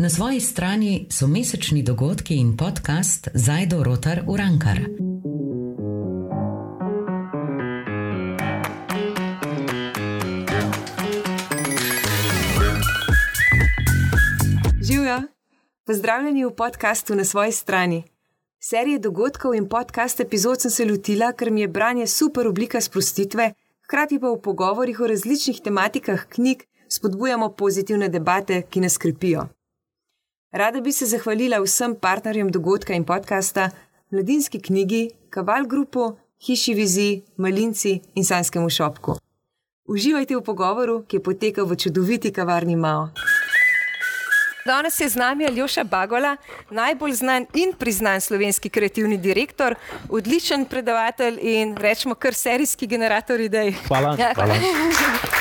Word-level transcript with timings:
Na 0.00 0.08
svoji 0.08 0.40
strani 0.40 1.06
so 1.10 1.26
mesečni 1.26 1.82
dogodki 1.82 2.34
in 2.34 2.56
podcast 2.56 3.28
Zajdo 3.34 3.82
Rotar 3.84 4.22
Urankar. 4.28 4.78
Živijo, 14.82 15.22
pozdravljeni 15.84 16.44
v 16.44 16.50
podkastu 16.50 17.14
na 17.14 17.24
svoji 17.24 17.52
strani. 17.52 18.02
Serije 18.60 18.98
dogodkov 18.98 19.54
in 19.54 19.68
podcast 19.68 20.20
epizod 20.20 20.60
sem 20.60 20.70
se 20.70 20.84
lotila, 20.84 21.32
ker 21.32 21.50
mi 21.50 21.60
je 21.60 21.68
branje 21.68 22.06
super 22.06 22.46
oblika 22.46 22.80
sprostitve, 22.80 23.52
hkrati 23.84 24.18
pa 24.20 24.30
v 24.30 24.40
pogovorih 24.40 25.00
o 25.00 25.06
različnih 25.06 25.60
tematikah 25.60 26.26
knjig 26.28 26.64
spodbujamo 26.88 27.52
pozitivne 27.52 28.08
debate, 28.08 28.62
ki 28.62 28.80
nas 28.80 28.92
skrepijo. 28.92 29.59
Rada 30.52 30.80
bi 30.80 30.92
se 30.92 31.06
zahvalila 31.06 31.60
vsem 31.62 31.94
partnerjem 31.94 32.48
dogodka 32.50 32.94
in 32.94 33.04
podcasta, 33.04 33.70
mladinski 34.10 34.58
knjigi, 34.60 35.10
Kaval 35.30 35.66
Grupu, 35.66 36.16
Hiši 36.46 36.74
Viziji, 36.74 37.22
Malinci 37.36 38.00
in 38.14 38.24
Sanskemu 38.24 38.70
šopku. 38.70 39.14
Uživajte 39.86 40.36
v 40.36 40.42
pogovoru, 40.42 41.04
ki 41.06 41.16
je 41.16 41.22
potekal 41.22 41.66
v 41.70 41.76
čudoviti 41.76 42.32
kavarni 42.34 42.76
Mao. 42.76 43.12
Danes 44.66 45.00
je 45.00 45.08
z 45.08 45.16
nami 45.16 45.46
Aljoša 45.46 45.84
Bagola, 45.84 46.36
najbolj 46.70 47.12
znan 47.22 47.46
in 47.54 47.70
priznan 47.78 48.20
slovenski 48.20 48.68
kreativni 48.68 49.18
direktor, 49.18 49.74
odličen 50.08 50.64
predavatelj 50.64 51.38
in 51.42 51.76
rečemo 51.76 52.14
kar 52.14 52.34
serijski 52.34 52.86
generator 52.86 53.40
idej. 53.40 53.72
Hvala. 53.86 54.16
hvala. 54.34 54.54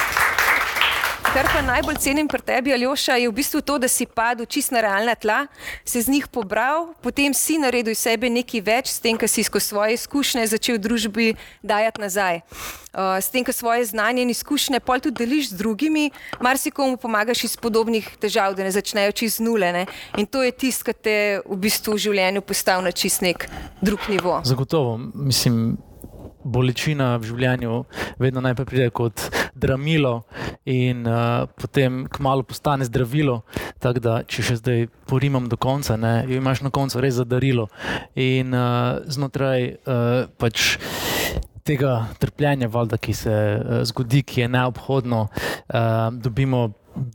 Kar 1.30 1.46
pa 1.46 1.62
najbolj 1.62 2.00
cenim 2.02 2.26
pri 2.26 2.42
tebi, 2.42 2.72
Aljoša, 2.74 3.20
je 3.22 3.30
v 3.30 3.34
bistvu 3.38 3.60
to, 3.62 3.76
da 3.78 3.86
si 3.86 4.08
padel 4.10 4.48
čist 4.50 4.72
na 4.74 4.82
realna 4.82 5.14
tla, 5.14 5.44
se 5.86 6.02
z 6.02 6.10
njih 6.10 6.26
pobral, 6.26 6.88
potem 7.06 7.36
si 7.38 7.60
naredil 7.62 7.94
iz 7.94 8.02
sebe 8.02 8.32
nekaj 8.34 8.64
več, 8.66 8.90
s 8.90 9.04
tem, 9.04 9.14
kar 9.14 9.30
si 9.30 9.46
skozi 9.46 9.70
svoje 9.70 9.94
izkušnje 9.94 10.48
začel 10.50 10.80
družbi 10.82 11.36
dajati 11.62 12.02
nazaj. 12.02 12.42
Uh, 12.42 13.22
s 13.22 13.30
tem, 13.30 13.46
kar 13.46 13.54
svoje 13.54 13.86
znanje 13.86 14.26
in 14.26 14.34
izkušnje 14.34 14.80
pol 14.82 15.04
tudi 15.06 15.22
deliš 15.22 15.52
z 15.52 15.60
drugimi, 15.62 16.08
marsikomu 16.42 16.98
pomagaš 16.98 17.46
iz 17.46 17.54
podobnih 17.62 18.10
težav, 18.18 18.58
da 18.58 18.66
ne 18.66 18.74
začnejo 18.74 19.14
čist 19.14 19.44
nule. 19.46 19.70
Ne? 19.70 19.86
In 20.18 20.26
to 20.26 20.42
je 20.42 20.50
tisto, 20.50 20.90
kar 20.90 20.98
te 20.98 21.44
v 21.46 21.60
bistvu 21.62 21.94
v 21.94 22.06
življenju 22.10 22.42
postavi 22.42 22.90
na 22.90 22.96
čist 22.96 23.22
nek 23.22 23.46
drug 23.86 24.10
nivo. 24.10 24.42
Zagotovo, 24.50 24.98
mislim. 25.14 25.78
Bolečina 26.44 27.18
v 27.20 27.28
življenju 27.32 27.84
vedno 28.20 28.44
najprej 28.44 28.68
pride 28.70 28.90
kot 28.96 29.26
dramilo, 29.60 30.24
in 30.70 31.08
uh, 31.08 31.48
potem 31.56 32.08
kmalo 32.08 32.44
postane 32.44 32.86
zdravilo. 32.86 33.42
Tako 33.80 34.00
da, 34.04 34.16
če 34.28 34.46
še 34.46 34.58
zdaj 34.60 34.88
porimam 35.10 35.50
do 35.50 35.58
konca, 35.60 35.98
ne, 35.98 36.24
imaš 36.30 36.64
na 36.66 36.72
koncu 36.74 37.02
res 37.02 37.18
zadarilo. 37.20 37.70
In 38.16 38.54
uh, 38.54 39.02
znotraj 39.08 39.76
uh, 39.76 40.26
pač. 40.38 40.78
Tega 41.70 42.08
trpljenja, 42.18 42.66
valda, 42.72 42.98
ki 42.98 43.14
se 43.14 43.30
uh, 43.30 43.82
zgodi, 43.86 44.24
ki 44.26 44.40
je 44.42 44.48
neobhodno, 44.50 45.20
uh, 45.30 46.08
dobimo 46.18 46.64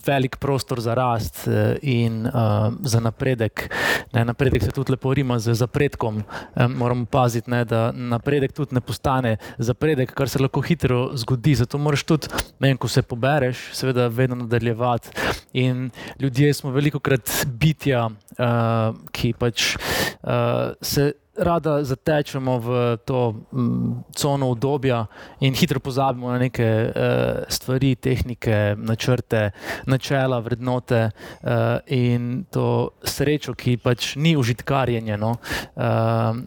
velik 0.07 0.37
prostor 0.37 0.81
za 0.81 0.95
rast 0.95 1.49
eh, 1.49 1.77
in 1.83 2.27
uh, 2.27 2.73
za 2.83 3.01
napredek. 3.01 3.71
Ne, 4.13 4.25
napredek 4.25 4.63
se 4.63 4.71
tudi 4.71 4.93
lepo 4.93 5.15
rima 5.15 5.39
z 5.39 5.55
zapredkom. 5.55 6.23
Um, 6.55 6.73
moramo 6.73 7.05
paziti, 7.05 7.51
ne, 7.51 7.65
da 7.65 7.93
napredek 7.93 8.53
tudi 8.53 8.75
ne 8.75 8.81
postane 8.81 9.37
zapredek, 9.59 10.15
kar 10.15 10.29
se 10.29 10.39
lahko 10.39 10.61
hitro 10.61 11.11
zgodi. 11.15 11.55
Zato 11.55 11.79
moraš 11.79 12.05
tudi, 12.05 12.29
ne, 12.61 12.77
ko 12.77 12.89
se 12.89 13.03
pobereš, 13.03 13.71
seveda, 13.73 14.09
vedno 14.09 14.37
nadaljevati. 14.37 15.09
In 15.53 15.91
ljudje 16.21 16.55
smo 16.55 16.71
veliko 16.71 16.99
krat 16.99 17.47
bitja, 17.47 18.07
uh, 18.39 18.97
ki 19.13 19.35
pač 19.39 19.75
uh, 19.77 20.73
se 20.83 21.13
rada 21.37 21.85
zatečemo 21.85 22.59
v 22.59 22.69
to 23.05 23.35
mm, 23.53 24.05
cono 24.15 24.51
obdobja 24.51 25.07
in 25.41 25.55
hitro 25.55 25.81
pozabimo 25.81 26.31
na 26.31 26.39
neke 26.39 26.65
uh, 26.65 26.93
stvari, 27.49 27.95
tehnike, 27.95 28.75
načrte, 28.79 29.51
načela, 29.87 30.39
vrednote 30.39 31.11
uh, 31.11 31.51
in 31.87 32.45
to 32.51 32.95
srečo, 33.03 33.55
ki 33.55 33.77
pač 33.77 34.15
ni 34.17 34.37
užitkarjenje, 34.37 35.19
no, 35.19 35.37
uh, 35.41 35.83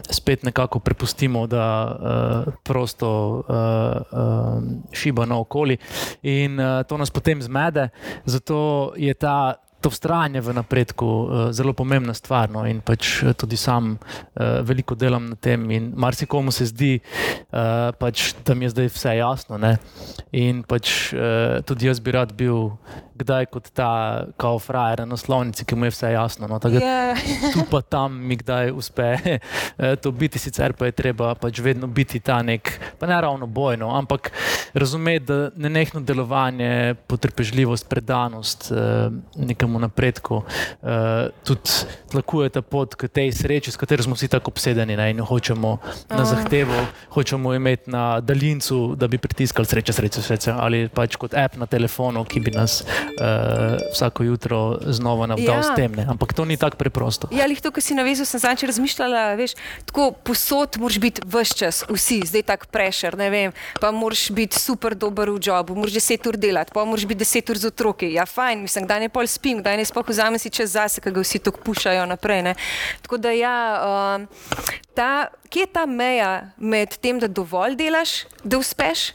spet 0.09 0.43
nekako 0.43 0.79
prepustimo, 0.79 1.47
da 1.47 1.65
uh, 1.67 2.53
prosto 2.63 3.09
uh, 3.09 3.43
uh, 3.43 4.63
šiba 4.91 5.25
naokoli 5.25 5.77
in 6.23 6.59
uh, 6.59 6.83
to 6.87 6.97
nas 6.97 7.11
potem 7.11 7.41
zmede. 7.41 7.89
Zato 8.25 8.93
je 8.95 9.13
ta 9.13 9.66
to 9.81 9.89
vztrajanje 9.89 10.41
v 10.41 10.53
napredku 10.53 11.05
uh, 11.05 11.27
zelo 11.51 11.73
pomembna 11.73 12.13
stvar. 12.13 12.49
No? 12.49 12.65
In 12.65 12.81
pač 12.81 13.21
eh, 13.21 13.33
tudi 13.37 13.57
sam 13.57 13.97
uh, 13.97 14.65
veliko 14.65 14.95
delam 14.97 15.29
na 15.29 15.35
tem, 15.35 15.61
in 15.71 15.91
marsikomu 15.95 16.51
se 16.51 16.65
zdi, 16.65 16.97
uh, 16.97 17.93
pač, 17.99 18.33
da 18.45 18.57
mi 18.57 18.65
je 18.65 18.73
zdaj 18.73 18.89
vse 18.93 19.13
jasno. 19.19 19.61
Ne? 19.61 19.77
In 20.33 20.63
pač 20.65 21.13
uh, 21.13 21.61
tudi 21.61 21.89
jaz 21.89 22.01
bi 22.01 22.15
rad 22.15 22.33
bil 22.37 22.73
kdaj 23.17 23.49
kot 23.49 23.69
ta 23.73 24.25
kao 24.37 24.59
frajer 24.61 25.01
na 25.05 25.13
naslovnici, 25.13 25.65
ki 25.65 25.77
mu 25.77 25.87
je 25.87 25.93
vse 25.93 26.11
jasno. 26.13 26.49
No? 26.49 26.59
Tako, 26.61 26.81
yeah. 26.81 27.13
Ja. 27.13 27.51
Tu 27.53 27.63
pa 27.69 27.81
tam 27.81 28.17
mi 28.27 28.37
kdaj 28.37 28.71
uspe 28.73 29.15
to 30.03 30.11
biti, 30.11 30.39
sicer 30.41 30.73
pa 30.77 30.89
je 30.89 30.97
treba 30.97 31.33
pač 31.37 31.61
vedno 31.63 31.87
biti 31.87 32.19
ta 32.19 32.41
nek, 32.45 32.69
pa 32.99 33.07
ne 33.09 33.17
ravno 33.21 33.47
bojno, 33.47 33.89
ampak 33.97 34.31
razumeti, 34.73 35.25
da 35.25 35.49
ne 35.55 35.69
nehno 35.69 36.01
delovanje, 36.01 36.95
potrpežljivost, 37.07 37.89
predanost 37.89 38.69
uh, 38.71 39.09
nekemu 39.67 39.79
napredku 39.79 40.35
uh, 40.35 40.89
tudi 41.43 41.69
tlakuje 42.11 42.49
ta 42.49 42.61
pot 42.61 42.95
k 42.95 43.07
tej 43.07 43.31
sreči, 43.31 43.71
s 43.71 43.77
katero 43.77 44.03
smo 44.03 44.15
vsi 44.15 44.27
tako 44.27 44.51
obsedeni 44.51 44.95
ne? 44.95 45.11
in 45.11 45.19
hočemo 45.19 45.77
na 46.09 46.23
zahtevo, 46.25 46.73
hočemo 47.11 47.53
imeti 47.53 47.91
na 47.91 48.21
daljincu, 48.21 48.95
da 48.95 49.07
bi 49.07 49.17
pritiskali 49.17 49.67
sreče, 49.67 49.93
sreče, 49.93 50.21
sreče 50.21 50.51
ali 50.55 50.87
pač 50.87 51.15
kot 51.19 51.35
app 51.35 51.57
na 51.59 51.67
telefonu, 51.67 52.23
ki 52.23 52.39
bi 52.39 52.51
nas 52.55 52.83
uh, 52.83 53.75
vsako 53.91 54.23
jutro 54.23 54.79
znova 54.87 55.27
navdal 55.27 55.59
ja. 55.59 55.63
s 55.63 55.75
tem. 55.75 55.91
Ne? 55.91 56.07
Ampak 56.07 56.33
to 56.33 56.45
ni 56.45 56.57
tako 56.57 56.77
preprosto. 56.77 57.27
Ja, 57.31 57.43
ali 57.43 57.59
to, 57.59 57.71
kar 57.71 57.83
si 57.83 57.95
navezal, 57.97 58.25
sem 58.25 58.39
zanj 58.39 58.63
razmišljala, 58.67 59.35
veš, 59.35 59.57
tako 59.85 60.11
posod 60.23 60.79
moraš 60.79 60.99
biti 61.03 61.21
vse 61.25 61.59
čas, 61.59 61.83
vsi, 61.89 62.21
zdaj 62.25 62.47
tako 62.47 62.71
prešer, 62.71 63.17
ne 63.19 63.29
vem, 63.29 63.51
pa 63.81 63.91
moraš 63.91 64.29
biti 64.31 64.59
super 64.59 64.95
dober 64.95 65.29
v 65.35 65.41
jobu, 65.43 65.75
moraš 65.75 65.99
deset 65.99 66.25
ur 66.27 66.39
delati, 66.39 66.71
pa 66.73 66.85
moraš 66.87 67.05
biti 67.09 67.19
deset 67.25 67.49
ur 67.49 67.59
z 67.59 67.71
otroki. 67.71 68.13
Ja, 68.15 68.25
fajn, 68.25 68.63
mislim, 68.63 68.87
da 68.87 68.99
ne 68.99 69.09
pol 69.09 69.27
spim, 69.27 69.56
da 69.63 69.75
ne 69.77 69.85
spoh 69.85 70.05
vzamem 70.07 70.39
si 70.39 70.49
čas 70.49 70.75
zase, 70.75 71.01
ker 71.01 71.13
ga 71.13 71.23
vsi 71.23 71.39
tako 71.43 71.61
pušajo 71.65 72.05
naprej. 72.05 72.41
Ne? 72.49 72.55
Tako 73.01 73.17
da 73.21 73.33
ja, 73.35 73.57
uh, 73.81 74.55
ta, 74.95 75.27
kje 75.49 75.67
je 75.67 75.73
ta 75.73 75.85
meja 75.85 76.31
med 76.57 76.97
tem, 77.01 77.19
da 77.19 77.27
dovolj 77.27 77.77
delaš, 77.79 78.25
da 78.43 78.57
uspeš, 78.57 79.11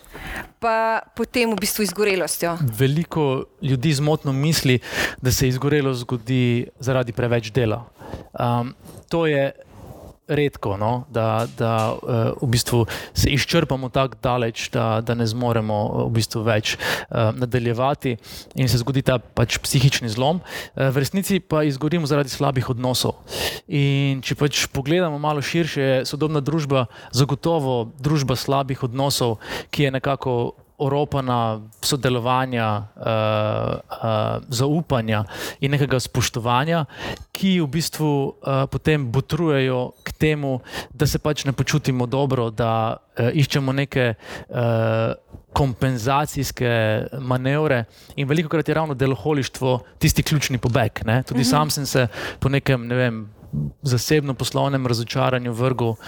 pa 0.62 1.02
potem 1.16 1.50
v 1.52 1.58
bistvu 1.60 1.86
izgorelostjo? 1.88 2.56
Veliko 2.78 3.44
ljudi 3.62 3.92
zmotno 3.92 4.32
misli, 4.32 4.78
da 5.22 5.32
se 5.32 5.48
izgorelost 5.48 6.06
zgodi 6.06 6.68
zaradi 6.78 7.12
preveč 7.12 7.50
dela. 7.50 7.84
Um, 8.32 8.74
to 9.08 9.26
je 9.26 9.52
redko, 10.38 10.76
no? 10.80 11.04
da, 11.12 11.46
da 11.58 11.92
uh, 11.92 12.32
v 12.42 12.50
bistvu 12.52 12.84
se 13.14 13.30
izčrpamo 13.30 13.88
tako 13.92 14.18
daleč, 14.22 14.68
da, 14.74 15.00
da 15.04 15.14
ne 15.14 15.26
zmoremo 15.26 16.06
v 16.06 16.10
bistvu 16.16 16.44
več 16.46 16.74
uh, 16.76 17.30
nadaljevati 17.36 18.16
in 18.54 18.68
se 18.68 18.80
zgodi 18.82 19.04
ta 19.06 19.18
pač 19.18 19.58
psihični 19.62 20.10
zlom. 20.12 20.40
V 20.76 20.96
resnici 20.96 21.40
pa 21.40 21.62
izgorimo 21.66 22.06
zaradi 22.06 22.32
slabih 22.32 22.70
odnosov. 22.72 23.20
In 23.68 24.22
če 24.24 24.36
pač 24.38 24.66
pogledamo 24.72 25.18
malo 25.22 25.42
širše, 25.44 25.82
je 25.82 26.04
sodobna 26.08 26.40
družba 26.40 26.86
zagotovo 27.12 27.92
družba 28.00 28.36
slabih 28.36 28.82
odnosov, 28.82 29.38
ki 29.70 29.88
je 29.88 29.94
nekako 29.98 30.34
oropana 30.82 31.60
sodelovanja, 31.82 32.68
uh, 32.96 33.02
uh, 33.02 34.44
zaupanja 34.48 35.24
in 35.60 35.74
nekega 35.74 36.00
spoštovanja, 36.00 36.84
ki 37.32 37.58
v 37.60 37.68
bistvu 37.72 38.10
uh, 38.10 38.64
potem 38.70 39.06
botrujejo 39.12 39.92
k 40.02 40.16
temu, 40.18 40.58
da 40.92 41.06
se 41.06 41.18
pač 41.22 41.46
ne 41.48 41.54
počutimo 41.56 42.06
dobro, 42.06 42.50
da 42.50 42.96
uh, 42.96 43.30
iščemo 43.32 43.72
neke. 43.72 44.14
Uh, 44.48 45.14
Kompenzacijske 45.52 46.68
manevre, 47.20 47.82
in 48.16 48.24
veliko 48.24 48.48
krat 48.48 48.70
je 48.70 48.74
ravno 48.74 48.94
deloholištvo 48.96 49.74
tisti 50.00 50.22
ključni 50.24 50.56
pobeg. 50.58 51.02
Ne? 51.04 51.18
Tudi 51.28 51.42
mhm. 51.42 51.48
sam 51.50 51.70
sem 51.70 51.86
se 51.86 52.06
po 52.40 52.48
nekem, 52.48 52.86
ne 52.88 52.96
vem, 52.96 53.18
zasebno 53.82 54.34
poslovnem 54.34 54.86
razočaranju 54.86 55.52
vrgel 55.52 55.94
uh, 55.94 55.98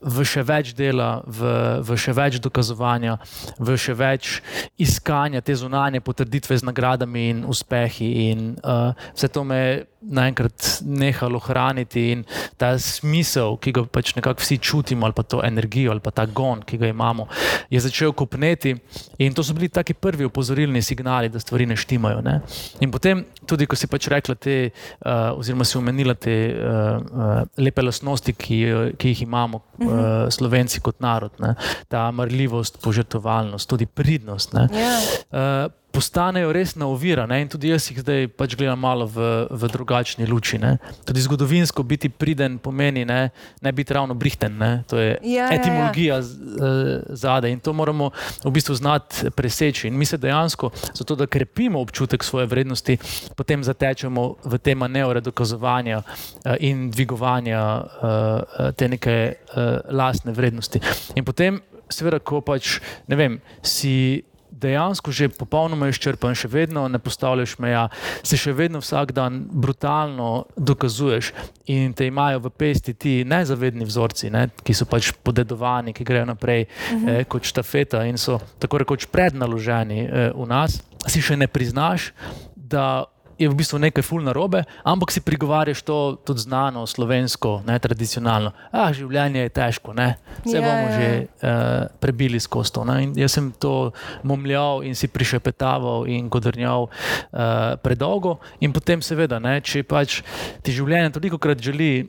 v 0.00 0.24
še 0.24 0.42
več 0.46 0.72
dela, 0.76 1.20
v, 1.26 1.52
v 1.84 1.98
še 1.98 2.14
več 2.16 2.38
dokazovanja, 2.42 3.18
v 3.58 3.76
še 3.76 3.94
več 3.96 4.40
iskanja 4.80 5.42
te 5.44 5.54
zunanje 5.54 6.00
potrditve 6.00 6.56
z 6.56 6.66
nagradami 6.66 7.28
in 7.30 7.44
uspehi. 7.44 8.30
In, 8.30 8.56
uh, 8.64 8.96
vse 9.14 9.28
to 9.28 9.44
me 9.44 9.62
naenkrat 10.10 10.80
nehalo 10.86 11.40
hraniti 11.42 12.10
in 12.12 12.24
ta 12.56 12.72
smisel, 12.78 13.56
ki 13.62 13.72
ga 13.76 13.84
pač 13.90 14.14
nekako 14.16 14.42
vsi 14.42 14.58
čutimo, 14.62 15.06
ali 15.06 15.16
pa 15.16 15.24
to 15.26 15.42
energijo, 15.44 15.92
ali 15.92 16.02
pa 16.04 16.12
ta 16.14 16.26
gon, 16.26 16.62
ki 16.66 16.78
ga 16.80 16.90
imamo, 16.92 17.28
je 17.70 17.80
začel 17.80 18.14
kopneti. 18.16 18.74
In 19.22 19.34
to 19.34 19.44
so 19.44 19.54
bili 19.56 19.68
taki 19.72 19.94
prvi 19.94 20.28
upozorilni 20.28 20.82
signali, 20.82 21.30
da 21.32 21.40
stvari 21.42 21.66
ne 21.66 21.76
štimajo. 21.76 22.20
Ne? 22.24 22.40
In 22.84 22.92
potem, 22.94 23.24
tudi 23.46 23.66
ko 23.66 23.78
si 23.78 23.90
pač 23.90 24.08
rekla, 24.12 24.36
te, 24.38 24.58
uh, 24.70 25.36
oziroma 25.36 25.66
si 25.66 25.78
omenila 25.78 26.14
te 26.14 26.36
uh, 26.52 27.00
uh, 27.00 27.40
lepe 27.60 27.84
lastnosti, 27.84 28.36
ki, 28.36 28.60
ki 28.98 29.14
jih 29.14 29.24
imamo, 29.26 29.62
uh, 29.86 30.28
slovenci 30.32 30.82
kot 30.84 31.02
narod, 31.04 31.34
ne? 31.42 31.56
ta 31.92 32.08
marljivost, 32.14 32.80
požrtovalnost, 32.84 33.68
tudi 33.70 33.86
pridnost. 33.86 34.54
Yeah 34.56 35.68
postanejo 35.96 36.52
res 36.52 36.74
na 36.76 36.86
ovira. 36.92 37.24
Ne? 37.26 37.40
In 37.44 37.48
tudi 37.48 37.70
jaz 37.72 37.88
jih 37.88 38.02
zdaj 38.04 38.28
pač 38.36 38.56
gledam 38.58 38.82
malo 38.84 39.06
v, 39.08 39.46
v 39.48 39.70
drugačni 39.72 40.28
luči. 40.28 40.60
Ne? 40.60 40.76
Tudi 41.08 41.24
zgodovinsko 41.24 41.84
biti 41.88 42.10
priden 42.12 42.58
pomeni 42.60 43.06
ne, 43.08 43.30
ne 43.64 43.72
biti 43.72 43.96
ravno 43.96 44.14
brihten. 44.14 44.58
Ne? 44.60 44.70
To 44.90 45.00
je 45.00 45.16
ja, 45.24 45.48
etimologija 45.56 46.18
ja, 46.18 46.20
ja. 46.20 47.00
zadaj 47.16 47.54
in 47.56 47.62
to 47.64 47.72
moramo 47.72 48.10
v 48.44 48.52
bistvu 48.52 48.76
znati 48.76 49.32
preseči. 49.32 49.88
In 49.88 49.96
mi 49.96 50.04
se 50.04 50.20
dejansko, 50.20 50.70
zato 50.92 51.16
da 51.16 51.26
krepimo 51.26 51.80
občutek 51.80 52.24
svoje 52.24 52.46
vrednosti, 52.46 52.98
potem 53.36 53.64
zatečemo 53.64 54.26
v 54.44 54.58
te 54.58 54.74
manevre 54.74 55.24
dokazovanja 55.24 56.02
eh, 56.02 56.56
in 56.60 56.90
dvigovanja 56.90 57.62
eh, 57.80 58.72
te 58.76 58.88
neke 58.88 59.16
eh, 59.16 59.80
lastne 59.90 60.36
vrednosti. 60.36 60.80
In 61.16 61.24
potem, 61.24 61.60
seveda, 61.88 62.20
ko 62.20 62.44
pač 62.44 62.80
ne 63.08 63.16
vem, 63.16 63.40
si 63.62 64.24
dejansko 64.56 65.12
že 65.12 65.28
popolnoma 65.28 65.88
izčrpan, 65.92 66.34
še 66.34 66.48
vedno 66.48 66.86
ne 66.88 66.98
postavljaš 66.98 67.56
meja, 67.62 67.86
se 68.22 68.38
še 68.40 68.54
vedno 68.56 68.80
vsak 68.80 69.12
dan 69.16 69.44
brutalno 69.50 70.46
dokazuješ 70.56 71.32
in 71.72 71.92
te 71.96 72.06
imajo 72.06 72.40
v 72.46 72.50
pesti 72.50 72.94
ti 72.94 73.14
nezavedni 73.24 73.84
vzorci, 73.84 74.30
ne, 74.30 74.48
ki 74.64 74.74
so 74.74 74.88
pač 74.88 75.12
podedovani, 75.22 75.94
ki 75.96 76.04
grejo 76.04 76.26
naprej 76.32 76.66
uh 76.66 76.70
-huh. 76.70 77.20
eh, 77.20 77.24
kot 77.24 77.44
štafeta 77.44 78.04
in 78.04 78.18
so 78.18 78.38
tako 78.58 78.78
rekoč 78.78 79.06
prednaloženi 79.06 80.00
eh, 80.04 80.32
v 80.34 80.46
nas, 80.46 80.80
si 81.06 81.22
še 81.22 81.36
ne 81.36 81.46
priznaš, 81.46 82.12
da 82.56 83.04
je 83.38 83.48
v 83.48 83.54
bistvu 83.54 83.78
nekaj 83.78 84.02
fulno 84.02 84.32
robe, 84.32 84.64
ampak 84.84 85.12
si 85.12 85.20
prigovarjaš 85.20 85.82
to 85.84 86.16
tudi 86.24 86.40
znano, 86.40 86.86
slovensko, 86.86 87.60
ne 87.66 87.76
tradicionalno. 87.78 88.52
Ah, 88.72 88.92
življenje 88.96 89.44
je 89.44 89.52
težko, 89.52 89.92
ne? 89.96 90.16
vse 90.44 90.56
ja, 90.56 90.64
bomo 90.64 90.86
ja. 90.88 90.94
že 90.96 91.08
uh, 91.20 91.88
prebili 92.00 92.40
skozi 92.40 92.72
to. 92.72 92.84
Jaz 93.16 93.36
sem 93.36 93.52
to 93.60 93.92
momljal 94.24 94.80
in 94.86 94.96
si 94.96 95.08
prišepetaval 95.08 96.08
in 96.08 96.30
godrnjal 96.32 96.88
uh, 96.88 97.76
predolgo, 97.82 98.38
in 98.60 98.72
potem, 98.72 99.04
seveda, 99.04 99.40
ne, 99.42 99.60
če 99.60 99.84
pač 99.84 100.22
ti 100.64 100.72
življenje 100.72 101.12
toliko 101.16 101.38
krat 101.38 101.60
želi 101.60 102.08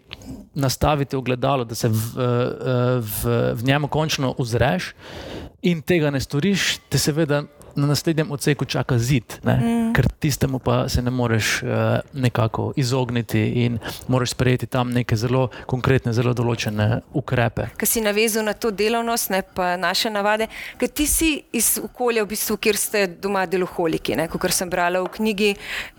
nastaviti 0.58 1.16
ogledalo, 1.16 1.68
da 1.68 1.76
se 1.76 1.92
v, 1.92 2.00
uh, 2.16 3.04
v, 3.04 3.38
v 3.60 3.68
njemu 3.68 3.92
končno 3.92 4.34
uzreš 4.40 4.94
in 5.68 5.82
tega 5.82 6.10
ne 6.14 6.22
storiš, 6.24 6.78
te 6.90 7.00
seveda 7.02 7.44
na 7.78 7.88
naslednjem 7.88 8.32
odseku 8.32 8.66
čaka 8.66 8.98
zid, 9.00 9.38
mm. 9.46 9.94
ker 9.96 10.08
tistemu 10.20 10.60
pa 10.60 10.90
se 10.90 11.02
ne 11.02 11.12
moreš 11.12 11.64
uh, 11.64 11.70
nekako 12.14 12.74
izogniti 12.76 13.42
in 13.66 13.80
moraš 14.08 14.34
sprejeti 14.34 14.66
tam 14.66 14.92
neke 14.92 15.16
zelo 15.16 15.48
konkretne, 15.66 16.14
zelo 16.14 16.34
določene 16.34 17.02
ukrepe. 17.14 17.70
Ker 17.78 17.90
si 17.90 18.02
navezal 18.02 18.46
na 18.48 18.54
to 18.54 18.72
delovnost, 18.72 19.30
ne 19.30 19.42
pa 19.42 19.76
naše 19.78 20.10
navade, 20.10 20.50
ker 20.78 20.90
ti 20.90 21.08
si 21.08 21.32
iz 21.54 21.78
okolja, 21.84 22.26
v 22.26 22.34
bistvu, 22.34 22.58
kjer 22.58 22.80
ste 22.80 23.06
doma 23.08 23.46
deloholiki, 23.46 24.18
kot 24.34 24.52
sem 24.54 24.70
brala 24.70 25.04
v 25.06 25.14
knjigi. 25.18 25.52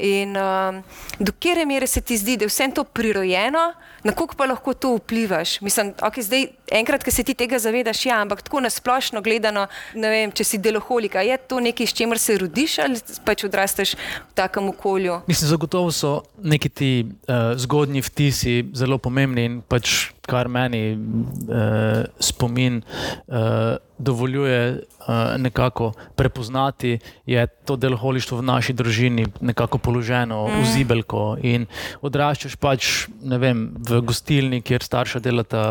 In 0.04 0.36
um, 0.36 0.82
do 1.18 1.34
kere 1.38 1.66
mere 1.66 1.86
se 1.86 2.00
ti 2.00 2.18
zdi, 2.18 2.36
da 2.36 2.46
je 2.46 2.52
vse 2.52 2.70
to 2.74 2.84
prirojeno, 2.84 3.72
na 4.04 4.12
koliko 4.12 4.36
pa 4.36 4.46
lahko 4.46 4.74
to 4.74 4.94
vplivaš? 4.96 5.60
Mislim, 5.60 5.92
okay, 6.02 6.22
zdaj, 6.22 6.46
enkrat, 6.72 7.04
ki 7.04 7.10
se 7.10 7.24
ti 7.24 7.34
tega 7.34 7.58
zavedaš, 7.58 8.06
ja, 8.06 8.20
ampak 8.22 8.42
tako 8.42 8.60
nasplošno 8.60 9.22
gledano, 9.22 9.66
ne 9.94 10.10
vem, 10.10 10.32
če 10.32 10.44
si 10.44 10.60
deloholika, 10.62 11.22
je 11.26 11.38
to 11.48 11.60
nekaj, 11.60 11.86
s 11.86 11.96
čimer 11.98 12.18
se 12.18 12.38
rodiš 12.38 12.78
ali 12.84 13.00
pač 13.24 13.44
odrasteš 13.48 13.94
v 13.96 14.34
takem 14.38 14.68
okolju? 14.68 15.20
Mislim, 15.26 15.48
zagotovo 15.48 15.92
so 15.92 16.20
neki 16.42 16.68
ti 16.68 16.92
uh, 17.06 17.56
zgodnji 17.56 18.02
vtisi 18.02 18.60
zelo 18.74 18.98
pomembni 18.98 19.44
in 19.48 19.60
pač 19.62 20.10
kar 20.28 20.48
meni 20.52 20.92
uh, 20.92 22.04
spomin 22.20 22.82
uh, 22.82 23.76
dovoljuje 23.98 24.60
uh, 24.72 25.14
nekako 25.36 25.92
prepoznati, 26.16 26.98
je 27.26 27.46
to 27.46 27.76
deloholištvo 27.76 28.38
v 28.38 28.42
naši 28.42 28.72
družini 28.72 29.26
nekako 29.40 29.78
položeno 29.78 30.46
mm. 30.48 30.60
v 30.60 30.66
zibelko. 30.72 31.22
In 31.42 31.66
odraščaš 32.00 32.56
pač 32.56 33.08
vem, 33.22 33.64
v 33.88 34.00
gostilni, 34.06 34.60
kjer 34.62 34.84
starša 34.84 35.22
delata 35.24 35.64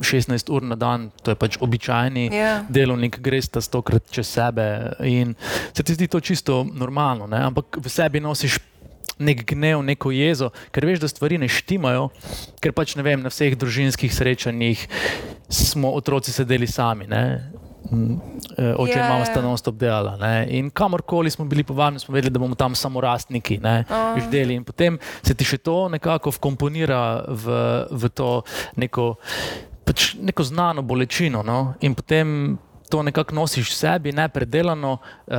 16 0.00 0.52
ur 0.54 0.64
na 0.64 0.78
dan, 0.80 1.10
to 1.22 1.34
je 1.34 1.40
pač 1.40 1.58
običajni 1.60 2.28
yeah. 2.30 2.40
Ja. 2.44 2.54
delovnik, 2.68 3.20
greš 3.20 3.52
ta 3.56 3.60
stokrat 3.64 4.06
čez 4.10 4.30
sebe. 4.30 4.68
In 5.04 5.34
se 5.72 5.82
ti 5.82 5.94
zdi 5.94 6.08
to 6.08 6.20
čisto 6.20 6.62
normalno, 6.72 7.26
ne? 7.26 7.42
ampak 7.50 7.82
v 7.82 7.90
sebi 7.90 8.20
nosiš 8.20 8.58
nek 9.24 9.44
gnev, 9.48 9.82
neko 9.86 10.12
jezo, 10.14 10.50
ker 10.74 10.86
veš, 10.88 11.02
da 11.04 11.10
stvari 11.10 11.40
ne 11.40 11.48
štimajo, 11.50 12.08
ker 12.62 12.74
pač 12.76 12.96
ne 12.98 13.06
vem, 13.06 13.24
na 13.24 13.32
vseh 13.32 13.56
družinskih 13.58 14.12
srečanjih 14.12 14.86
smo 15.48 15.92
otroci 15.96 16.34
sedeli 16.34 16.68
sami. 16.70 17.08
Ne? 17.10 17.24
Eh, 18.58 18.74
oče 18.76 18.92
yeah. 18.92 19.08
mama 19.08 19.24
sta 19.24 19.42
nam 19.42 19.56
stop 19.56 19.76
delala. 19.76 20.16
Ne? 20.16 20.46
In 20.50 20.70
kamorkoli 20.70 21.30
smo 21.30 21.44
bili 21.44 21.64
povabljeni, 21.64 22.00
smo 22.00 22.14
vedeli, 22.14 22.32
da 22.32 22.38
bomo 22.38 22.54
tam 22.54 22.74
samo 22.74 23.00
rastniki, 23.00 23.60
oh. 23.64 24.20
ždeli. 24.26 24.54
In 24.54 24.64
potem 24.64 24.98
se 25.22 25.34
ti 25.34 25.44
še 25.44 25.58
to 25.58 25.88
nekako 25.88 26.32
vkomponira 26.38 27.24
v, 27.28 27.58
v 27.90 28.10
to 28.14 28.30
neko, 28.76 29.14
pač 29.84 30.14
neko 30.20 30.44
znano 30.44 30.82
bolečino. 30.82 31.42
No? 31.42 31.74
In 31.80 31.94
potem 31.94 32.56
to 32.94 33.02
nekako 33.02 33.34
nosiš 33.34 33.72
v 33.72 33.74
sebi, 33.74 34.12
ne 34.14 34.28
predelano, 34.28 34.98
e, 35.26 35.38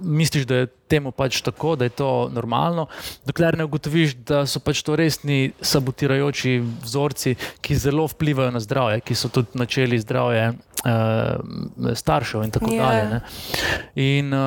misliš, 0.00 0.44
da 0.46 0.60
je 0.60 0.66
temu 0.86 1.10
pač 1.10 1.40
tako, 1.42 1.74
da 1.76 1.88
je 1.88 1.90
to 1.98 2.28
normalno, 2.30 2.86
dokler 3.26 3.58
ne 3.58 3.66
ugotoviš, 3.66 4.14
da 4.14 4.44
so 4.46 4.62
pač 4.62 4.84
to 4.86 4.94
resni 4.96 5.50
sabotirajoči 5.58 6.60
vzorci, 6.84 7.34
ki 7.66 7.80
zelo 7.82 8.06
vplivajo 8.06 8.54
na 8.54 8.62
zdravje, 8.62 9.00
ki 9.02 9.18
so 9.18 9.26
tudi 9.34 9.58
načeli 9.58 9.98
zdravje 9.98 10.44
e, 10.46 10.96
staršev 11.98 12.46
in 12.46 12.54
tako 12.54 12.70
yeah. 12.70 12.78
Ja. 12.78 12.86
dalje. 12.86 13.08
Ne. 13.10 13.20
In 14.06 14.34
e, 14.34 14.44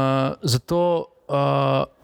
zato. 0.56 0.84
E, 1.28 2.00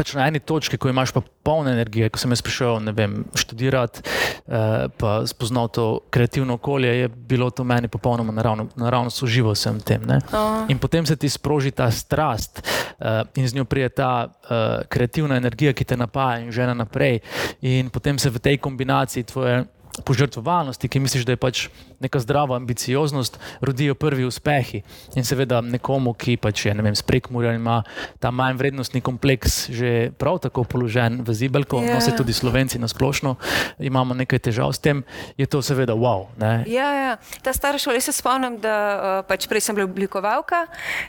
pač 0.00 0.14
na 0.16 0.24
eni 0.30 0.40
točki, 0.40 0.78
ko 0.80 0.88
imaš 0.88 1.12
pa 1.12 1.20
polno 1.20 1.68
energije, 1.68 2.08
ko 2.08 2.16
sem 2.16 2.32
jaz 2.32 2.40
prišel 2.40 2.88
vem, 2.96 3.26
študirati, 3.36 4.00
eh, 4.00 4.88
pa 4.96 5.10
spoznal 5.28 5.68
to 5.68 6.00
kreativno 6.08 6.56
okolje, 6.56 6.88
je 7.04 7.08
bilo 7.08 7.50
to 7.52 7.64
meni 7.68 7.88
popolnoma 7.92 8.32
naravno, 8.32 8.70
naravno 8.80 9.12
soživo 9.12 9.52
sem 9.54 9.80
tem. 9.84 10.00
Oh. 10.32 10.64
In 10.72 10.80
potem 10.80 11.04
se 11.06 11.16
ti 11.20 11.28
sproži 11.28 11.70
ta 11.70 11.90
strast 11.92 12.64
eh, 12.64 13.24
in 13.36 13.48
z 13.48 13.60
njo 13.60 13.64
prije 13.68 13.88
ta 13.88 14.28
eh, 14.28 14.88
kreativna 14.88 15.36
energija, 15.36 15.76
ki 15.76 15.84
te 15.84 15.96
napaja 16.00 16.40
in 16.40 16.52
žena 16.52 16.74
naprej. 16.74 17.20
In 17.60 17.90
potem 17.92 18.18
se 18.18 18.30
v 18.30 18.40
tej 18.40 18.56
kombinaciji 18.56 19.28
tvoje 19.28 19.64
požrtvovalnosti, 20.04 20.88
ki 20.88 21.00
misliš, 21.00 21.26
da 21.28 21.36
je 21.36 21.36
pač 21.36 21.68
neka 22.00 22.18
zdrava 22.18 22.56
ambicioznost, 22.56 23.38
rodijo 23.60 23.94
prvi 23.94 24.24
uspehi. 24.24 24.82
In 25.16 25.24
seveda 25.24 25.60
nekomu, 25.60 26.14
ki 26.14 26.36
pač 26.40 26.66
je 26.66 26.74
ne 26.74 26.94
sprekmurjen, 26.94 27.60
ima 27.60 27.82
ta 28.18 28.30
manj 28.30 28.56
vrednostni 28.58 29.00
kompleks 29.00 29.68
že 29.70 30.10
prav 30.18 30.40
tako 30.40 30.64
položen 30.64 31.20
v 31.24 31.34
zibelko, 31.34 31.80
yeah. 31.80 31.94
no 31.94 32.00
se 32.00 32.10
ja. 32.10 32.16
tudi 32.16 32.32
slovenci 32.32 32.78
na 32.78 32.88
splošno 32.88 33.36
imamo 33.78 34.14
nekaj 34.14 34.38
težav 34.48 34.72
s 34.72 34.80
tem, 34.82 35.02
je 35.36 35.46
to 35.46 35.62
seveda 35.62 35.94
wow. 35.94 36.28
Ne? 36.40 36.64
Ja, 36.70 36.88
ja, 36.94 37.12
ta 37.44 37.52
stara 37.56 37.78
šola, 37.78 37.98
jaz 37.98 38.10
se 38.10 38.14
spomnim, 38.16 38.58
da 38.62 38.76
uh, 38.76 39.08
pač 39.28 39.46
prej 39.50 39.64
sem 39.64 39.76
bila 39.76 39.88
oblikovalka 39.88 40.64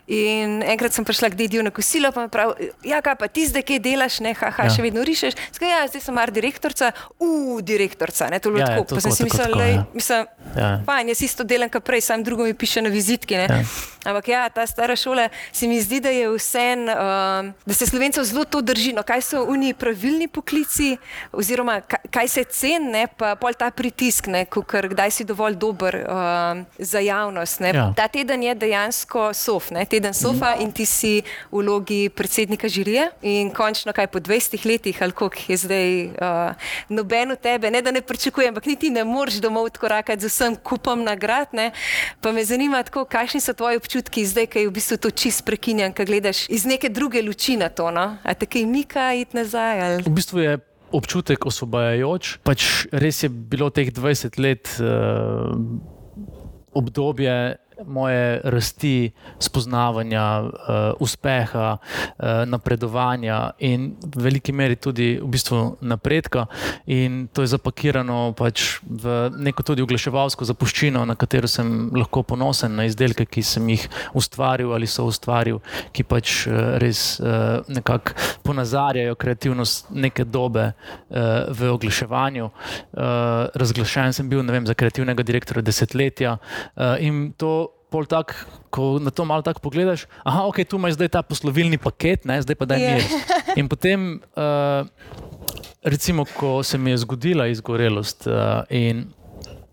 in 0.07 0.62
enkrat 0.65 0.95
sem 0.95 1.07
prišla 1.07 1.31
k 1.33 1.39
dediju 1.43 1.65
na 1.65 1.74
kosilo, 1.75 2.12
pa 2.15 2.25
mi 2.25 2.31
pravi, 2.33 2.71
ja, 2.88 3.01
kaj 3.03 3.17
pa 3.19 3.29
ti 3.31 3.48
zdaj 3.50 3.65
kaj 3.67 3.81
delaš, 3.83 4.19
ne, 4.25 4.33
haha, 4.38 4.67
ja. 4.67 4.75
še 4.75 4.86
vedno 4.86 5.05
rišeš. 5.07 5.38
Skaj, 5.57 5.71
ja, 5.71 5.81
zdaj 5.91 6.05
sem 6.07 6.17
mar 6.17 6.33
direktorca, 6.33 6.91
u, 7.19 7.60
direktorca, 7.63 8.29
ne, 8.31 8.41
to 8.43 8.53
je 8.55 8.63
ja, 8.63 8.71
tako. 8.75 8.98
Pa 8.98 9.05
sem 9.05 9.15
si 9.15 9.27
mislil, 9.27 9.55
da 9.57 9.69
je 9.69 10.80
fajn, 10.85 11.13
jaz 11.13 11.21
isto 11.21 11.43
delam, 11.43 11.69
kot 11.69 11.83
prej, 11.83 12.01
samo 12.01 12.23
drugo 12.23 12.43
mi 12.43 12.53
piše 12.53 12.81
na 12.81 12.89
vizitki. 12.89 13.33
Ja. 13.33 13.63
Ampak 14.05 14.27
ja, 14.27 14.50
ta 14.50 14.65
stara 14.67 14.95
šola 14.95 15.29
se 15.53 15.67
mi 15.67 15.81
zdi, 15.81 16.00
da 16.01 16.09
je 16.09 16.29
vse, 16.33 16.75
um, 16.77 17.53
da 17.65 17.73
se 17.73 17.85
slovencev 17.85 18.23
zelo 18.23 18.45
to 18.45 18.61
drži. 18.61 18.93
No, 18.93 19.03
kaj 19.03 19.21
so 19.21 19.43
oni 19.45 19.73
pravilni 19.73 20.27
poklici, 20.27 20.97
oziroma 21.31 21.81
kaj 22.09 22.27
se 22.27 22.43
ceni, 22.43 23.05
pa 23.17 23.35
pol 23.35 23.53
ta 23.53 23.69
pritisk, 23.71 24.25
ker 24.50 24.89
kdaj 24.89 25.11
si 25.11 25.23
dovolj 25.23 25.55
dober 25.61 26.00
um, 26.01 26.65
za 26.79 27.00
javnost. 27.00 27.61
Ja. 27.61 27.91
Ta 27.97 28.07
teden 28.07 28.43
je 28.43 28.55
dejansko 28.55 29.33
sof, 29.38 29.69
ne? 29.71 29.85
teden 29.85 30.13
sofa 30.13 30.55
mm. 30.55 30.61
in 30.61 30.71
ti 30.71 30.85
si 30.85 31.21
v 31.51 31.61
vlogi 31.61 32.09
predsednika 32.09 32.67
žirije. 32.67 33.11
In 33.21 33.53
končno, 33.53 33.93
kaj 33.93 34.07
po 34.07 34.19
20 34.19 34.65
letih, 34.65 34.97
ali 35.01 35.11
koliko 35.11 35.45
je 35.47 35.57
zdaj 35.57 36.05
uh, 36.05 36.55
noben 36.89 37.31
od 37.31 37.39
tebe, 37.39 37.71
ne 37.71 37.81
da 37.81 37.91
ne 37.91 38.01
pričakujem, 38.01 38.50
ampak 38.50 38.65
niti 38.65 38.89
ne 38.89 39.03
moreš 39.03 39.41
domov 39.43 39.69
odkorakati 39.69 40.21
z 40.21 40.33
vsem 40.33 40.55
kupom 40.71 41.03
nagrad. 41.03 41.51
Ne? 41.57 41.69
Pa 42.23 42.31
me 42.31 42.45
zanima, 42.47 42.83
tako, 42.87 43.03
kakšni 43.05 43.43
so 43.43 43.55
tvoji 43.57 43.81
občutki 43.81 44.25
zdaj, 44.25 44.47
ki 44.51 44.65
je 44.65 44.71
v 44.71 44.75
bistvu 44.79 44.99
to 45.03 45.11
čist 45.11 45.43
prekinjen, 45.47 45.95
ki 45.95 46.07
gledaš 46.07 46.47
iz 46.49 46.65
neke 46.69 46.89
druge 46.89 47.23
luči 47.25 47.59
na 47.59 47.69
to. 47.69 47.91
No? 47.91 48.15
A 48.23 48.35
te 48.37 48.47
kaj 48.49 48.67
mika 48.69 49.11
iti 49.17 49.37
nazaj? 49.37 49.85
Ali? 49.85 50.03
V 50.07 50.15
bistvu 50.15 50.45
je 50.45 50.59
občutek 50.91 51.45
osvobajajoč. 51.47 52.37
Pač 52.43 52.67
res 52.91 53.23
je 53.23 53.29
bilo 53.31 53.71
teh 53.71 53.91
20 53.91 54.39
let 54.43 54.75
uh, 54.79 55.55
obdobje 56.75 57.57
moje 57.85 58.41
rasti, 58.43 59.11
spoznavanja, 59.39 60.41
uh, 60.41 60.50
uspeha, 61.00 61.77
uh, 61.77 62.25
napredovanja 62.45 63.51
in 63.59 63.95
v 64.15 64.23
veliki 64.23 64.51
meri 64.51 64.75
tudi 64.75 65.15
v 65.21 65.27
bistvu 65.27 65.77
napredka. 65.81 66.45
In 66.85 67.27
to 67.33 67.41
je 67.41 67.51
zapakirano 67.53 68.33
pač 68.38 68.79
v 68.85 69.29
neko 69.38 69.63
tudi 69.63 69.81
oglaševalsko 69.81 70.45
zapuščino, 70.45 71.05
na 71.05 71.15
katero 71.15 71.47
sem 71.47 71.89
lahko 71.95 72.23
ponosen, 72.23 72.75
na 72.75 72.85
izdelke, 72.85 73.25
ki 73.25 73.43
sem 73.43 73.67
jih 73.69 73.88
ustvaril 74.13 74.73
ali 74.73 74.88
so 74.88 75.05
ustvaril, 75.09 75.61
ki 75.91 76.03
pač 76.03 76.45
uh, 76.47 76.77
res 76.81 77.19
uh, 77.19 77.61
nekako 77.67 78.15
ponazarjajo 78.43 79.15
kreativnost 79.15 79.91
neke 79.91 80.25
dobe 80.25 80.71
uh, 80.71 81.50
v 81.51 81.71
oglaševanju. 81.73 82.45
Uh, 82.45 83.50
razglašen 83.55 84.13
sem 84.13 84.29
bil 84.29 84.43
vem, 84.45 84.65
za 84.67 84.73
kreativnega 84.77 85.23
direktorja 85.23 85.63
desetletja 85.65 86.38
uh, 86.38 86.95
in 87.00 87.31
to 87.38 87.70
pol 87.91 88.07
tak, 88.07 88.33
ko 88.71 88.95
na 89.03 89.12
to 89.12 89.27
malo 89.27 89.43
tako 89.43 89.60
pogledaš, 89.67 90.07
aha, 90.24 90.48
ok, 90.48 90.63
tu 90.63 90.79
imaš 90.79 90.95
zdaj 90.95 91.12
ta 91.17 91.21
poslovilni 91.27 91.77
paket, 91.81 92.24
ne, 92.29 92.39
zdaj 92.41 92.55
pa 92.55 92.67
da 92.69 92.79
je 92.79 92.95
mir. 92.95 93.03
In 93.60 93.67
potem, 93.71 94.21
uh, 94.39 94.88
recimo, 95.83 96.25
ko 96.38 96.62
se 96.63 96.79
mi 96.79 96.95
je 96.95 97.01
zgodila 97.03 97.50
izgorelost 97.51 98.29
uh, 98.31 98.63
in 98.71 99.10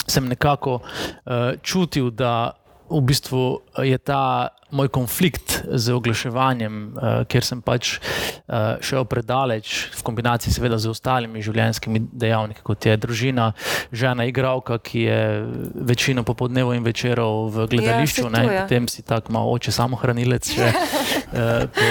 sem 0.08 0.26
nekako 0.26 0.80
uh, 0.82 1.54
čutil, 1.62 2.10
da 2.10 2.58
v 2.88 3.00
bistvu 3.04 3.42
je 3.82 3.98
ta 3.98 4.48
moj 4.70 4.88
konflikt 4.88 5.64
z 5.64 5.92
oglaševanjem, 5.96 6.74
uh, 6.92 7.24
ker 7.28 7.44
sem 7.44 7.60
pač 7.64 7.96
uh, 7.96 8.76
šel 8.84 9.06
predaleč, 9.08 9.88
v 9.96 10.02
kombinaciji 10.04 10.52
seveda 10.52 10.76
z 10.76 10.90
ostalimi 10.92 11.40
življenjskimi 11.44 12.02
dejavniki, 12.12 12.60
kot 12.66 12.84
je 12.84 12.96
družina, 13.00 13.52
žena, 13.92 14.26
igralka, 14.28 14.76
ki 14.84 15.04
je 15.06 15.20
večino 15.88 16.24
popoldnevo 16.26 16.74
in 16.76 16.84
večerov 16.84 17.48
v 17.54 17.68
gledališču, 17.72 18.26
ja, 18.28 18.28
tu, 18.28 18.52
ja. 18.52 18.64
potem 18.64 18.88
si 18.92 19.04
tako 19.06 19.32
malo 19.38 19.54
oče, 19.56 19.72
samo 19.72 19.96
hranilec. 20.00 20.52
Še, 20.52 20.68
uh, 20.68 21.64
po, 21.78 21.88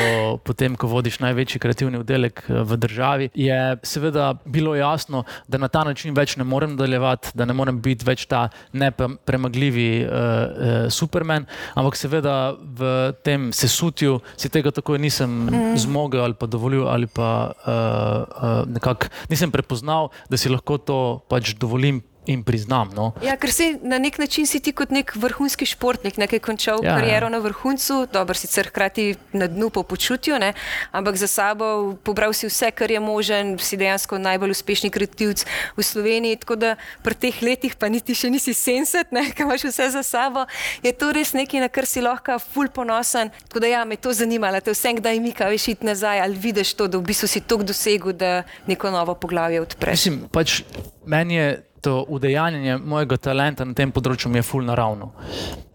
potem, 0.51 0.77
ko 0.77 0.89
vodiš 0.91 1.17
največji 1.25 1.62
kreativni 1.63 2.01
oddelek 2.03 2.46
v 2.46 2.77
državi, 2.77 3.32
je 3.34 3.60
seveda 3.82 4.36
bilo 4.46 4.77
jasno, 4.77 5.25
da 5.50 5.58
na 5.58 5.72
ta 5.74 5.82
način 5.88 6.13
več 6.13 6.38
ne 6.38 6.46
morem 6.46 6.75
nadaljevati, 6.75 7.34
da 7.34 7.50
ne 7.50 7.58
morem 7.58 7.82
biti 7.82 8.06
več 8.06 8.27
ta 8.29 8.48
nepremagljivi 8.77 9.89
uh, 10.06 10.13
uh, 10.13 10.77
supermen, 10.94 11.50
ampak 11.77 11.93
seveda 11.93 12.57
v 12.57 13.13
tem 13.22 13.53
sesutju 13.53 14.17
si 14.34 14.50
tega 14.50 14.74
tako 14.74 14.98
nisem 14.98 15.29
mm. 15.46 15.77
zmogel 15.77 16.25
ali 16.25 16.34
pa 16.34 16.50
dovolil, 16.50 16.89
ali 16.89 17.05
pa 17.05 17.53
uh, 17.53 18.22
uh, 18.25 18.63
nekako 18.65 19.13
nisem 19.29 19.53
prepoznal, 19.53 20.10
da 20.25 20.41
si 20.41 20.50
lahko 20.50 20.81
to 20.81 21.00
pač 21.29 21.53
dovolim 21.53 22.01
in 22.27 22.43
priznam. 22.43 22.91
No. 22.96 23.12
Ja, 23.24 23.38
ker 23.39 23.51
si 23.51 23.77
na 23.81 23.98
nek 23.98 24.17
način 24.19 24.48
si 24.48 24.60
ti 24.60 24.72
kot 24.75 24.91
nek 24.91 25.13
vrhunski 25.15 25.65
športnik, 25.65 26.17
nekaj 26.17 26.39
končal 26.43 26.84
ja, 26.84 26.98
kariero 26.98 27.27
ja. 27.27 27.34
na 27.34 27.39
vrhuncu, 27.43 28.05
dobro, 28.13 28.36
sicer 28.38 28.69
hkrati 28.69 29.15
na 29.34 29.48
dnu 29.48 29.69
po 29.69 29.84
počutju, 29.84 30.39
ne? 30.39 30.53
ampak 30.91 31.17
za 31.17 31.27
sabo 31.27 31.96
pobral 32.03 32.34
si 32.34 32.48
vse, 32.48 32.72
kar 32.72 32.91
je 32.91 33.00
možen, 33.00 33.55
si 33.60 33.77
dejansko 33.77 34.17
najbolj 34.17 34.55
uspešni 34.55 34.89
kreativc 34.89 35.46
v 35.77 35.84
Sloveniji. 35.84 36.41
Tako 36.43 36.55
da 36.55 36.75
pri 37.03 37.15
teh 37.15 37.41
letih, 37.41 37.75
pa 37.79 37.89
niti 37.89 38.15
še 38.15 38.29
nisi 38.29 38.53
senset, 38.53 39.12
kaj 39.38 39.46
imaš 39.46 39.67
vse 39.69 39.89
za 39.96 40.03
sabo, 40.03 40.46
je 40.84 40.91
to 40.91 41.12
res 41.15 41.34
nekaj, 41.38 41.63
na 41.63 41.69
kar 41.72 41.88
si 41.88 42.03
lahko 42.03 42.39
ful 42.39 42.69
ponosen. 42.74 43.31
Tako 43.48 43.63
da 43.63 43.72
ja, 43.72 43.86
me 43.86 43.96
to 43.96 44.13
zanimalo, 44.13 44.60
te 44.62 44.75
vse, 44.75 44.98
kdaj 45.00 45.22
mi 45.24 45.31
kaj 45.36 45.53
veš 45.53 45.67
iti 45.75 45.88
nazaj 45.88 46.22
ali 46.22 46.36
vidiš 46.38 46.74
to, 46.77 46.88
da 46.88 47.00
v 47.00 47.07
bistvu 47.07 47.29
si 47.31 47.41
tok 47.41 47.63
dosegel, 47.67 48.13
da 48.13 48.43
neko 48.67 48.91
novo 48.91 49.15
poglavje 49.15 49.62
odpreš. 49.62 50.00
Mislim, 50.00 50.27
pač 50.31 50.62
meni 51.05 51.36
je 51.36 51.66
to 51.88 52.06
udejanjanje 52.08 52.77
mojega 52.77 53.15
talenta 53.17 53.63
na 53.65 53.72
tem 53.74 53.91
področju 53.96 54.34
je 54.36 54.44
fulno 54.44 54.74
naravno. 54.74 55.13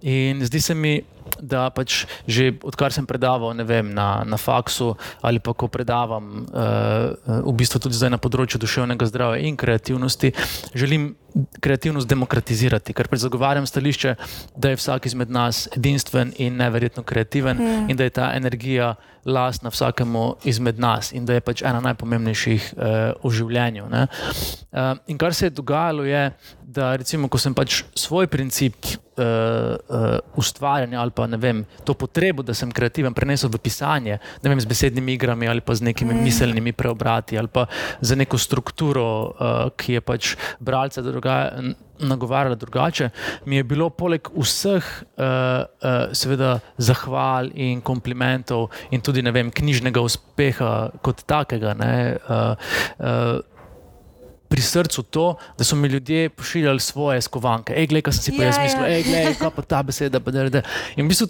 In 0.02 0.42
zdi 0.45 0.61
se 0.61 0.75
mi, 0.76 0.99
da 1.40 1.70
pač 1.70 2.04
že 2.26 2.52
odkar 2.62 2.92
sem 2.92 3.06
predaval 3.06 3.54
vem, 3.64 3.90
na, 3.94 4.22
na 4.24 4.36
faksu 4.36 4.94
ali 5.20 5.38
pa 5.38 5.54
ko 5.54 5.68
predavam 5.68 6.46
uh, 6.48 7.42
v 7.42 7.54
bistvu 7.56 7.80
tudi 7.82 7.98
zdaj 7.98 8.14
na 8.14 8.20
področju 8.22 8.60
duševnega 8.62 9.06
zdravja 9.10 9.42
in 9.42 9.56
kreativnosti, 9.56 10.32
želim 10.74 11.14
kreativnost 11.60 12.08
demokratizirati, 12.08 12.92
ker 12.92 13.08
zagovarjam 13.16 13.66
stališče, 13.66 14.14
da 14.56 14.72
je 14.72 14.76
vsak 14.76 15.06
izmed 15.06 15.30
nas 15.30 15.68
edinstven 15.76 16.32
in 16.38 16.56
neverjetno 16.56 17.02
kreativen 17.02 17.56
mm. 17.56 17.90
in 17.90 17.96
da 17.96 18.04
je 18.04 18.10
ta 18.10 18.32
energija 18.36 18.94
lastna 19.24 19.70
vsakemu 19.70 20.34
izmed 20.44 20.78
nas 20.78 21.12
in 21.12 21.26
da 21.26 21.34
je 21.34 21.40
pač 21.40 21.62
ena 21.62 21.80
najpomembnejših 21.80 22.72
uh, 22.76 22.84
v 23.22 23.30
življenju. 23.30 23.86
Uh, 23.86 24.96
in 25.06 25.18
kar 25.18 25.34
se 25.34 25.46
je 25.46 25.56
dogajalo, 25.56 26.04
je, 26.04 26.24
da 26.72 26.96
recimo, 26.96 27.28
ko 27.28 27.38
sem 27.40 27.54
pač 27.54 27.82
svoj 27.98 28.26
princip 28.32 28.86
uh, 28.86 28.96
uh, 29.76 30.16
ustvarjanja 30.40 31.00
ali 31.00 31.14
pa 31.14 31.26
vem, 31.36 31.64
to 31.84 31.94
potrebo, 31.94 32.42
da 32.42 32.54
sem 32.56 32.72
kreativen, 32.72 33.14
prenesel 33.14 33.52
v 33.52 33.60
pisanje, 33.60 34.18
ne 34.42 34.52
vem, 34.52 34.60
z 34.60 34.68
besednimi 34.68 35.16
igrami 35.18 35.48
ali 35.48 35.60
pa 35.60 35.76
z 35.76 35.84
nekimi 35.90 36.14
mm. 36.14 36.24
miselnimi 36.24 36.72
preobrati 36.72 37.38
ali 37.38 37.48
pa 37.48 37.66
za 38.00 38.16
neko 38.16 38.38
strukturo, 38.38 39.06
uh, 39.06 39.70
ki 39.76 39.98
je 39.98 40.04
pač 40.04 40.34
bralca 40.60 41.04
nagovarjala 42.02 42.56
drugače, 42.56 43.10
mi 43.46 43.56
je 43.56 43.64
bilo 43.64 43.90
poleg 43.90 44.26
vseh, 44.34 44.82
uh, 44.82 45.22
uh, 45.22 46.10
seveda, 46.16 46.56
zahval 46.78 47.52
in 47.54 47.80
komplimentov 47.80 48.70
in 48.90 49.00
tudi 49.00 49.22
vem, 49.22 49.52
knjižnega 49.54 50.02
uspeha 50.02 50.90
kot 51.02 51.22
takega. 51.26 51.76
Ne, 51.78 51.94
uh, 52.26 52.56
uh, 52.98 53.51
pri 54.52 54.62
srcu 54.62 55.02
to, 55.02 55.26
da 55.59 55.64
so 55.64 55.76
mi 55.76 55.88
ljudje 55.88 56.28
pošiljali 56.28 56.80
svoje 56.80 57.23
skovanke. 57.25 57.73
Ej, 57.76 57.87
gledaj, 57.87 58.02
kaj 58.02 58.12
sem 58.18 58.23
si 58.23 58.37
pa 58.37 58.44
jaz 58.44 58.59
ja, 58.61 58.62
mislil, 58.62 58.85
ja. 58.85 58.97
ej, 58.97 59.02
gledaj, 59.09 59.35
kaj 59.40 59.50
pa 59.56 59.62
ta 59.62 59.82
beseda. 59.82 60.21
Pa 60.21 60.30
da, 60.30 60.49
da. 60.52 60.62
In 60.97 61.06
v 61.06 61.09
bistvu 61.09 61.28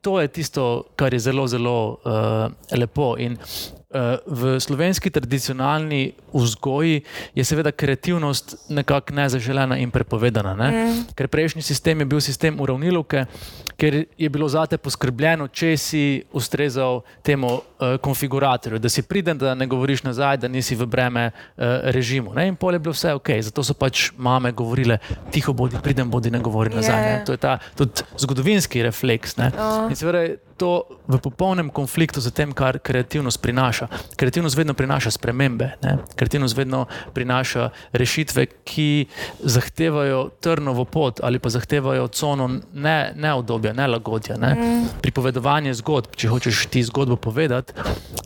to 0.00 0.20
je 0.20 0.28
tisto, 0.28 0.84
kar 0.96 1.12
je 1.12 1.20
zelo, 1.20 1.44
zelo 1.50 1.76
uh, 1.92 2.46
lepo. 2.78 3.16
In 3.18 3.36
uh, 3.36 4.16
v 4.26 4.56
slovenski 4.60 5.10
tradicionalni 5.10 6.14
vzgoji 6.32 7.02
je 7.34 7.44
seveda 7.44 7.72
kreativnost 7.72 8.56
nekako 8.68 9.18
nezaželena 9.18 9.76
in 9.76 9.90
prepovedana. 9.90 10.54
Ne? 10.54 10.70
Mm. 10.70 11.04
Ker 11.18 11.28
prejšnji 11.28 11.62
sistem 11.62 12.00
je 12.00 12.06
bil 12.06 12.24
sistem 12.24 12.60
uravnilovke, 12.60 13.26
ker 13.76 14.04
je 14.18 14.28
bilo 14.28 14.48
zate 14.48 14.78
poskrbljeno, 14.78 15.48
če 15.48 15.76
si 15.76 16.02
ustrezal 16.32 17.02
temu 17.22 17.50
uh, 17.52 17.96
konfiguratorju, 18.00 18.78
da 18.78 18.88
si 18.88 19.02
pridem, 19.02 19.38
da 19.38 19.54
ne 19.54 19.66
govoriš 19.66 20.02
nazaj, 20.02 20.40
da 20.40 20.48
nisi 20.48 20.76
v 20.76 20.86
breme 20.86 21.26
uh, 21.30 21.64
režimu. 21.96 22.34
Ne? 22.34 22.48
In 22.48 22.56
pol 22.56 22.76
je 22.76 22.82
bilo 22.82 22.96
vse 22.96 23.12
ok, 23.18 23.34
zato 23.50 23.64
so 23.64 23.76
pač 23.76 24.10
mame 24.16 24.52
govorile: 24.56 24.98
tiho 25.32 25.52
bodi, 25.52 25.80
pridem, 25.82 26.10
bodi, 26.10 26.32
ne 26.32 26.40
govori 26.40 26.74
nazaj. 26.74 27.02
Ne? 27.04 27.22
To 27.28 27.36
je 27.36 27.42
ta 27.42 27.58
tudi 27.76 28.06
zgodovinski 28.16 28.82
refleks. 28.86 29.36
Oh. 29.36 29.86
In 29.90 29.96
seveda 29.96 30.24
je 30.24 30.36
to 30.56 30.88
v 31.04 31.20
popolnem 31.20 31.68
konfliktu 31.68 32.20
z 32.20 32.32
tem, 32.32 32.50
kar 32.56 32.80
kreativnost 32.80 33.40
prinaša. 33.44 33.88
Kreativnost 34.16 34.56
vedno 34.56 34.74
prinaša 34.74 35.12
spremembe. 35.12 35.76
Ne? 35.84 35.98
kreativnost 36.16 36.56
vedno 36.56 36.86
prinaša 37.14 37.70
rešitve, 37.92 38.46
ki 38.64 39.06
zahtevajo 39.44 40.30
trnovo 40.40 40.84
pot 40.84 41.20
ali 41.22 41.38
pa 41.38 41.52
zahtevajo 41.52 42.08
cono 42.08 42.48
ne, 42.72 43.12
neodobja, 43.16 43.65
nelagodja. 43.72 44.36
Ne? 44.36 44.54
Mm. 44.54 44.88
Pripovedovanje 45.02 45.74
zgodb, 45.80 46.14
če 46.16 46.30
hočeš 46.30 46.66
ti 46.70 46.82
zgodbo 46.86 47.16
povedati, 47.16 47.74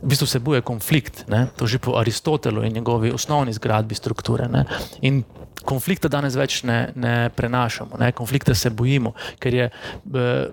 v 0.03 0.11
bistvu 0.11 0.29
vsebuje 0.29 0.65
konflikt. 0.67 1.25
Ne? 1.29 1.47
To 1.57 1.67
že 1.71 1.79
po 1.79 1.97
Aristotelu 2.01 2.65
in 2.67 2.77
njegovi 2.77 3.13
osnovni 3.15 3.53
zgradbi 3.57 3.95
strukture. 3.95 4.49
Ne? 4.49 4.65
In 5.01 5.23
konflikta 5.65 6.09
danes 6.09 6.37
več 6.37 6.63
ne, 6.65 6.91
ne 6.95 7.31
prenašamo, 7.37 8.01
ne? 8.01 8.13
konflikta 8.13 8.55
se 8.55 8.71
bojimo, 8.71 9.15
ker 9.39 9.55
je. 9.55 9.71
Eh, 9.71 10.49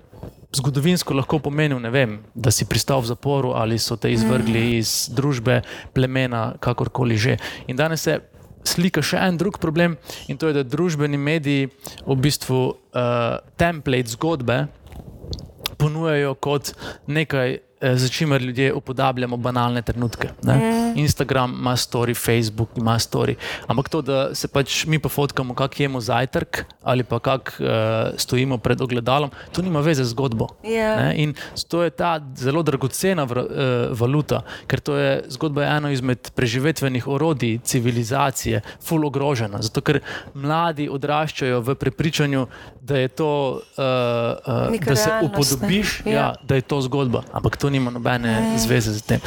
zgodovinsko 0.57 1.13
lahko 1.13 1.39
pomenil, 1.43 1.81
vem, 1.91 2.17
da 2.33 2.51
si 2.55 2.65
pristal 2.65 3.03
v 3.03 3.11
zaporu 3.11 3.51
ali 3.53 3.77
so 3.77 3.97
te 3.99 4.09
izvrgli 4.09 4.63
mm. 4.63 4.77
iz 4.79 5.09
družbe, 5.13 5.61
plemena, 5.93 6.55
kakorkoli 6.63 7.17
že. 7.19 7.37
In 7.67 7.75
danes 7.77 8.07
se 8.07 8.19
slika 8.67 9.03
še 9.03 9.19
en 9.21 9.37
drug 9.39 9.59
problem, 9.63 9.95
in 10.27 10.39
to 10.39 10.49
je, 10.49 10.57
da 10.59 10.63
družbeni 10.67 11.19
mediji 11.19 11.69
v 12.05 12.17
bistvu 12.19 12.59
uh, 12.67 13.39
template 13.59 14.15
zgodbe 14.15 14.65
ponujajo 15.77 16.35
kot 16.35 16.73
nekaj 17.07 17.57
Eh, 17.81 17.95
za 17.95 18.07
čimer 18.09 18.41
ljudje 18.41 18.73
upodabljamo 18.73 19.37
banalne 19.37 19.81
trenutke. 19.81 20.29
Mm. 20.43 20.97
Instagram 20.99 21.55
ima 21.59 21.71
story, 21.71 22.25
Facebook 22.25 22.69
ima 22.77 22.99
story. 22.99 23.35
Ampak 23.67 23.89
to, 23.89 24.01
da 24.01 24.35
se 24.35 24.47
pač 24.47 24.85
mi 24.85 24.99
pofotkamo, 24.99 25.53
kako 25.53 25.75
jemo 25.77 26.01
zajtrk 26.01 26.65
ali 26.83 27.03
pa 27.03 27.19
kako 27.19 27.51
uh, 27.59 27.67
stojimo 28.17 28.57
pred 28.57 28.81
ogledalom, 28.81 29.29
to 29.51 29.61
nima 29.61 29.79
veze 29.79 30.03
z 30.03 30.09
zgodbo. 30.09 30.47
Yeah. 30.63 30.71
Ja. 30.71 31.13
In 31.13 31.33
to 31.67 31.83
je 31.83 31.89
ta 31.89 32.21
zelo 32.35 32.63
dragocena 32.63 33.23
vr, 33.23 33.37
uh, 33.37 33.45
valuta, 33.99 34.41
ker 34.67 34.79
to 34.79 34.95
je 34.95 35.23
zgodba 35.27 35.63
je 35.63 35.77
eno 35.77 35.91
izmed 35.91 36.31
preživetvenih 36.35 37.07
orodij 37.07 37.59
civilizacije, 37.63 38.61
full 38.81 39.05
ogrožena. 39.05 39.61
Zato, 39.61 39.81
ker 39.81 39.99
mladi 40.33 40.87
odraščajo 40.89 41.59
v 41.61 41.75
prepričanju, 41.75 42.47
da 42.81 42.97
je 42.97 43.07
to, 43.07 43.59
uh, 43.77 44.71
uh, 44.71 44.79
da 44.85 44.95
se 44.95 45.11
upodobiš, 45.23 46.01
ja. 46.05 46.11
Ja, 46.13 46.33
da 46.43 46.55
je 46.55 46.61
to 46.61 46.81
zgodba. 46.81 47.23
Ampak 47.31 47.57
to 47.57 47.66
to 47.67 47.71
nima 47.71 47.91
nobene 47.91 48.55
zveze 48.57 48.93
z 48.93 49.01
tem. 49.01 49.19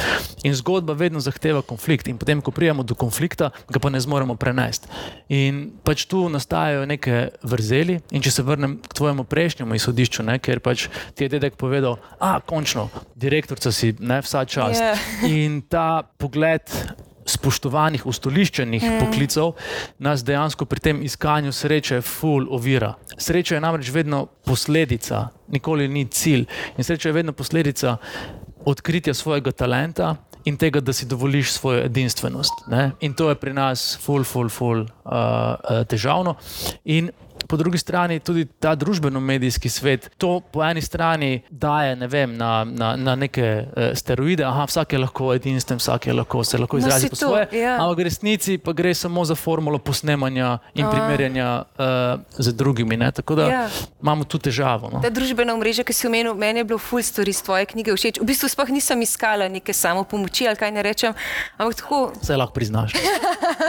In 0.43 0.55
zgodba 0.57 0.93
vedno 0.97 1.19
zahteva 1.21 1.61
konflikt, 1.61 2.07
in 2.09 2.17
potem, 2.17 2.41
ko 2.41 2.49
prijemo 2.51 2.81
do 2.83 2.97
konflikta, 2.97 3.51
ga 3.69 3.79
pa 3.79 3.91
ne 3.93 4.01
zmoremo 4.01 4.33
prenesti. 4.35 4.89
In 5.29 5.77
pač 5.85 6.07
tu 6.09 6.25
nastajajo 6.25 6.87
neke 6.89 7.29
vrzeli. 7.45 7.99
In 8.09 8.25
če 8.25 8.33
se 8.33 8.45
vrnem 8.45 8.79
k 8.81 8.97
tvojemu 8.97 9.27
prejšnjemu 9.29 9.77
izhodišču, 9.77 10.25
ne, 10.25 10.39
ker 10.41 10.57
pač 10.57 10.87
ti 11.13 11.27
je 11.27 11.35
dedek 11.37 11.59
povedal, 11.61 11.99
da 12.17 12.39
je 12.39 12.47
končno, 12.49 12.89
direktorica 13.13 13.69
si 13.69 13.93
ne 14.01 14.17
vsa 14.25 14.41
čas. 14.49 14.81
Ja. 14.81 14.97
In 15.29 15.61
ta 15.61 16.01
pogled. 16.01 16.65
Spoštovanih, 17.31 18.05
ustoliščenih 18.07 18.83
mm. 18.83 18.99
poklicev 19.05 19.53
nas 19.99 20.25
dejansko 20.27 20.65
pri 20.65 20.79
tem 20.89 21.03
iskanju 21.05 21.53
sreče, 21.55 22.01
ful, 22.05 22.47
ovira. 22.49 22.93
Sreča 23.17 23.55
je 23.55 23.61
namreč 23.63 23.91
vedno 23.93 24.25
posledica, 24.45 25.27
nikoli 25.51 25.87
ni 25.87 26.05
cilj. 26.05 26.45
In 26.77 26.83
sreča 26.83 27.09
je 27.09 27.17
vedno 27.19 27.33
posledica 27.33 27.97
odkritja 28.65 29.13
svojega 29.13 29.51
talenta 29.51 30.15
in 30.45 30.57
tega, 30.57 30.81
da 30.81 30.93
si 30.93 31.05
dovoliš 31.05 31.51
svojo 31.51 31.85
edinstvenost. 31.85 32.65
Ne? 32.67 32.91
In 32.99 33.13
to 33.13 33.29
je 33.29 33.35
pri 33.35 33.53
nas 33.53 33.97
ful, 34.01 34.23
ful, 34.23 34.49
ful 34.49 34.85
uh, 34.85 35.83
težavno. 35.89 36.35
In 36.85 37.11
po 37.51 37.57
drugi 37.57 37.77
strani 37.77 38.19
tudi 38.19 38.45
ta 38.47 38.71
družbeno-medijski 38.73 39.67
svet 39.69 40.09
to 40.17 40.39
po 40.41 40.63
eni 40.63 40.81
strani 40.81 41.31
daje 41.51 41.95
ne 41.95 42.07
vem, 42.07 42.31
na, 42.33 42.63
na, 42.63 42.95
na 42.97 43.15
neke 43.17 43.43
uh, 43.67 43.91
steroide, 43.93 44.43
aha, 44.43 44.63
vsak 44.65 44.93
je 44.93 44.99
lahko 44.99 45.33
edinstven, 45.33 45.77
vsak 45.77 46.07
je 46.07 46.13
lahko 46.13 46.43
se 46.43 46.57
lahko 46.57 46.77
No, 46.77 46.79
izrazi 46.79 47.01
saj 47.01 47.09
po 47.09 47.15
to, 47.15 47.27
svoje. 47.27 47.47
ja. 47.53 47.75
Ampak 47.75 47.97
v 47.97 48.03
resnici 48.03 48.57
pa 48.57 48.71
gre 48.71 48.93
samo 48.93 49.25
za 49.25 49.35
formulo 49.35 49.77
posnemanja 49.79 50.53
in 50.73 50.85
A. 50.85 50.89
primerjanja 50.89 51.47
uh, 51.57 51.83
z 52.33 52.53
drugimi. 52.53 52.95
Ne? 52.95 53.11
Tako 53.11 53.35
da 53.35 53.43
Ja. 53.43 53.63
imamo 53.99 54.23
tu 54.23 54.39
težavo. 54.39 54.87
No? 54.87 55.01
Ta 55.01 55.09
družbena 55.11 55.51
mreža, 55.53 55.83
ki 55.83 55.91
si 55.91 56.07
omenil, 56.07 56.31
meni 56.33 56.59
je 56.59 56.65
bilo 56.65 56.79
full 56.79 57.01
story 57.01 57.29
iz 57.29 57.41
tvoje 57.41 57.65
knjige 57.65 57.91
všeč. 57.91 58.15
V 58.15 58.25
bistvu 58.25 58.47
sploh 58.47 58.69
nisem 58.69 59.01
iskala 59.01 59.49
neke 59.49 59.73
samo 59.73 60.03
pomoči 60.03 60.47
ali 60.47 60.55
kaj 60.55 60.71
ne 60.71 60.81
rečem, 60.81 61.11
ampak 61.57 61.75
tako. 61.75 61.99
Vse 62.15 62.33
lahko 62.33 62.53
priznaš. 62.53 62.95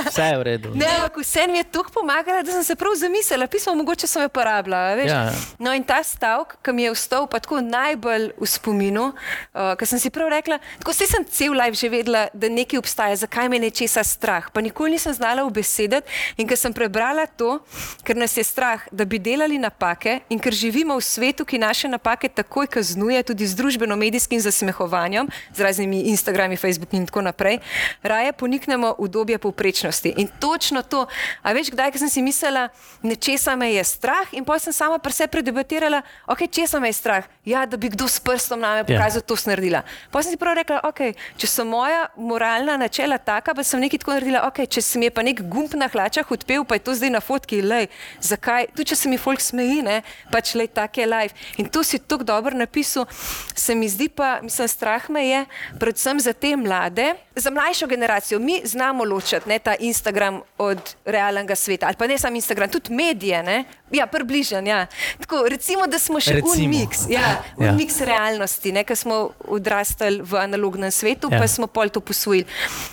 Vse 0.05 0.23
je 0.25 0.37
v 0.37 0.43
redu. 0.45 0.69
Ne, 0.75 0.87
ampak 0.97 1.19
vse 1.19 1.47
mi 1.47 1.59
je 1.59 1.65
tako 1.67 1.91
pomagalo, 1.93 2.43
da 2.43 2.53
sem 2.53 2.65
se 2.65 2.75
prav 2.75 2.95
zamislila, 2.95 3.47
pismo 3.47 3.72
mogoče 3.75 4.07
sem 4.07 4.23
jo 4.23 4.29
porabila. 4.29 4.95
veš. 4.95 5.11
Ja. 5.11 5.33
No 5.59 5.73
in 5.75 5.85
ta 5.85 6.03
stavek, 6.03 6.57
ki 6.63 6.73
mi 6.73 6.83
je 6.83 6.93
vstal 6.95 7.27
pa 7.27 7.41
tako 7.41 7.61
najbolj 7.61 8.33
v 8.39 8.47
spominu, 8.47 9.13
uh, 9.13 9.75
ker 9.79 9.89
sem 9.89 9.99
si 9.99 10.11
prav 10.11 10.29
rekla, 10.33 10.59
tako 10.79 10.93
se 10.93 11.07
sem 11.07 11.25
cel 11.25 11.53
life 11.53 11.79
že 11.79 11.89
vedela, 11.89 12.27
da 12.35 12.49
nekaj 12.49 12.79
obstaja, 12.79 13.17
zakaj 13.17 13.49
me 13.49 13.57
je 13.57 13.67
nečesa 13.69 14.05
strah, 14.05 14.51
pa 14.53 14.61
nikoli 14.61 14.97
nisem 14.97 15.15
znala 15.15 15.45
ubesediti 15.45 16.09
in 16.37 16.49
ker 16.49 16.59
sem 16.59 16.73
prebrala 16.73 17.27
to, 17.27 17.59
ker 18.05 18.17
nas 18.17 18.37
je 18.37 18.45
strah, 18.45 18.85
da 18.93 19.05
bi 19.05 19.19
delali 19.19 19.59
napake 19.59 20.21
in 20.29 20.39
ker 20.39 20.53
živimo 20.53 20.97
v 20.99 21.05
svetu, 21.05 21.45
ki 21.45 21.59
naše 21.59 21.89
napake 21.89 22.29
takoj 22.29 22.67
kaznuje, 22.67 23.23
tudi 23.23 23.47
z 23.47 23.57
družbeno-medijskim 23.57 24.41
zasmehovanjem, 24.41 25.29
z 25.55 25.61
raznimi 25.61 26.09
Instagrami, 26.13 26.57
Facebooki 26.57 26.97
in 26.97 27.07
tako 27.07 27.23
naprej, 27.23 27.61
raje 28.03 28.33
poniknemo 28.33 28.95
v 28.99 29.09
dobje 29.09 29.39
povprečnosti. 29.39 30.15
In 30.17 30.29
točno 30.41 30.83
to, 30.83 31.07
a 31.43 31.53
veš, 31.53 31.71
kdaj 31.71 31.99
sem 31.99 32.09
si 32.09 32.23
mislila, 32.23 32.69
nečesa 33.03 33.52
me 33.57 33.73
je 33.73 33.85
strah 33.85 34.29
in 34.33 34.45
potem 34.45 34.61
sem 34.61 34.73
sama 34.73 34.99
pri 34.99 35.13
sebi 35.13 35.33
predebatirala, 35.39 36.03
ok, 36.27 36.47
česa 36.51 36.81
me 36.81 36.89
je 36.89 36.99
strah, 36.99 37.25
ja, 37.45 37.67
da 37.67 37.77
bi 37.77 37.89
kdo 37.89 38.09
s 38.09 38.21
prstom 38.21 38.61
na 38.61 38.75
me 38.75 38.85
pokazal, 38.85 39.23
yeah. 39.23 39.27
to 39.27 39.37
sem 39.37 39.53
naredila. 39.53 39.83
Potem 40.11 40.31
sem 40.31 40.37
si 40.37 40.41
prav 40.41 40.57
rekla, 40.59 40.81
ok, 40.89 41.01
če 41.37 41.47
so 41.47 41.65
moja 41.65 42.07
moralna 42.17 42.77
načela 42.77 43.19
taka, 43.19 43.55
pa 43.55 43.65
sem 43.65 43.81
nekaj 43.83 44.03
tako 44.03 44.17
naredila, 44.17 44.45
ok, 44.49 44.65
če 44.67 44.83
se 44.83 44.99
mi 44.99 45.09
je 45.09 45.15
pa 45.15 45.25
nek 45.27 45.43
gumb 45.49 45.75
na 45.79 45.89
hlačah 45.93 46.29
odpel, 46.31 46.65
pa 46.65 46.79
je 46.79 46.85
to 46.87 46.97
zdaj 46.97 47.13
na 47.13 47.21
fotki, 47.21 47.63
lej, 47.63 47.89
zakaj, 48.21 48.71
tudi 48.77 48.93
če 48.93 49.01
se 49.03 49.13
mi 49.13 49.21
folk 49.21 49.43
smeji, 49.43 49.83
ne, 49.87 50.01
pač 50.33 50.55
lej, 50.59 50.71
tak 50.75 51.01
je 51.01 51.09
life. 51.09 51.35
In 51.59 51.69
to 51.69 51.85
si 51.85 51.99
tako 51.99 52.25
dobro 52.25 52.57
napisal, 52.57 53.09
se 53.55 53.75
mi 53.75 53.89
zdi 53.89 54.09
pa, 54.09 54.39
mislim, 54.43 54.69
strah 54.69 55.11
me 55.11 55.27
je, 55.27 55.45
predvsem 55.81 56.21
za 56.21 56.33
te 56.33 56.57
mlade, 56.57 57.15
za 57.37 57.51
mlajšo 57.51 57.87
generacijo. 57.87 58.39
Mi 58.39 58.61
znamo 58.65 59.05
ločiti 59.05 59.49
ne, 59.49 59.59
ta 59.59 59.75
Instagram 59.75 60.41
od 60.59 60.95
realnega 61.05 61.55
sveta, 61.55 61.87
ali 61.87 61.97
pa 61.99 62.07
ne 62.07 62.19
samo 62.19 62.37
Instagram, 62.37 62.71
tudi 62.71 62.95
medije, 62.95 63.42
ne, 63.43 63.65
ja, 63.91 64.07
približen, 64.07 64.67
ja. 64.67 64.87
Tako, 65.19 65.45
recimo, 65.49 65.87
da 65.87 65.99
smo 65.99 66.19
še 66.19 66.33
Recimo. 66.33 66.55
unmix, 66.55 67.07
ja, 67.09 67.21
Ja. 67.21 67.73
unmix 67.73 68.01
realnosti, 68.01 68.73
ker 68.85 68.97
smo 68.97 69.19
odrastali 69.47 70.21
v 70.21 70.35
analognem 70.37 70.91
svetu, 70.91 71.29
Ja. 71.29 71.39
pa 71.39 71.47
smo 71.47 71.67
pol 71.67 71.89
to 71.89 72.01
posvojili. 72.01 72.47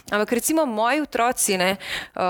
Ampak 0.09 0.31
recimo 0.31 0.65
moji 0.65 1.01
otroci, 1.01 1.57
ne, 1.57 1.71
uh, 2.15 2.21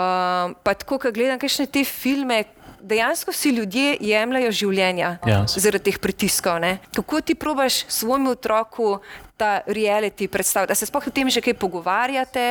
pa 0.56 0.74
tako, 0.74 1.00
ko 1.00 1.12
gledam 1.12 1.40
kakšne 1.40 1.66
te 1.66 1.84
filme, 1.84 2.44
dejansko 2.82 3.32
si 3.32 3.50
ljudje 3.50 3.98
jemljajo 4.00 4.52
življenja 4.54 5.18
Ja. 5.22 5.44
zaradi 5.46 5.84
teh 5.86 5.98
pritiskov. 5.98 6.60
Ne. 6.60 6.80
Kako 6.94 7.22
ti 7.22 7.36
probaš 7.36 7.84
svojemu 7.88 8.32
otroku 8.32 9.00
ta 9.40 9.62
reality 9.68 10.28
predstavljati? 10.28 10.72
Da 10.72 10.76
se 10.76 10.86
sploh 10.86 11.08
o 11.08 11.14
tem 11.16 11.30
že 11.32 11.42
kaj 11.42 11.56
pogovarjate? 11.60 12.44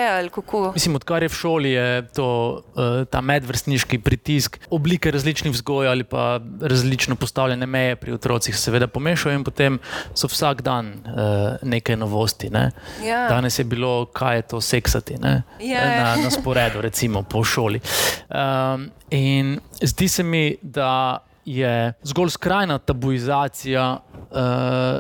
Mislim, 0.75 0.97
odkar 0.97 1.23
je 1.23 1.29
v 1.29 1.37
šoli, 1.37 1.73
je 1.73 2.07
to, 2.17 2.29
uh, 2.75 3.05
ta 3.11 3.21
medvrstniški 3.21 4.01
pritisk, 4.05 4.59
oblike 4.71 5.13
različnih 5.13 5.53
vzgoj 5.53 5.89
ali 5.89 6.05
pa 6.05 6.41
različno 6.61 7.17
postavljene 7.17 7.67
meje 7.67 7.97
pri 7.97 8.17
otrocih, 8.17 8.57
se 8.57 8.63
seveda 8.71 8.89
pomešajo 8.89 9.37
in 9.37 9.45
potem 9.45 9.79
so 10.15 10.31
vsak 10.31 10.63
dan 10.63 10.93
uh, 11.05 11.61
neke 11.63 11.97
novosti. 11.97 12.51
Ne? 12.51 12.71
Ja. 13.05 13.27
Danes 13.29 13.59
je 13.59 13.65
bilo, 13.65 14.07
kaj 14.07 14.37
je 14.37 14.49
to 14.55 14.61
seksati 14.61 15.19
ne? 15.21 15.43
Ja. 15.61 15.85
na, 16.03 16.17
na 16.23 16.31
sporedu, 16.31 16.81
recimo 16.81 17.23
po 17.23 17.45
šoli. 17.45 17.81
Um, 18.29 18.91
in 19.11 19.59
zdi 19.83 20.09
se 20.09 20.23
mi, 20.23 20.57
da 20.63 21.28
je 21.49 21.93
zgolj 22.03 22.31
skrajna 22.31 22.79
tabuizacija 22.79 23.99
uh, 23.99 24.39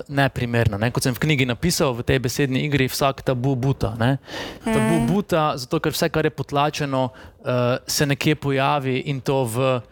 neprimerna. 0.08 0.78
Ne? 0.78 0.90
Kot 0.90 1.04
sem 1.04 1.14
v 1.14 1.20
knjigi 1.20 1.46
napisal, 1.48 1.92
v 1.98 2.06
tej 2.08 2.22
besedni 2.24 2.64
igri, 2.64 2.88
vsak 2.88 3.22
tabu 3.26 3.54
buta. 3.56 3.92
Ne? 4.00 4.16
Tabu 4.64 5.02
buta, 5.11 5.52
zato 5.61 5.80
ker 5.84 5.92
vse, 5.92 6.08
kar 6.12 6.24
je 6.24 6.32
potlačeno, 6.32 7.02
uh, 7.12 7.76
se 7.87 8.06
nekje 8.08 8.38
pojavi 8.40 8.96
in 9.12 9.20
to 9.20 9.42
v 9.44 9.72
uh, 9.76 9.82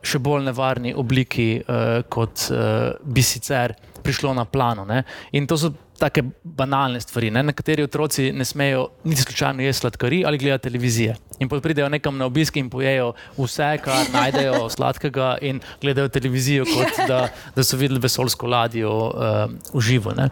še 0.00 0.20
bolj 0.22 0.48
nevarni 0.48 0.94
obliki, 0.96 1.50
uh, 1.60 2.00
kot 2.08 2.48
uh, 2.50 2.96
bi 3.04 3.24
sicer 3.24 3.76
prišlo 4.02 4.32
na 4.34 4.46
plano. 4.48 4.86
Ne? 4.88 5.02
In 5.32 5.46
to 5.46 5.58
so 5.60 5.74
take 5.98 6.22
banalne 6.42 7.00
stvari. 7.00 7.30
Ne? 7.30 7.42
Nekateri 7.50 7.84
otroci 7.86 8.30
ne 8.32 8.44
smejo 8.44 8.88
niti 9.04 9.22
slučajno 9.22 9.62
jesti 9.62 9.80
sladkari 9.80 10.24
ali 10.26 10.38
gledati 10.38 10.68
televizije. 10.68 11.16
In 11.38 11.48
potem 11.48 11.62
pridejo 11.62 11.88
nekam 11.88 12.18
na 12.18 12.26
obisk 12.26 12.56
in 12.56 12.70
pojejo 12.70 13.12
vse, 13.36 13.76
kar 13.84 14.10
najdejo 14.12 14.68
sladkega, 14.76 15.36
in 15.40 15.60
gledajo 15.80 16.08
televizijo, 16.08 16.64
kot 16.64 17.06
da, 17.08 17.28
da 17.56 17.64
so 17.64 17.76
videli 17.76 18.00
vesoljsko 18.00 18.46
ladjo 18.46 18.92
uh, 19.06 19.12
v 19.74 19.80
živo. 19.80 20.14
Ne? 20.16 20.28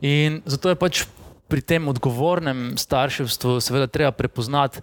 In 0.00 0.42
zato 0.46 0.72
je 0.72 0.80
pač. 0.80 1.04
Pri 1.46 1.60
tem 1.62 1.84
odgovornem 1.86 2.72
starševstvu, 2.74 3.60
seveda, 3.62 3.86
treba 3.86 4.10
prepoznati 4.10 4.80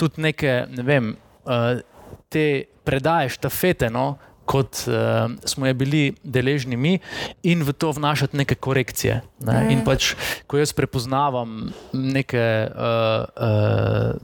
tudi 0.00 0.22
neke, 0.24 0.62
ne 0.72 0.84
vem, 0.86 1.10
uh, 1.44 1.82
te 2.32 2.46
predaje, 2.88 3.34
štafete, 3.34 3.90
no, 3.92 4.14
kot 4.46 4.86
uh, 4.86 5.26
smo 5.44 5.66
je 5.66 5.74
bili 5.74 6.02
deležni 6.22 6.78
mi, 6.78 6.96
in 7.42 7.64
v 7.66 7.74
to 7.74 7.90
vnašati 7.92 8.38
neke 8.38 8.54
korekcije. 8.54 9.20
Ne? 9.46 9.58
In 9.74 9.82
pač, 9.84 10.14
ko 10.46 10.60
jaz 10.60 10.72
prepoznavam 10.76 11.72
neke 11.92 12.40
uh, 12.70 13.26
uh, 13.26 14.16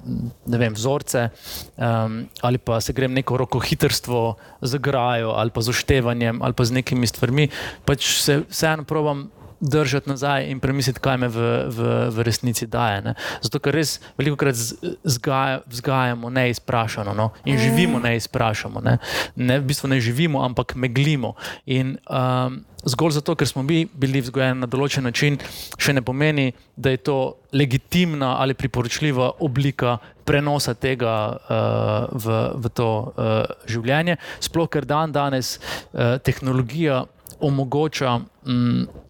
ne 0.46 0.62
vem, 0.62 0.72
vzorce, 0.78 1.28
um, 1.76 2.22
ali 2.40 2.62
pa 2.62 2.80
se 2.80 2.94
grem 2.96 3.12
neko 3.12 3.36
rokohitrstvo 3.42 4.22
z 4.62 4.82
grajo, 4.82 5.34
ali 5.36 5.50
pa 5.50 5.60
z 5.60 5.74
oštevanjem, 5.74 6.42
ali 6.42 6.56
pa 6.56 6.64
z 6.64 6.78
nekimi 6.80 7.06
stvarmi, 7.10 7.50
pač 7.84 8.08
se 8.22 8.42
vseeno 8.48 8.86
provam 8.88 9.28
držati 9.62 10.10
nazaj 10.10 10.50
in 10.50 10.60
premisliti, 10.60 11.00
kaj 11.00 11.16
me 11.22 11.28
v, 11.28 11.38
v, 11.70 11.92
v 12.10 12.26
resnici 12.26 12.66
daje. 12.66 13.00
Ne? 13.02 13.14
Zato, 13.40 13.60
ker 13.62 13.76
res 13.78 14.00
veliko 14.18 14.36
krat 14.36 14.58
vzgaja, 14.58 15.62
vzgajamo 15.70 16.30
neizprašano 16.34 17.14
no? 17.14 17.30
in 17.46 17.58
živimo 17.58 18.02
neizprašano. 18.02 18.82
Ne? 18.82 18.98
ne, 19.36 19.60
v 19.62 19.70
bistvu 19.70 19.92
ne 19.94 20.00
živimo, 20.02 20.42
ampak 20.42 20.74
meglimo. 20.74 21.36
In, 21.66 21.96
um, 22.10 22.64
Zgolj 22.82 23.12
zato, 23.14 23.36
ker 23.38 23.46
smo 23.46 23.62
mi 23.62 23.84
bili 23.86 24.18
vzgojeni 24.18 24.58
na 24.64 24.66
določen 24.66 25.04
način, 25.06 25.36
še 25.78 25.92
ne 25.94 26.02
pomeni, 26.02 26.48
da 26.74 26.90
je 26.90 26.98
to 27.06 27.18
legitimna 27.54 28.32
ali 28.42 28.56
priporočljiva 28.58 29.28
oblika 29.46 30.00
prenosa 30.26 30.74
tega 30.74 31.14
uh, 31.30 32.10
v, 32.10 32.40
v 32.58 32.72
to 32.74 32.90
uh, 32.90 33.46
življenje. 33.70 34.18
Sploh, 34.42 34.66
ker 34.66 34.82
dan 34.82 35.14
danes 35.14 35.60
uh, 35.60 36.18
tehnologija 36.26 37.04
omogoča 37.38 38.18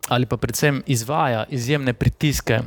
ali 0.08 0.26
pa 0.26 0.36
predvsem 0.36 0.82
izvaja 0.86 1.44
izjemne 1.50 1.92
pritiske 1.92 2.60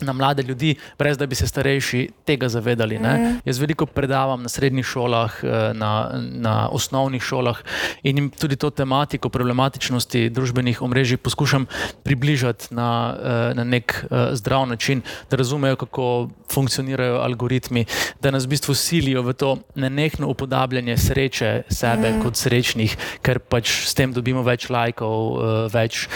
na 0.00 0.12
mlade 0.12 0.42
ljudi, 0.42 0.74
brez 0.98 1.18
da 1.18 1.26
bi 1.26 1.34
se 1.34 1.46
starejši 1.46 2.08
tega 2.24 2.48
zavedali. 2.48 2.98
Mm. 2.98 3.40
Jaz 3.44 3.58
veliko 3.58 3.86
predavam 3.86 4.42
na 4.42 4.48
srednjih 4.48 4.84
šolah, 4.86 5.32
eh, 5.42 5.74
na, 5.74 6.10
na 6.32 6.68
osnovnih 6.68 7.22
šolah 7.22 7.58
in 8.02 8.18
jim 8.18 8.30
tudi 8.30 8.56
to 8.56 8.70
tematiko 8.70 9.28
problematičnosti 9.28 10.30
družbenih 10.30 10.82
omrežij 10.82 11.16
poskušam 11.16 11.66
približati 12.02 12.74
na, 12.74 13.16
eh, 13.16 13.54
na 13.54 13.64
nek 13.64 14.04
eh, 14.10 14.28
zdrav 14.32 14.66
način, 14.66 15.02
da 15.30 15.36
razumejo, 15.36 15.76
kako 15.76 16.28
funkcionirajo 16.52 17.20
algoritmi, 17.20 17.84
da 18.20 18.30
nas 18.30 18.44
v 18.44 18.48
bistvu 18.48 18.74
silijo 18.74 19.22
v 19.22 19.32
to 19.32 19.56
nenehno 19.74 20.28
upodabljanje 20.28 20.96
sreče 20.96 21.62
sebe 21.68 22.12
mm. 22.12 22.22
kot 22.22 22.36
srečnih, 22.36 22.96
ker 23.22 23.38
pač 23.38 23.70
s 23.88 23.94
tem 23.94 24.12
dobimo 24.12 24.42
več 24.42 24.68
lajkov, 24.70 25.40
več 25.72 26.06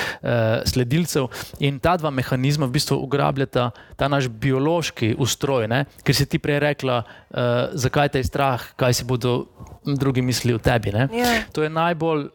sledilcev. 0.67 1.29
In 1.61 1.79
ta 1.79 1.97
dva 1.97 2.11
mehanizma 2.11 2.67
v 2.67 2.77
bistvu 2.79 2.99
ugrabljata 3.03 3.70
ta 3.97 4.09
naš 4.09 4.29
biološki 4.29 5.15
ustroj, 5.19 5.69
ne? 5.69 5.85
ker 6.05 6.17
si 6.17 6.27
ti 6.27 6.39
prej 6.39 6.61
rekla, 6.63 7.03
uh, 7.05 7.47
zakaj 7.73 8.09
te 8.15 8.23
je 8.23 8.29
strah, 8.29 8.65
kaj 8.77 9.01
si 9.01 9.05
bodo 9.05 9.45
drugi 9.85 10.23
mislili 10.23 10.55
o 10.55 10.59
tebi. 10.59 10.91
Yeah. 10.91 11.15
Ja. 11.15 11.43
To 11.53 11.63
je 11.63 11.71
najbolj 11.71 12.29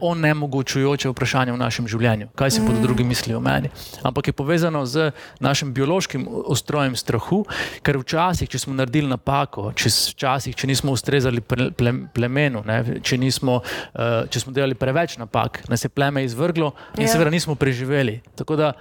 onemogočujoče 0.00 1.10
vprašanje 1.12 1.52
v 1.52 1.60
našem 1.60 1.88
življenju, 1.88 2.30
kaj 2.34 2.50
si 2.50 2.60
mm. 2.60 2.66
bodo 2.66 2.82
drugi 2.82 3.04
mislili 3.04 3.36
o 3.38 3.40
meni. 3.40 3.70
Ampak 4.02 4.30
je 4.30 4.34
povezano 4.36 4.82
z 4.86 5.10
našim 5.40 5.72
biološkim 5.74 6.26
ustrojem 6.50 6.96
strahu, 6.96 7.44
ker 7.86 8.00
včasih, 8.02 8.50
če 8.50 8.62
smo 8.64 8.74
naredili 8.74 9.10
napako, 9.10 9.70
če, 9.78 9.92
včasih, 10.14 10.56
če 10.56 10.70
nismo 10.70 10.94
ustrezali 10.96 11.40
ple, 11.40 11.70
ple, 11.76 11.94
plemenu, 12.14 12.64
ne, 12.66 13.00
če, 13.06 13.18
nismo, 13.20 13.60
uh, 13.62 14.26
če 14.30 14.44
smo 14.44 14.54
delali 14.56 14.78
preveč 14.78 15.18
napak, 15.20 15.62
nas 15.70 15.84
je 15.86 15.92
pleme 15.92 16.24
izvrglo 16.26 16.72
in 16.96 17.04
yeah. 17.04 17.08
Ja. 17.08 17.14
seveda 17.14 17.30
nismo 17.30 17.54
preživeli. 17.54 18.20
Tako 18.38 18.58
da 18.58 18.72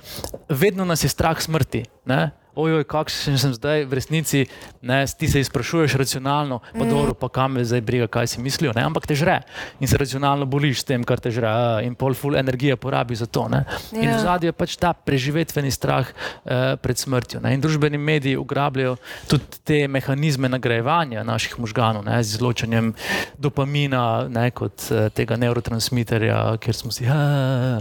vedno 0.50 0.86
nas 0.86 1.04
je 1.06 1.14
strah 1.14 1.38
smrti. 1.42 1.86
Ne? 2.10 2.32
Ojoj, 2.56 2.84
kakšen 2.90 3.38
sem 3.38 3.54
zdaj 3.54 3.86
v 3.86 4.00
resnici, 4.00 4.46
ne, 4.82 5.04
ti 5.20 5.28
se 5.28 5.40
izprašuješ 5.40 5.96
racionalno, 6.00 6.60
pa 6.74 6.84
mm. 6.84 6.90
dobro, 6.90 7.14
pa 7.14 7.30
kam 7.30 7.58
me 7.58 7.66
zdaj 7.66 7.82
briga, 7.82 8.08
kaj 8.08 8.28
si 8.28 8.42
mislijo, 8.42 8.74
ne, 8.76 8.84
ampak 8.84 9.08
te 9.08 9.16
žre 9.16 9.42
in 9.80 9.88
se 9.88 9.98
racionalno 9.98 10.46
boliš 10.46 10.82
s 10.82 10.88
tem, 10.90 11.04
kar 11.04 11.20
te 11.20 11.32
žre 11.32 11.52
in 11.86 11.96
pol 11.96 12.14
full 12.14 12.36
energije 12.36 12.76
porabi 12.76 13.16
za 13.16 13.26
to. 13.26 13.48
Ne. 13.52 13.64
In 13.94 14.08
v 14.08 14.14
ja. 14.14 14.20
zadju 14.20 14.50
je 14.50 14.56
pač 14.56 14.76
ta 14.80 14.94
preživetveni 14.94 15.72
strah 15.72 16.08
eh, 16.10 16.76
pred 16.82 16.98
smrtjo. 16.98 17.42
Ne. 17.44 17.54
In 17.56 17.62
družbeni 17.64 17.98
mediji 17.98 18.40
ugrabljajo 18.40 18.98
tudi 19.30 19.62
te 19.64 19.80
mehanizme 19.88 20.50
nagrajevanja 20.50 21.24
naših 21.24 21.60
možganov 21.60 22.06
ne, 22.06 22.18
z 22.24 22.40
izločanjem 22.40 22.94
dopamina 23.38 24.28
ne, 24.30 24.50
kot 24.56 24.90
eh, 24.92 25.10
tega 25.16 25.38
neurotransmiterja, 25.40 26.58
kjer 26.64 26.76
smo 26.76 26.92
si. 26.96 27.08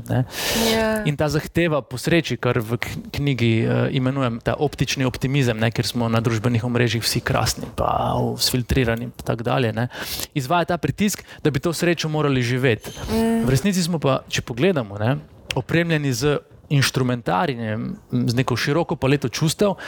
Ne. 0.09 0.24
Ja. 0.72 0.88
In 1.09 1.16
ta 1.16 1.28
zahteva 1.33 1.81
po 1.83 1.98
sreči, 1.98 2.38
kar 2.40 2.61
v 2.62 2.78
knjigi 3.14 3.52
eh, 3.62 3.83
imenujem 3.98 4.40
ta 4.44 4.58
optični 4.59 5.07
optimizem, 5.09 5.59
ne, 5.59 5.71
ker 5.71 5.87
smo 5.87 6.09
na 6.09 6.21
družbenih 6.25 6.64
omrežjih 6.64 7.05
vsi 7.05 7.23
krasni, 7.25 7.68
pa 7.77 8.14
filtrirani 8.42 9.09
in 9.09 9.14
tako 9.25 9.47
dalje. 9.47 9.73
Ne, 9.73 9.88
izvaja 10.35 10.73
ta 10.73 10.79
pritisk, 10.79 11.25
da 11.44 11.51
bi 11.51 11.62
to 11.62 11.73
srečo 11.73 12.09
morali 12.09 12.42
živeti. 12.42 12.90
Mm. 13.11 13.47
V 13.47 13.55
resnici 13.55 13.83
smo 13.83 13.99
pa, 14.03 14.21
če 14.29 14.42
pogledamo, 14.42 14.99
ne, 14.99 15.16
opremljeni 15.55 16.12
z. 16.12 16.38
Inštrumentarijem, 16.68 17.97
z 18.29 18.37
neko 18.37 18.53
široko 18.53 18.99
paleto 19.01 19.31
čustev, 19.33 19.79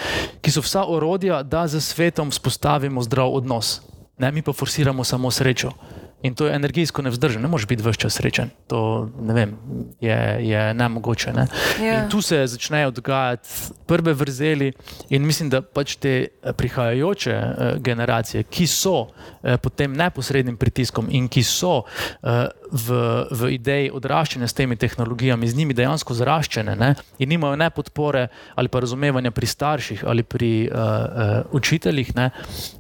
ki 0.41 0.49
so 0.49 0.63
vsa 0.65 0.87
orodja, 0.89 1.43
da 1.45 1.67
z 1.69 1.77
svetom 1.85 2.31
vzpostavimo 2.33 3.05
zdrav 3.05 3.29
odnos. 3.37 3.83
Ne, 4.17 4.33
mi 4.33 4.41
pa 4.41 4.55
forsiramo 4.57 5.05
samo 5.05 5.29
srečo. 5.29 5.75
In 6.23 6.35
to 6.35 6.47
je 6.47 6.55
energijsko 6.55 7.03
nevzdržno, 7.03 7.41
ne 7.43 7.49
moreš 7.49 7.67
biti 7.67 7.83
vse 7.83 7.99
čas 7.99 8.15
srečen. 8.15 8.51
To 8.67 9.09
vem, 9.21 9.57
je, 10.01 10.39
je 10.41 10.75
nemogoče. 10.75 11.33
Ne? 11.33 11.47
Yeah. 11.79 11.85
Ja. 11.85 12.09
Tu 12.09 12.23
se 12.23 12.47
začnejo 12.47 12.91
dogajati 12.91 13.49
prve 13.87 14.13
vrzeli, 14.13 14.73
in 15.09 15.27
mislim, 15.27 15.51
da 15.51 15.63
pač 15.63 15.97
te 15.97 16.15
eh, 16.29 16.53
prihajajoče 16.53 17.37
uh, 17.37 17.83
generacije, 17.83 18.43
ki 18.43 18.67
so 18.67 18.95
uh, 19.01 19.57
pod 19.63 19.75
tem 19.75 19.93
neposrednim 19.97 20.57
pritiskom 20.57 21.09
in 21.11 21.29
ki 21.29 21.43
so 21.43 21.83
uh, 21.83 22.47
v, 22.71 22.99
v 23.31 23.51
ideji 23.57 23.91
odraščanja 23.91 24.49
s 24.49 24.55
temi 24.55 24.77
tehnologijami, 24.77 25.49
z 25.49 25.57
njimi 25.59 25.75
dejansko 25.75 26.15
zaraščene 26.15 26.77
ne? 26.79 26.95
in 27.19 27.29
nimajo 27.29 27.59
ne 27.59 27.71
podpore 27.71 28.29
ali 28.55 28.69
pa 28.69 28.81
razumevanja 28.81 29.31
pri 29.35 29.47
starših 29.47 30.05
ali 30.07 30.23
pri 30.23 30.53
uh, 30.69 30.79
uh, 30.79 31.57
učiteljih, 31.57 32.15
ne? 32.17 32.31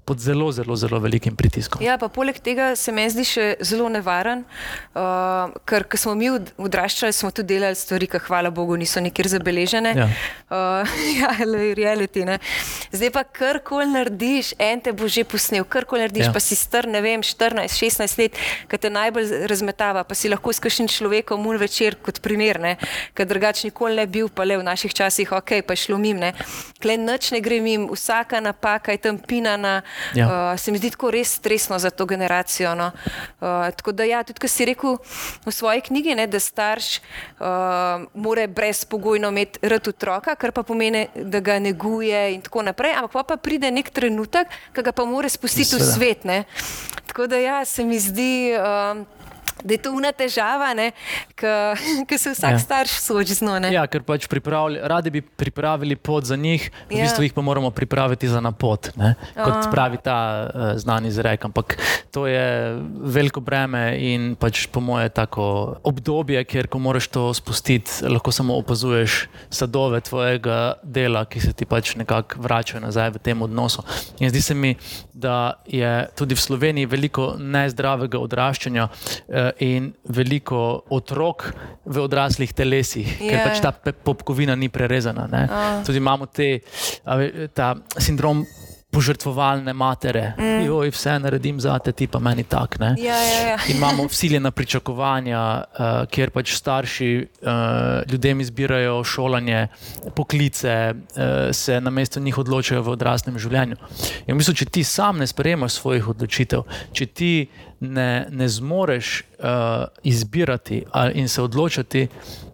pod 0.04 0.18
zelo, 0.18 0.52
zelo, 0.52 0.76
zelo 0.76 0.98
velikim 0.98 1.36
pritiskom. 1.36 1.82
Ja, 1.82 1.98
pa 1.98 2.08
poleg 2.08 2.38
tega 2.42 2.72
se 2.76 2.92
mi 2.92 3.06
zdi 3.10 3.24
še 3.30 3.46
zelo 3.66 3.88
nevaren, 3.92 4.44
uh, 4.94 5.52
ker 5.68 5.86
ko 5.90 6.00
smo 6.00 6.14
mi 6.18 6.30
odraščali, 6.30 7.14
smo 7.14 7.30
tudi 7.34 7.54
delali 7.54 7.78
stvari, 7.78 8.08
ki, 8.10 8.20
hvala 8.26 8.52
Bogu, 8.54 8.76
niso 8.80 9.02
nikjer 9.02 9.30
zabeležene. 9.32 9.94
Ja, 9.96 10.08
uh, 10.50 10.94
ja 11.20 11.32
reality. 11.78 12.24
Ne? 12.26 12.38
Zdaj 12.92 13.12
pa 13.14 13.24
karkoli 13.24 13.88
narediš, 13.90 14.54
en 14.58 14.82
te 14.84 14.94
bo 14.96 15.08
že 15.10 15.24
posnel, 15.28 15.64
karkoli 15.64 16.04
narediš, 16.04 16.28
ja. 16.28 16.34
pa 16.34 16.42
si 16.42 16.58
star, 16.58 16.88
ne 16.90 17.02
vem, 17.04 17.24
14-16 17.24 18.20
let, 18.20 18.40
ki 18.70 18.80
te 18.80 18.90
najbolj 18.92 19.46
razmetava, 19.50 20.04
pa 20.04 20.18
si 20.18 20.30
lahko 20.32 20.52
s 20.54 20.62
kakšnim 20.62 20.90
človekom 20.90 21.40
mun 21.40 21.60
večer 21.60 21.96
kot 22.02 22.20
primer, 22.24 22.58
ker 23.14 23.28
drugače 23.30 23.70
nikoli 23.70 24.00
ne 24.02 24.06
bil, 24.10 24.28
pa 24.28 24.44
le 24.44 24.58
v 24.60 24.66
naših 24.66 24.94
časih, 24.94 25.32
ok, 25.38 25.60
pa 25.66 25.76
šlo 25.78 25.98
mim. 26.00 26.20
Klej 26.82 26.98
noč 27.00 27.30
ne 27.32 27.40
gre 27.40 27.60
mim, 27.64 27.86
vsaka 27.94 28.40
napaka 28.42 28.92
je 28.92 28.98
tam 28.98 29.18
pinana. 29.18 29.82
Ja. 30.14 30.26
Uh, 30.26 30.58
se 30.58 30.72
mi 30.72 30.78
zdi 30.78 30.90
tako 30.90 31.10
res 31.14 31.34
stresno 31.38 31.78
za 31.78 31.90
to 31.90 32.06
generacijo. 32.06 32.74
No. 32.74 32.90
Uh, 33.40 33.68
tako 33.76 33.92
da, 33.92 34.04
ja, 34.04 34.22
tudi, 34.26 34.40
kar 34.40 34.50
si 34.50 34.66
rekel 34.68 34.98
v 35.46 35.54
svoji 35.54 35.84
knjigi, 35.86 36.14
ne, 36.18 36.26
da 36.30 36.40
starš 36.40 36.98
uh, 36.98 38.06
mora 38.14 38.46
brezpogojno 38.46 39.28
imeti 39.28 39.62
rad 39.62 39.88
otroka, 39.88 40.34
kar 40.34 40.52
pa 40.52 40.62
pomeni, 40.62 41.06
da 41.14 41.40
ga 41.40 41.58
neguje 41.58 42.34
in 42.34 42.42
tako 42.42 42.62
naprej. 42.66 42.96
Ampak 42.96 43.12
pa, 43.12 43.24
pa 43.34 43.40
pride 43.40 43.70
nek 43.70 43.90
trenutek, 43.94 44.50
ki 44.74 44.84
ga 44.86 44.92
pa 44.92 45.04
mora 45.04 45.28
spustiti 45.28 45.76
v 45.76 45.84
svet. 45.84 46.24
Ne. 46.24 46.44
Tako 47.06 47.26
da, 47.30 47.40
ja, 47.40 47.64
se 47.64 47.84
mi 47.84 47.98
zdi. 47.98 48.56
Uh, 48.58 49.19
da 49.64 49.74
je 49.74 49.78
to 49.82 49.92
una 49.92 50.12
težava, 50.12 50.72
ki 52.08 52.18
se 52.18 52.32
vsak 52.34 52.56
ja. 52.56 52.58
starš 52.58 52.96
sooči 53.00 53.34
z 53.34 53.46
njo. 53.46 53.58
Ja, 53.72 53.86
ker 53.90 54.02
pač 54.06 54.26
radi 54.82 55.10
bi 55.10 55.20
pripravili 55.22 55.96
pot 55.96 56.24
za 56.24 56.36
njih, 56.36 56.70
v 56.88 56.98
ja. 56.98 57.04
bistvu 57.04 57.24
jih 57.24 57.34
pa 57.34 57.42
moramo 57.42 57.70
pripraviti 57.70 58.28
za 58.28 58.40
napot, 58.40 58.90
ne? 58.96 59.14
kot 59.34 59.70
pravi 59.70 59.98
ta 60.02 60.18
uh, 60.46 60.78
znani 60.78 61.08
izrek. 61.08 61.44
Ampak 61.44 61.76
to 62.10 62.26
je 62.26 62.78
veliko 63.00 63.40
breme 63.40 63.96
in 63.98 64.34
pač 64.40 64.66
po 64.66 64.80
moje 64.80 65.08
tako 65.08 65.76
obdobje, 65.82 66.44
kjer 66.44 66.68
ko 66.70 66.78
moraš 66.78 67.08
to 67.08 67.28
spustiti, 67.34 68.04
lahko 68.08 68.32
samo 68.32 68.56
opazuješ 68.60 69.26
sadove 69.50 70.00
tvojega 70.00 70.80
dela, 70.82 71.24
ki 71.24 71.40
se 71.40 71.52
ti 71.52 71.66
pač 71.66 71.94
nekako 71.96 72.42
vračajo 72.42 72.82
nazaj 72.84 73.14
v 73.16 73.22
tem 73.22 73.42
odnosu. 73.42 73.84
In 74.20 74.30
zdi 74.30 74.42
se 74.42 74.54
mi, 74.54 74.74
da 75.14 75.60
je 75.66 76.08
tudi 76.16 76.34
v 76.34 76.40
Sloveniji 76.40 76.86
veliko 76.86 77.34
nezdravega 77.38 78.18
odraščanja. 78.18 78.88
Uh, 79.28 79.49
in 79.58 79.92
veliko 80.08 80.82
otrok 80.90 81.50
v 81.84 82.02
odraslih 82.04 82.52
telesih, 82.52 83.06
yeah. 83.18 83.30
ker 83.30 83.38
pač 83.48 83.62
ta 83.64 83.92
popkovina 83.92 84.56
ni 84.56 84.68
prerezana. 84.68 85.28
Uh. 85.30 85.84
Tudi 85.86 85.98
imamo 85.98 86.26
te, 86.26 86.60
ta 87.54 87.74
sindrom 87.98 88.44
požrtvovalne 88.90 89.72
matere, 89.72 90.32
mm. 90.38 90.64
jo 90.66 90.80
vse 90.90 91.18
naredim 91.22 91.60
za 91.60 91.78
te, 91.78 91.92
ti 91.92 92.06
pa 92.10 92.18
meni 92.18 92.42
tak. 92.44 92.76
Ja, 92.80 92.94
ja, 92.98 93.40
ja. 93.48 93.58
Imamo 93.70 94.04
vsiljena 94.10 94.50
pričakovanja, 94.50 95.42
uh, 95.60 95.86
kjer 96.10 96.30
pač 96.34 96.54
starši 96.58 97.10
uh, 97.22 97.50
ljudem 98.10 98.40
izbirajo 98.40 99.04
šolanje, 99.04 99.68
poklice, 100.14 100.94
uh, 100.94 101.54
se 101.54 101.80
na 101.80 101.90
mesto 101.90 102.20
njih 102.20 102.38
odločajo 102.38 102.82
v 102.82 102.94
odraslem 102.96 103.38
življenju. 103.38 103.78
In 104.26 104.34
v 104.34 104.38
bistvu, 104.42 104.58
če 104.58 104.70
ti 104.74 104.84
sam 104.84 105.22
ne 105.22 105.26
sprejemaš 105.26 105.78
svojih 105.78 106.10
odločitev, 106.10 106.66
če 106.92 107.06
ti 107.06 107.34
ne, 107.80 108.26
ne 108.30 108.48
zmoreš 108.48 109.20
uh, 109.20 109.46
izbirati 110.02 110.84
in 111.14 111.28
se 111.28 111.42
odločiti, 111.42 112.08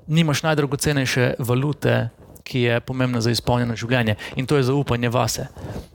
nimaš 0.06 0.42
najdragocenejše 0.42 1.34
valute 1.38 2.08
ki 2.46 2.60
je 2.60 2.80
pomembna 2.80 3.20
za 3.20 3.30
izpolnjeno 3.34 3.74
življenje 3.76 4.14
in 4.38 4.46
to 4.46 4.56
je 4.56 4.68
zaupanje 4.68 5.10
vase. 5.10 5.48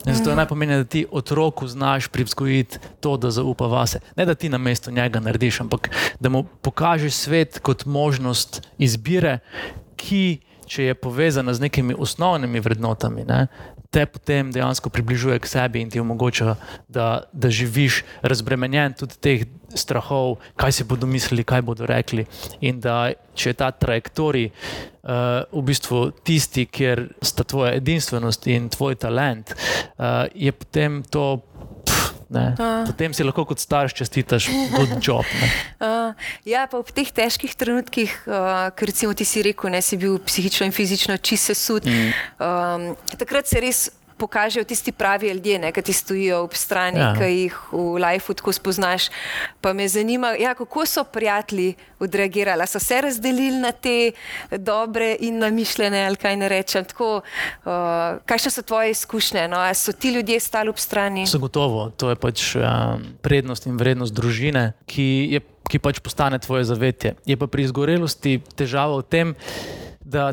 In 0.04 0.12
zato 0.14 0.30
je 0.30 0.34
mm. 0.34 0.40
najpomembnejše, 0.42 0.84
da 0.84 0.90
ti 0.94 1.04
otroku 1.10 1.68
znaš 1.68 2.08
privzgojiti 2.12 2.78
to, 3.00 3.16
da 3.16 3.30
zaupa 3.32 3.66
vase. 3.72 4.02
Ne 4.16 4.26
da 4.28 4.34
ti 4.34 4.52
na 4.52 4.58
mesto 4.58 4.92
njega 4.92 5.20
narediš, 5.20 5.62
ampak 5.64 5.88
da 6.20 6.28
mu 6.28 6.44
pokažeš 6.44 7.14
svet 7.14 7.58
kot 7.64 7.86
možnost 7.86 8.60
izbire, 8.78 9.38
ki, 9.96 10.42
če 10.66 10.90
je 10.90 10.94
povezana 10.94 11.54
z 11.54 11.68
nekimi 11.68 11.96
osnovnimi 11.98 12.60
vrednotami, 12.60 13.24
ne, 13.24 13.46
te 13.92 14.06
potem 14.08 14.48
dejansko 14.52 14.88
približuje 14.90 15.36
k 15.38 15.46
sebi 15.46 15.82
in 15.84 15.90
ti 15.92 16.00
omogoča, 16.00 16.56
da, 16.88 17.28
da 17.32 17.50
živiš 17.52 18.02
razbremenjen 18.24 18.96
tudi 18.96 19.18
teh 19.20 19.44
strahov, 19.76 20.38
kaj 20.56 20.72
si 20.72 20.86
bodo 20.88 21.06
mislili, 21.06 21.44
kaj 21.44 21.62
bodo 21.62 21.86
rekli. 21.86 22.24
In 22.64 22.80
da 22.80 23.12
če 23.36 23.52
je 23.52 23.58
ta 23.60 23.68
trajektorij 23.70 24.48
uh, 24.48 25.44
v 25.52 25.64
bistvu 25.68 26.02
tisti, 26.24 26.64
kjer 26.66 27.06
sta 27.20 27.44
tvoja 27.44 27.76
edinstvenost 27.76 28.48
in 28.48 28.72
tvoj 28.72 28.96
talent, 29.04 29.52
uh, 29.52 30.24
je 30.34 30.52
potem 30.52 31.02
to. 31.04 31.42
Potem 32.88 33.14
si 33.14 33.26
lahko 33.26 33.44
kot 33.48 33.62
starš 33.62 33.94
čestitaš 33.98 34.48
good 34.72 34.96
job. 35.02 35.26
Uh, 35.78 36.12
ja, 36.52 36.66
pa 36.70 36.80
v 36.80 36.94
teh 36.94 37.08
težkih 37.12 37.54
trenutkih, 37.58 38.12
uh, 38.26 38.70
ker 38.76 38.92
recimo 38.92 39.14
ti 39.16 39.28
si 39.28 39.44
rekel, 39.44 39.72
da 39.72 39.82
si 39.84 40.00
bil 40.00 40.18
psihično 40.22 40.68
in 40.68 40.74
fizično 40.74 41.18
čist 41.20 41.52
sesud, 41.52 41.88
mm. 41.88 42.12
um, 42.40 42.86
takrat 43.20 43.50
se 43.50 43.62
res 43.62 43.88
pokažejo 44.22 44.64
tisti 44.64 44.92
pravi 44.94 45.32
ljudje, 45.34 45.58
ne, 45.58 45.72
ki 45.74 45.82
ti 45.82 45.92
stojijo 45.92 46.44
ob 46.44 46.54
strani, 46.54 47.00
ja. 47.00 47.10
ki 47.18 47.30
jih 47.30 47.56
v 47.72 47.98
lifeu 48.04 48.36
tako 48.38 48.54
spoznaš. 48.54 49.08
Pa 49.60 49.72
me 49.74 49.88
zanima, 49.90 50.34
ja, 50.38 50.54
kako 50.54 50.86
so 50.86 51.02
prijatelji 51.04 51.74
odreagirali. 51.98 52.66
So 52.70 52.78
se 52.78 53.00
razdelili 53.02 53.58
na 53.58 53.72
te 53.72 54.12
dobre 54.50 55.16
in 55.20 55.42
namišljene, 55.42 56.06
ali 56.06 56.16
kaj 56.16 56.36
ne 56.36 56.48
rečem. 56.48 56.86
Tako, 56.86 57.10
uh, 57.18 58.22
kakšne 58.26 58.54
so 58.54 58.62
tvoje 58.62 58.94
izkušnje? 58.94 59.48
No? 59.50 59.62
So 59.74 59.92
ti 59.92 60.14
ljudje 60.14 60.40
stali 60.40 60.70
ob 60.70 60.78
strani? 60.78 61.26
Zagotovo, 61.26 61.90
to 61.90 62.14
je 62.14 62.16
pač 62.16 62.54
um, 62.54 62.62
prednost 63.22 63.66
in 63.66 63.76
vrednost 63.76 64.14
družine, 64.14 64.72
ki, 64.86 65.10
je, 65.34 65.42
ki 65.70 65.82
pač 65.82 65.98
postane 65.98 66.38
tvoje 66.38 66.70
zavetje. 66.70 67.16
Je 67.26 67.36
pa 67.36 67.50
pri 67.50 67.66
izgorelosti 67.66 68.38
težava 68.54 69.02
v 69.02 69.08
tem, 69.10 69.34
da 69.34 69.81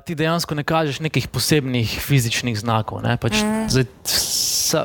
ti 0.05 0.15
dejansko 0.15 0.55
ne 0.55 0.63
kažeš 0.63 0.99
nekih 0.99 1.27
posebnih 1.27 1.99
fizičnih 2.01 2.59
znakov. 2.59 3.01
Pač 3.21 3.41
mm. 3.41 3.67
zdaj, 3.71 3.85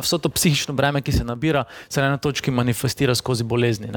vso 0.02 0.18
to 0.18 0.28
psihično 0.28 0.74
breme, 0.74 1.02
ki 1.02 1.12
se 1.12 1.24
nabira, 1.24 1.64
se 1.88 2.00
na 2.00 2.12
eni 2.12 2.18
točki 2.18 2.50
manifestira 2.50 3.14
skozi 3.14 3.44
bolezni. 3.44 3.88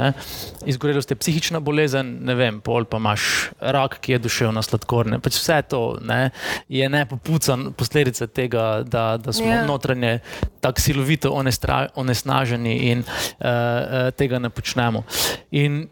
Izgorelost 0.66 1.12
je 1.12 1.18
psihična 1.18 1.60
bolezen, 1.60 2.18
ne 2.26 2.36
vem, 2.36 2.62
pol 2.62 2.86
pa 2.86 2.98
imaš 2.98 3.50
rak, 3.60 4.00
ki 4.02 4.18
je 4.18 4.20
duševno 4.26 4.64
sladkorne. 4.64 5.20
Pač 5.24 5.40
vse 5.40 5.62
to 5.70 5.82
ne, 6.02 6.30
je 6.70 6.90
nepopucan 6.90 7.72
posledica 7.78 8.28
tega, 8.28 8.84
da, 8.84 9.18
da 9.18 9.34
smo 9.34 9.48
yeah. 9.48 9.62
Ja. 9.62 9.66
notranje 9.66 10.20
tako 10.62 10.82
silovito 10.82 11.32
onesnaženi 11.96 12.78
in 12.92 13.04
uh, 13.04 14.10
tega 14.18 14.40
ne 14.40 14.50
počnemo. 14.50 15.04
In 15.52 15.88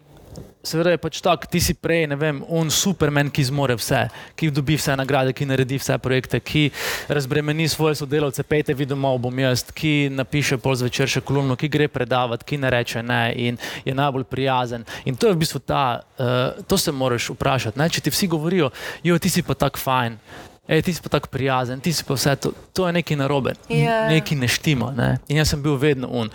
Seveda 0.66 0.96
je 0.96 1.00
pač 1.02 1.20
tako, 1.22 1.48
ti 1.52 1.62
si 1.62 1.76
prej, 1.78 2.08
ne 2.10 2.18
vem, 2.20 2.42
on 2.50 2.72
supermen, 2.74 3.30
ki 3.34 3.46
zmore 3.52 3.76
vse, 3.78 4.06
ki 4.38 4.50
dobi 4.54 4.78
vse 4.80 4.96
nagrade, 4.98 5.34
ki 5.36 5.46
naredi 5.46 5.78
vse 5.82 5.98
projekte, 6.02 6.40
ki 6.42 6.68
razbremeni 7.08 7.68
svoje 7.70 8.00
sodelavce, 8.02 8.44
pejte 8.44 8.74
vi 8.74 8.88
domov, 8.90 9.20
bom 9.24 9.40
jaz, 9.40 9.66
ki 9.76 10.10
napiše 10.14 10.58
pol 10.62 10.78
zvečer 10.80 11.12
še 11.12 11.22
kolumno, 11.26 11.58
ki 11.60 11.70
gre 11.72 11.88
predavati, 11.92 12.48
ki 12.50 12.60
ne 12.64 12.74
reče 12.74 13.06
ne 13.06 13.22
in 13.48 13.62
je 13.86 13.94
najbolj 13.94 14.26
prijazen. 14.30 14.88
In 15.06 15.16
to 15.16 15.30
je 15.30 15.38
v 15.38 15.42
bistvu 15.46 15.62
ta, 15.62 16.02
uh, 16.18 16.66
to 16.66 16.78
se 16.82 16.92
moraš 16.92 17.30
vprašati. 17.36 17.80
Ne? 17.80 17.90
Če 17.90 18.06
ti 18.06 18.14
vsi 18.14 18.30
govorijo, 18.32 18.72
jo, 19.06 19.20
ti 19.22 19.30
si 19.30 19.46
pa 19.46 19.58
tako 19.58 19.82
fajn. 19.82 20.18
Ej, 20.66 20.82
ti 20.82 20.94
si 20.98 21.02
pa 21.02 21.12
tako 21.14 21.30
prijazen, 21.30 21.78
ti 21.80 21.94
si 21.94 22.02
pa 22.04 22.18
vse 22.18 22.34
to, 22.42 22.50
to 22.74 22.88
je 22.88 22.94
nekaj 22.98 23.18
narobe, 23.20 23.54
yeah. 23.70 23.86
Ja. 23.86 23.98
nekaj 24.10 24.38
ne 24.40 24.50
štima. 24.50 24.90
Ne? 24.98 25.10
In 25.30 25.38
jaz 25.38 25.54
sem 25.54 25.62
bil 25.62 25.78
vedno 25.78 26.10
un, 26.10 26.32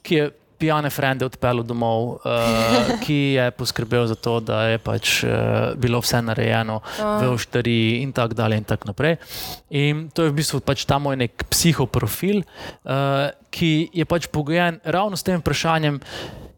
ki 0.00 0.16
je 0.16 0.30
pijane 0.64 0.90
frende 0.90 1.26
odpeljal 1.28 1.62
domov, 1.62 2.06
uh, 2.08 2.20
ki 3.04 3.36
je 3.36 3.50
poskrbel 3.52 4.06
za 4.08 4.16
to, 4.16 4.38
da 4.40 4.62
je 4.72 4.78
pač, 4.80 5.18
uh, 5.24 5.74
bilo 5.76 6.00
vse 6.00 6.22
narejeno 6.24 6.78
oh. 6.80 7.20
v 7.20 7.32
oštariji 7.34 8.00
in 8.00 8.14
tako 8.16 8.38
dalje. 8.38 8.56
In, 8.56 8.64
tak 8.64 8.86
in 9.68 10.08
to 10.08 10.24
je 10.24 10.32
v 10.32 10.38
bistvu 10.40 10.62
pač 10.64 10.86
ta 10.88 10.96
moj 10.98 11.20
nek 11.20 11.44
psihoprofil, 11.52 12.40
uh, 12.40 13.28
ki 13.52 13.90
je 13.92 14.08
pač 14.08 14.30
pogojen 14.32 14.80
ravno 14.84 15.20
s 15.20 15.26
tem 15.26 15.42
vprašanjem. 15.42 16.00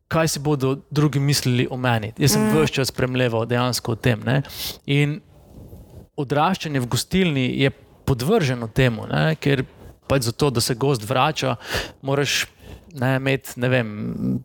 Kaj 0.07 0.29
si 0.29 0.39
bodo 0.39 0.77
drugi 0.87 1.19
mislili 1.19 1.67
o 1.67 1.75
meni? 1.75 2.13
Jaz 2.15 2.37
sem 2.37 2.45
mm. 2.47 2.55
vse 2.55 2.79
čas 2.79 2.93
spremljal 2.95 3.43
dejansko 3.51 3.97
o 3.97 3.99
tem. 3.99 4.23
Ne? 4.23 4.45
In 4.87 5.19
odraščanje 6.15 6.79
v 6.79 6.87
gostilni 6.87 7.47
je 7.59 7.73
podvrženo 8.07 8.71
temu, 8.71 9.09
ne? 9.11 9.35
ker 9.35 9.65
pač 10.07 10.31
zato, 10.31 10.51
da 10.55 10.63
se 10.63 10.79
gost 10.79 11.03
vrača, 11.03 11.57
moraš 12.07 12.45
ne, 13.01 13.17
imeti 13.17 13.61
ne 13.61 13.69
vem, 13.71 13.91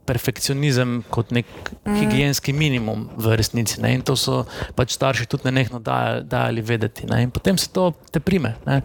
perfekcionizem 0.07 0.99
kot 1.09 1.31
nek 1.35 1.47
mm. 1.85 1.95
higijenski 1.99 2.53
minimum 2.53 3.07
v 3.17 3.35
resnici. 3.39 3.79
Ne, 3.81 3.93
in 3.95 4.05
to 4.05 4.15
so 4.19 4.43
pač 4.77 4.95
starši 4.97 5.27
tudi 5.31 5.51
nekajno 5.51 5.81
dajali 6.27 6.63
vedeti. 6.65 7.07
Ne, 7.09 7.23
in 7.25 7.33
potem 7.33 7.57
se 7.57 7.71
to 7.73 7.91
te 8.11 8.19
prime. 8.23 8.55
Ne, 8.67 8.81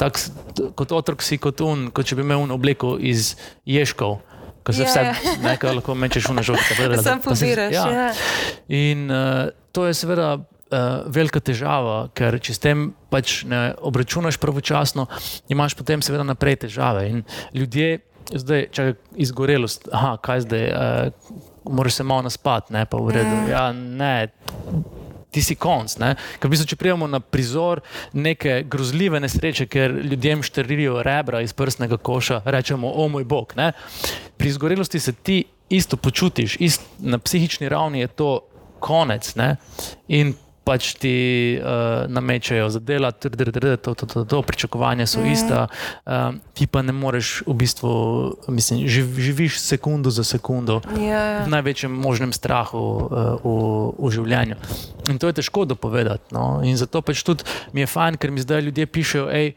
tak, 0.00 0.20
kot 0.76 0.92
otrok 0.92 1.24
si 1.24 1.40
kot 1.42 1.62
un, 1.64 1.88
kot 1.94 2.08
če 2.08 2.18
bi 2.18 2.26
imel 2.26 2.48
obleko 2.54 2.96
iz 3.00 3.34
ježkov. 3.68 4.20
Ko 4.66 4.74
se 4.74 4.82
yeah. 4.82 5.14
vse, 5.14 5.38
nekaj 5.44 5.78
lahko 5.78 5.94
mečeš 5.94 6.26
v 6.26 6.40
nažočje. 6.40 6.90
Sam 6.98 7.22
poziraš. 7.22 7.72
Ja. 7.74 7.86
Ja. 7.86 8.06
In 8.68 9.06
uh, 9.10 9.48
to 9.72 9.86
je 9.88 9.96
seveda. 9.96 10.36
Uh, 10.66 11.04
velika 11.14 11.38
težava, 11.38 12.08
ker 12.10 12.34
če 12.42 12.56
s 12.56 12.58
tem 12.58 12.88
pač 13.06 13.44
ne 13.46 13.68
obračunaš 13.86 14.34
pravočasno, 14.42 15.04
imaš 15.54 15.76
potem, 15.78 16.02
seveda, 16.02 16.24
naprej 16.26 16.56
težave. 16.64 17.04
In 17.06 17.20
ljudje, 17.54 18.00
zdaj, 18.32 18.68
če 18.72 18.82
je 18.82 18.94
izgorelost, 19.26 19.88
aha, 19.92 20.16
kaj 20.22 20.46
zdaj, 20.46 20.68
uh, 20.70 21.34
moraš 21.64 22.00
se 22.00 22.06
malo 22.06 22.22
naspati, 22.22 22.72
ne 22.72 22.84
pa 22.86 22.96
v 22.96 23.16
redu. 23.16 23.34
Mm. 23.36 23.50
Ja, 23.50 23.72
ne. 23.72 24.28
Ti 25.30 25.42
si 25.42 25.56
konc. 25.60 25.92
Ker, 26.40 26.50
bistvo, 26.50 26.66
če 26.70 26.78
prijemo 26.80 27.08
na 27.10 27.20
prizor 27.20 27.82
neke 28.16 28.62
grozljive 28.70 29.20
nesreče, 29.20 29.66
ker 29.68 29.92
ljudem 30.06 30.42
štrlijo 30.46 31.02
rebra 31.04 31.42
iz 31.44 31.52
prstnega 31.52 31.98
koša, 31.98 32.40
rečemo, 32.44 32.88
o 32.88 33.08
moj 33.12 33.26
bog. 33.28 33.52
Ne? 33.56 33.72
Pri 34.36 34.48
izgorelosti 34.48 35.00
se 35.00 35.12
ti 35.12 35.42
isto 35.68 35.96
počutiš, 35.96 36.56
ist, 36.60 36.86
na 36.98 37.18
psihični 37.18 37.68
ravni 37.68 38.00
je 38.00 38.08
to 38.08 38.30
konec. 38.80 39.34
Ne? 39.36 39.56
In 40.08 40.34
pač 40.66 40.98
ti 40.98 41.14
uh, 41.62 42.10
namečajo 42.10 42.66
za 42.74 42.80
delo, 42.82 43.12
to, 43.12 43.30
to, 43.94 44.06
to, 44.06 44.24
to, 44.24 44.42
pričakovanja 44.42 45.06
so 45.06 45.22
mm. 45.22 45.30
ista, 45.30 45.66
uh, 45.70 46.34
ti 46.58 46.66
pa 46.66 46.82
ne 46.82 46.92
moreš 46.92 47.44
v 47.46 47.54
bistvu, 47.54 47.90
mislim, 48.50 48.82
živ, 48.90 49.12
živiš 49.14 49.60
sekundo 49.62 50.10
za 50.10 50.24
sekundo 50.26 50.80
yeah. 50.98 51.06
Ja. 51.06 51.44
v 51.46 51.54
največjem 51.54 51.92
možnem 51.92 52.34
strahu 52.34 52.82
uh, 52.82 53.06
v, 53.44 53.52
v 53.94 54.10
življenju. 54.10 54.58
In 55.06 55.20
to 55.22 55.30
je 55.30 55.38
težko 55.38 55.62
dopovedati. 55.70 56.34
No? 56.34 56.58
In 56.66 56.74
zato 56.74 56.98
pač 56.98 57.22
tudi 57.22 57.46
mi 57.70 57.84
je 57.84 57.90
fajn, 57.90 58.18
ker 58.18 58.34
mi 58.34 58.42
zdaj 58.42 58.66
ljudje 58.66 58.88
pišejo, 58.90 59.28
hej, 59.30 59.54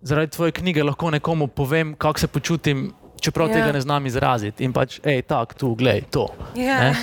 zaradi 0.00 0.32
tvoje 0.32 0.56
knjige 0.56 0.86
lahko 0.86 1.12
nekomu 1.12 1.50
povem, 1.52 1.92
kako 1.92 2.24
se 2.24 2.32
počutim. 2.32 2.88
Čeprav 3.18 3.48
yeah. 3.48 3.58
tega 3.58 3.66
ja. 3.66 3.74
ne 3.74 3.80
znam 3.82 4.04
izraziti, 4.06 4.62
in 4.62 4.70
pač, 4.70 5.00
hej, 5.02 5.24
tako, 5.26 5.56
tu, 5.58 5.68
gledaj, 5.74 6.04
to. 6.14 6.28
Yeah. 6.54 6.94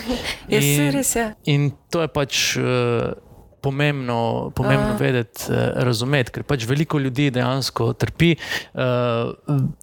Ja. 0.48 0.62
Res, 0.96 1.12
ja. 1.12 1.26
in 1.44 1.74
to 1.92 2.06
je 2.06 2.08
pač. 2.08 2.56
Uh, 2.56 3.25
pomembno, 3.66 4.52
pomembno 4.56 4.94
uh. 4.94 5.00
vedeti, 5.00 5.48
uh, 5.50 5.58
razumeti, 5.88 6.36
ker 6.36 6.46
pač 6.46 6.68
veliko 6.70 7.02
ljudi 7.02 7.32
dejansko 7.34 7.92
trpi. 7.98 8.36
Uh, 8.74 9.34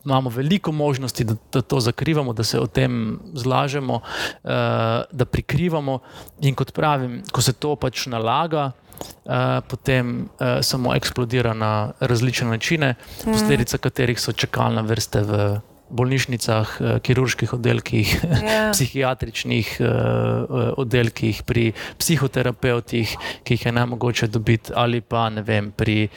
imamo 0.05 0.31
veliko 0.31 0.73
možnosti, 0.73 1.27
da, 1.27 1.37
da 1.53 1.65
to 1.67 1.81
zakrivamo, 1.83 2.33
da 2.33 2.47
se 2.47 2.61
o 2.61 2.69
tem 2.71 3.19
zlažemo, 3.35 3.99
uh, 3.99 4.53
da 5.11 5.27
prikrivamo. 5.27 5.99
In 6.47 6.55
kot 6.59 6.71
pravim, 6.77 7.21
ko 7.33 7.43
se 7.43 7.57
to 7.59 7.75
pač 7.77 8.07
nalaga. 8.13 8.71
Uh, 9.03 9.59
potem 9.67 10.29
uh, 10.39 10.61
samo 10.63 10.93
eksplodira 10.95 11.57
na 11.59 11.91
različne 11.99 12.53
načine, 12.53 12.95
mhm. 12.95 13.33
posledica 13.33 13.79
katerih 13.83 14.21
so 14.21 14.33
čakalne 14.33 14.85
vrste 14.87 15.25
v 15.27 15.39
bolnišnicah, 15.93 16.69
eh, 16.81 16.99
kirurških 17.05 17.53
oddelkih, 17.55 18.09
yeah. 18.25 18.43
Ja. 18.43 18.71
psihiatričnih 18.75 19.77
uh, 19.81 20.73
oddelkih, 20.81 21.43
pri 21.47 21.73
psihoterapeutih, 22.01 23.17
ki 23.45 23.57
jih 23.57 23.67
je 23.67 23.73
najmogoče 23.77 24.29
dobiti, 24.33 24.73
ali 24.75 25.01
pa 25.01 25.29
vem, 25.29 25.71
pri 25.71 26.09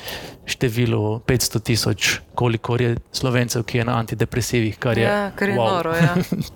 številu 0.46 1.20
500 1.26 1.60
tisoč, 1.60 2.20
koliko 2.36 2.78
je 2.80 2.96
slovencev, 3.12 3.64
ki 3.64 3.78
je 3.78 3.86
na 3.86 3.98
antidepresivih. 3.98 4.78
Kar 4.80 4.98
je, 4.98 5.04
ja, 5.04 5.32
kar 5.36 5.50
je 5.50 5.56
wow. 5.58 5.72
noro. 5.74 5.96
Ja. 5.96 6.16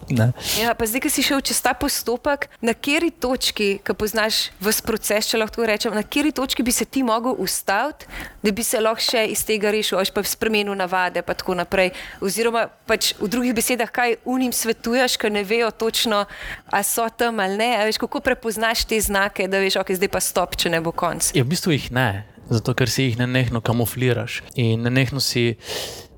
ja, 0.63 0.73
zdaj, 0.77 1.01
ki 1.01 1.09
si 1.09 1.25
šel 1.25 1.41
čez 1.41 1.61
ta 1.63 1.73
postopek, 1.73 2.49
na 2.61 2.75
kateri 2.77 3.11
točki, 3.11 3.79
ki 3.83 3.95
poznaš 3.97 4.49
vse 4.61 4.85
proces, 4.85 5.29
če 5.31 5.41
lahko 5.41 5.65
rečem, 5.65 5.95
na 5.95 6.03
kateri 6.05 6.31
točki 6.35 6.63
bi 6.63 6.73
se 6.75 6.85
ti 6.85 7.03
mogel 7.03 7.35
ustaviti, 7.41 8.07
da 8.43 8.53
bi 8.53 8.63
se 8.63 8.81
lahko 8.81 9.03
še 9.03 9.25
iz 9.33 9.43
tega 9.47 9.73
rešil, 9.73 9.97
ali 9.99 10.13
pa 10.13 10.23
spremenil 10.23 10.77
navade, 10.77 11.23
pa 11.25 11.33
tako 11.33 11.57
naprej. 11.57 11.93
Oziroma, 12.21 12.67
pač 12.89 13.13
v 13.19 13.31
drugih 13.31 13.55
besedah, 13.57 13.89
kaj 13.89 14.19
unim 14.29 14.53
svetuješ, 14.55 15.17
ker 15.19 15.33
ne 15.33 15.43
vejo 15.47 15.71
točno, 15.71 16.25
ali 16.69 16.87
so 16.87 17.07
tam 17.09 17.41
ali 17.41 17.57
ne. 17.57 17.71
Veš, 17.89 17.97
kako 18.01 18.21
prepoznaš 18.21 18.85
te 18.85 18.99
znake, 19.01 19.47
da 19.49 19.61
veš, 19.63 19.79
ok, 19.81 19.95
zdaj 19.97 20.11
pa 20.13 20.21
stop, 20.23 20.59
če 20.59 20.73
ne 20.73 20.83
bo 20.83 20.93
konc. 20.93 21.33
Ja, 21.33 21.45
v 21.45 21.55
bistvu 21.55 21.73
jih 21.73 21.89
ne 21.95 22.09
zato 22.49 22.73
ker 22.73 22.89
si 22.89 23.09
jih 23.09 23.19
ne 23.19 23.27
nehno 23.27 23.61
kamufliraš 23.61 24.41
in 24.55 24.81
ne 24.81 24.89
nehno 24.89 25.19
si 25.19 25.55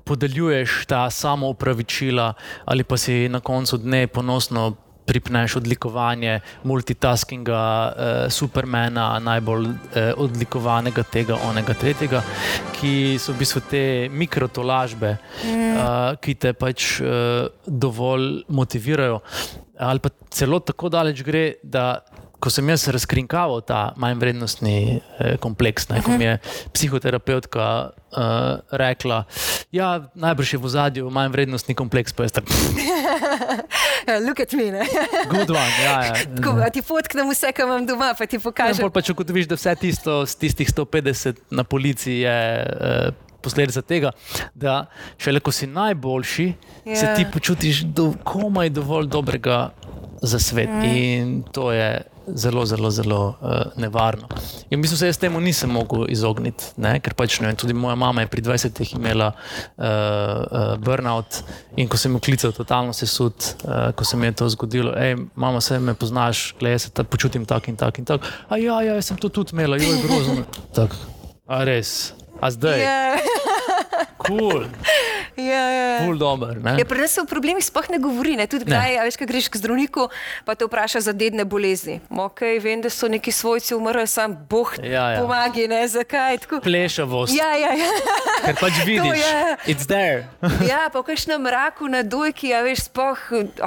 podeljuješ 0.04 0.84
ta 0.86 1.10
samo 1.10 1.48
upravičila, 1.48 2.32
ali 2.64 2.84
pa 2.84 2.96
si 2.96 3.28
na 3.28 3.40
koncu 3.40 3.78
dne 3.78 4.06
ponosno. 4.06 4.76
Pripneš 5.06 5.56
odlikovanje 5.56 6.40
multitaskinga, 6.64 7.62
eh, 7.96 8.30
supermena, 8.30 9.18
najbolj 9.18 9.66
eh, 9.66 10.12
odlikovanega 10.16 11.02
tega, 11.02 11.34
onega, 11.48 11.74
tretjega, 11.74 12.20
ki 12.76 13.18
so 13.18 13.34
v 13.34 13.40
bistvu 13.42 13.62
te 13.70 13.82
mikrotolažbe, 14.14 15.10
mm. 15.42 15.58
eh, 15.58 16.20
ki 16.22 16.34
te 16.38 16.52
pač 16.54 17.00
eh, 17.02 17.50
dovolj 17.66 18.44
motivirajo. 18.48 19.18
Ali 19.82 19.98
pa 19.98 20.14
celo 20.30 20.62
tako 20.62 20.88
daleč 20.94 21.26
gre, 21.26 21.44
da 21.62 21.98
ko 22.42 22.50
sem 22.50 22.66
jaz 22.72 22.88
razkrinkaval 22.90 23.62
ta 23.62 23.92
manj 23.96 24.18
vrednostni 24.18 24.98
eh, 24.98 25.36
kompleks, 25.38 25.86
ne, 25.92 26.02
ko 26.02 26.16
mi 26.18 26.26
je 26.26 26.38
psihoterapeutka 26.74 27.66
uh, 28.12 28.58
rekla, 28.74 29.22
ja, 29.72 29.92
najbrž 30.14 30.54
je 30.56 30.58
v 30.58 30.72
zadju 30.74 31.10
manj 31.14 31.30
vrednostni 31.36 31.76
kompleks, 31.78 32.10
pa 32.12 32.26
je 32.26 32.34
tako. 32.40 32.50
Look 34.26 34.42
at 34.42 34.52
me. 34.58 34.82
Good 35.30 35.50
one. 35.54 35.72
Ja, 35.84 35.96
ja. 36.10 36.14
Tako, 36.36 36.58
a 36.58 36.70
ti 36.74 36.82
fotknem 36.82 37.30
vse, 37.30 37.52
kar 37.54 37.68
imam 37.70 37.86
doma, 37.86 38.12
pa 38.18 38.26
ti 38.26 38.42
pokažem. 38.42 38.82
Ja, 38.82 38.90
pa 38.90 39.02
če 39.04 39.14
ugotoviš, 39.14 39.46
da 39.46 39.58
vse 39.58 39.74
tisto 39.78 40.22
z 40.26 40.40
tistih 40.42 40.68
150 40.68 41.46
na 41.50 41.64
policiji 41.64 42.24
je. 42.26 42.38
Uh, 43.12 43.28
Posledica 43.42 43.80
tega, 43.82 44.12
da 44.54 44.84
šele 45.18 45.40
ko 45.42 45.50
si 45.50 45.66
najboljši, 45.66 46.44
yeah. 46.86 46.94
se 46.94 47.06
Ja. 47.08 47.14
ti 47.18 47.24
počutiš 47.26 47.80
do, 47.90 48.12
komaj 48.22 48.70
dovolj 48.70 49.08
dobrega 49.10 49.72
za 50.22 50.38
svet. 50.38 50.70
Mm. 50.70 50.84
In 50.84 51.42
to 51.52 51.72
je 51.72 52.02
zelo, 52.26 52.66
zelo, 52.66 52.90
zelo 52.90 53.34
uh, 53.40 53.48
nevarno. 53.76 54.28
In 54.70 54.80
mislim, 54.80 54.94
da 54.94 54.98
se 54.98 55.06
jaz 55.06 55.18
temu 55.18 55.40
nisem 55.40 55.70
mogel 55.70 56.04
izogniti, 56.08 56.64
ne? 56.76 57.00
ker 57.00 57.14
pač 57.14 57.40
ne 57.40 57.50
vem. 57.50 57.56
Tudi 57.56 57.74
moja 57.74 57.94
mama 57.98 58.22
je 58.22 58.30
pri 58.30 58.42
20-ih 58.42 58.94
imela 58.94 59.32
uh, 59.32 59.84
uh, 59.84 60.76
burnout 60.78 61.42
in 61.76 61.88
ko 61.88 61.98
sem 61.98 62.14
jo 62.14 62.20
klical, 62.22 62.52
totalno 62.52 62.92
se 62.92 63.06
sud, 63.06 63.34
uh, 63.64 63.90
ko 63.96 64.04
se 64.04 64.16
mi 64.16 64.30
je 64.30 64.38
to 64.42 64.48
zgodilo. 64.54 64.94
Hej, 64.96 65.16
mama, 65.34 65.60
se 65.60 65.78
me 65.78 65.94
poznaš, 65.94 66.54
gled, 66.60 66.78
jaz 66.78 66.88
se 66.88 66.90
ta, 66.90 67.04
počutim 67.04 67.46
tako 67.46 67.70
in 67.70 67.76
tako 67.76 68.00
in 68.00 68.04
tako. 68.04 68.30
A 68.48 68.56
ja, 68.56 68.80
ja, 68.82 68.94
jaz 68.94 69.10
sem 69.10 69.18
to 69.18 69.28
tudi 69.28 69.56
imela, 69.56 69.76
jo 69.76 69.90
je 69.90 70.02
grozno. 70.06 70.44
Tako, 70.76 70.96
a 71.46 71.64
res. 71.64 72.12
A 72.42 72.50
zdaj, 72.50 72.80
Ja, 72.82 73.18
kul, 74.18 74.64
ja, 75.36 75.64
ja. 75.70 76.06
kul, 76.06 76.18
dober. 76.18 76.58
ne? 76.62 76.76
Ja, 76.78 76.84
pri 76.84 77.00
nas 77.04 77.12
se 77.14 77.20
o 77.20 77.24
problemih 77.28 77.64
sploh 77.64 77.88
ne 77.90 77.98
govori. 77.98 78.36
Ne? 78.36 78.46
Tudi 78.46 78.64
kdaj, 78.68 78.98
a 78.98 79.06
veš, 79.06 79.16
kaj 79.20 79.28
greš 79.28 79.48
k 79.48 79.60
zdravniku, 79.60 80.08
pa 80.44 80.54
te 80.54 80.64
vpraša 80.64 81.00
za 81.00 81.12
dedne 81.12 81.44
bolezni. 81.44 82.00
Okay, 82.10 82.58
vem, 82.62 82.80
da 82.82 82.90
so 82.90 83.08
neki 83.08 83.32
svojci 83.32 83.74
umrli, 83.74 84.06
sam 84.06 84.36
Bog 84.48 84.74
Ja, 84.82 85.10
ja. 85.10 85.20
pomagi, 85.20 85.68
ne 85.68 85.82
zakaj. 85.88 86.38
Tako. 86.44 86.60
Plešavost, 86.60 87.34
Ja, 87.34 87.52
ja, 87.56 87.72
ja. 87.76 87.88
ker 88.44 88.56
pač 88.60 88.72
vidiš, 88.86 89.18
je. 89.22 89.56
it's 89.74 89.86
there. 89.86 90.26
ja, 90.72 90.88
pa 90.92 91.00
v 91.00 91.06
kakšnem 91.12 91.40
mraku 91.42 91.88
na 91.88 92.02
dojki, 92.02 92.52
a 92.54 92.62
veš, 92.66 92.88
sploh, 92.90 93.18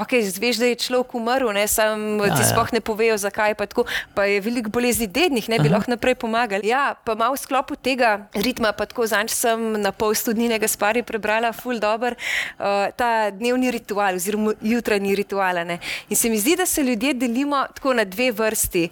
okay, 0.02 0.22
veš, 0.26 0.60
da 0.62 0.70
je 0.72 0.76
človek 0.76 1.16
umrl, 1.16 1.50
ne, 1.56 1.68
sam 1.68 2.20
ja, 2.20 2.36
ti 2.36 2.44
ja. 2.44 2.50
sploh 2.52 2.70
ne 2.76 2.82
povejo, 2.84 3.18
zakaj. 3.18 3.56
Pa, 3.56 3.66
tako, 3.72 3.86
pa 4.14 4.28
je 4.28 4.42
veliko 4.44 4.70
bolezni 4.70 5.08
dednih, 5.08 5.48
ne 5.50 5.60
bi 5.60 5.70
lahko 5.72 5.92
naprej 5.94 6.16
pomagali. 6.20 6.68
Ja, 6.68 6.96
pa 6.96 7.16
malo 7.16 7.36
v 7.38 7.42
sklopu 7.42 7.76
tega 7.80 8.28
ritma, 8.36 8.74
pa 8.76 8.86
tako 8.86 9.08
zanj 9.08 9.32
sem 9.32 9.80
na 9.80 9.92
pol 9.96 10.12
studnega 10.16 10.68
spari 10.68 11.04
prebrala, 11.06 11.55
ful 11.56 11.80
dobr, 11.80 12.16
uh, 12.16 12.92
ta 12.98 13.32
dnevni 13.32 13.72
ritual 13.72 14.20
oziroma 14.20 14.54
jutranji 14.62 15.16
ritual. 15.16 15.64
Ne. 15.66 15.80
In 16.10 16.18
se 16.20 16.30
mi 16.30 16.40
zdi, 16.40 16.56
da 16.56 16.66
se 16.66 16.84
ljudje 16.84 17.14
delimo 17.14 17.66
tako 17.76 17.94
na 17.94 18.04
dve 18.04 18.32
vrsti. 18.32 18.90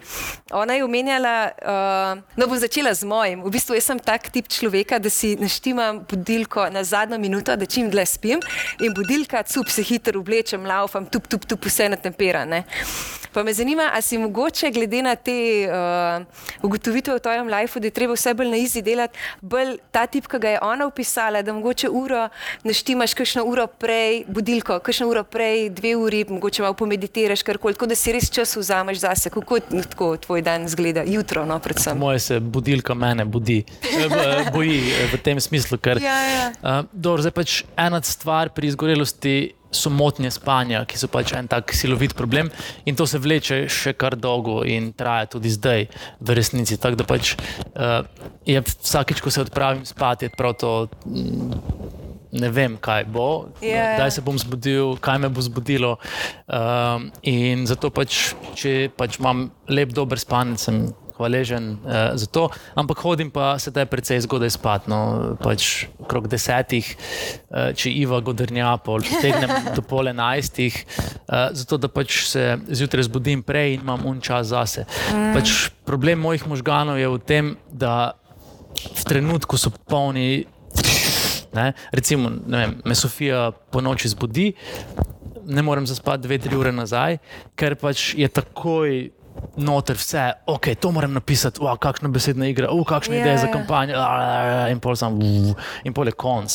Ona 0.52 0.74
je 0.74 0.84
omenjala, 0.84 1.50
uh, 1.62 2.22
no 2.36 2.46
bom 2.46 2.58
začela 2.58 2.94
z 2.94 3.04
mojim. 3.04 3.42
V 3.44 3.50
bistvu 3.50 3.80
sem 3.80 3.98
tak 3.98 4.30
tip 4.32 4.48
človeka, 4.48 4.98
da 4.98 5.10
si 5.10 5.36
naštimam 5.36 6.04
budilko 6.10 6.68
na 6.70 6.84
zadnjo 6.84 7.18
minuto, 7.18 7.56
da 7.56 7.66
čim 7.66 7.90
dlje 7.90 8.06
spim 8.06 8.40
in 8.80 8.94
budilka, 8.94 9.42
cup 9.42 9.68
se 9.68 9.82
hitro 9.82 10.20
oblečem, 10.20 10.66
laufam, 10.66 11.06
tup, 11.06 11.28
tup, 11.28 11.44
tup, 11.46 11.64
vse 11.66 11.88
natemperane. 11.88 12.64
Pa 13.34 13.42
me 13.42 13.52
zanima, 13.52 13.90
ali 13.92 14.02
si 14.02 14.18
mogoče, 14.18 14.70
glede 14.70 15.02
na 15.02 15.16
te 15.16 15.66
uh, 15.66 16.22
ugotovitve 16.62 17.16
v 17.16 17.20
tvojem 17.20 17.48
lifeu, 17.50 17.80
da 17.82 17.90
je 17.90 17.96
treba 17.96 18.14
vse 18.14 18.34
bolj 18.34 18.52
na 18.52 18.60
izi 18.62 18.82
delati, 18.82 19.18
bolj 19.42 19.74
ta 19.90 20.06
tip, 20.06 20.28
ki 20.30 20.38
ga 20.38 20.52
je 20.54 20.60
ona 20.62 20.86
opisala, 20.86 21.42
da 21.42 21.52
mogoče 21.52 21.90
uro 21.90 22.28
naštimaš, 22.62 23.14
kakšno 23.14 23.44
uro 23.44 23.66
prej, 23.68 24.24
budilko, 24.28 24.78
kakšno 24.78 25.08
uro 25.08 25.24
prej, 25.24 25.70
dve 25.70 25.96
uri, 25.96 26.24
mogoče 26.28 26.62
malo 26.62 26.74
pomeditiraš, 26.74 27.42
karkoli, 27.42 27.74
tako 27.74 27.86
da 27.86 27.94
si 27.94 28.12
res 28.12 28.30
čas 28.30 28.56
vzameš 28.56 28.98
zase. 29.00 29.30
Kako 29.30 29.60
tako 29.84 30.16
tvoj 30.18 30.42
dan 30.42 30.68
zgleda, 30.68 31.02
jutro, 31.02 31.44
no, 31.44 31.58
predvsem. 31.58 31.98
Moje 31.98 32.18
se 32.20 32.40
budilka 32.40 32.94
mene 32.94 33.24
budi, 33.24 33.64
eh, 33.82 34.08
b- 34.08 34.50
boji 34.52 34.78
eh, 34.90 35.08
v 35.08 35.18
tem 35.18 35.40
smislu. 35.40 35.78
Ker, 35.78 35.98
Ja, 35.98 36.20
ja. 36.20 36.46
Uh, 36.60 36.84
dobro, 36.92 37.22
zdaj 37.22 37.32
pač 37.32 37.50
ena 37.76 38.02
stvar 38.02 38.48
pri 38.48 38.66
izgorelosti 38.66 39.34
so 39.70 39.90
motnje 39.90 40.30
spanja, 40.30 40.84
ki 40.84 40.94
so 40.94 41.08
pač 41.08 41.32
en 41.32 41.48
tak 41.48 41.72
silovit 41.74 42.14
problem 42.14 42.46
in 42.84 42.94
to 42.94 43.06
se 43.06 43.18
vleče 43.18 43.64
še 43.66 43.92
kar 43.92 44.14
dolgo 44.14 44.62
in 44.62 44.92
traja 44.92 45.26
tudi 45.26 45.50
zdaj 45.50 45.88
v 46.20 46.28
resnici. 46.30 46.76
Tako 46.76 46.96
da 46.96 47.04
pač 47.04 47.34
uh, 47.34 48.06
je 48.44 48.60
vsakič, 48.60 49.18
ko 49.18 49.30
se 49.30 49.42
odpravim 49.42 49.82
spat, 49.84 50.22
je 50.22 50.30
prav 50.30 50.54
to. 50.54 50.72
mm, 51.04 52.13
Ne 52.34 52.50
vem, 52.50 52.74
kaj 52.82 53.04
bo, 53.14 53.54
ja. 53.62 53.94
kdaj 53.94 54.10
se 54.16 54.24
bom 54.26 54.38
zbudil, 54.38 54.96
kaj 55.02 55.20
me 55.22 55.30
bo 55.30 55.42
zbudilo. 55.44 55.94
Um, 56.50 57.08
in 57.22 57.62
zato, 57.70 57.92
pač, 57.94 58.34
če 58.58 58.90
pač 58.96 59.20
imam 59.22 59.46
lep, 59.70 59.94
dober 59.94 60.18
spanec, 60.18 60.58
sem 60.58 60.88
hvaležen 61.16 61.78
uh, 61.84 62.18
za 62.18 62.26
to. 62.26 62.48
Ampak 62.74 62.98
hodim 62.98 63.30
pa 63.30 63.54
se 63.58 63.70
da 63.70 63.86
precej 63.86 64.24
zgodaj 64.26 64.50
spat. 64.50 64.88
No, 64.90 65.36
pač 65.38 65.86
okrog 66.02 66.26
desetih, 66.30 66.88
uh, 66.90 67.70
če 67.76 67.92
Iva 67.94 68.18
godrnja, 68.24 68.74
pol 68.82 69.04
potegnem 69.06 69.70
do 69.76 69.84
pol 69.86 70.10
enajstih, 70.10 70.74
uh, 71.28 71.54
zato 71.54 71.78
da 71.78 71.90
pač 71.92 72.24
se 72.32 72.56
zjutraj 72.66 73.08
zbudim 73.08 73.46
prej 73.46 73.78
in 73.78 73.86
imam 73.86 74.06
un 74.10 74.20
čas 74.24 74.50
zase. 74.50 74.88
Mm. 75.14 75.32
Pač 75.38 75.54
problem 75.86 76.24
mojih 76.24 76.48
možganov 76.50 76.98
je 76.98 77.08
v 77.14 77.22
tem, 77.22 77.54
da 77.70 78.18
v 78.74 79.02
trenutku 79.06 79.60
so 79.60 79.70
polni. 79.86 80.46
Ne? 81.54 81.72
Recimo, 81.92 82.30
ne 82.46 82.58
vem, 82.58 82.78
me 82.84 82.94
Sofija 82.94 83.50
po 83.70 83.80
noči 83.80 84.08
zbudi, 84.08 84.52
ne 85.46 85.62
morem 85.62 85.86
zaspati 85.86 86.22
dve, 86.22 86.38
tri 86.38 86.56
ure 86.56 86.72
nazaj, 86.72 87.18
ker 87.56 87.78
pač 87.80 88.14
je 88.18 88.28
takoj. 88.28 89.04
Noter 89.58 89.98
vse, 89.98 90.28
ok, 90.46 90.68
to 90.78 90.92
moram 90.94 91.10
napisati, 91.12 91.58
wow, 91.58 91.74
kakšna 91.78 92.06
besedna 92.14 92.46
igra, 92.46 92.68
uh, 92.70 92.84
kakšna 92.86 93.16
Ja, 93.16 93.18
yeah, 93.18 93.24
ideja 93.26 93.40
za 93.42 93.48
ja. 93.48 93.52
kampanjo, 93.52 93.96
ah, 93.98 94.68
in 94.70 94.78
pol 94.78 94.94
sam, 94.96 95.16
uh, 95.18 95.64
in 95.82 95.94
pol 95.94 96.06
je 96.06 96.14
konc, 96.14 96.54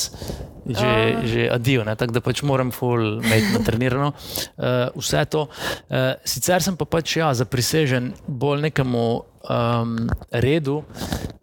že, 0.63 0.88
uh. 0.88 1.25
že 1.27 1.49
adijo, 1.51 1.83
tako 1.83 2.15
da 2.15 2.23
pač 2.23 2.41
moram 2.47 2.71
full 2.71 3.19
imeti 3.19 3.51
natrenirano 3.51 4.13
uh, 4.15 4.95
vse 5.01 5.25
to. 5.27 5.49
Uh, 5.91 6.15
sicer 6.23 6.63
sem 6.63 6.79
pa 6.79 6.88
pač 6.88 7.17
ja, 7.19 7.33
zaprisežen 7.35 8.13
bolj 8.27 8.63
nekemu 8.69 9.05
um, 9.19 9.95
redu, 10.31 10.79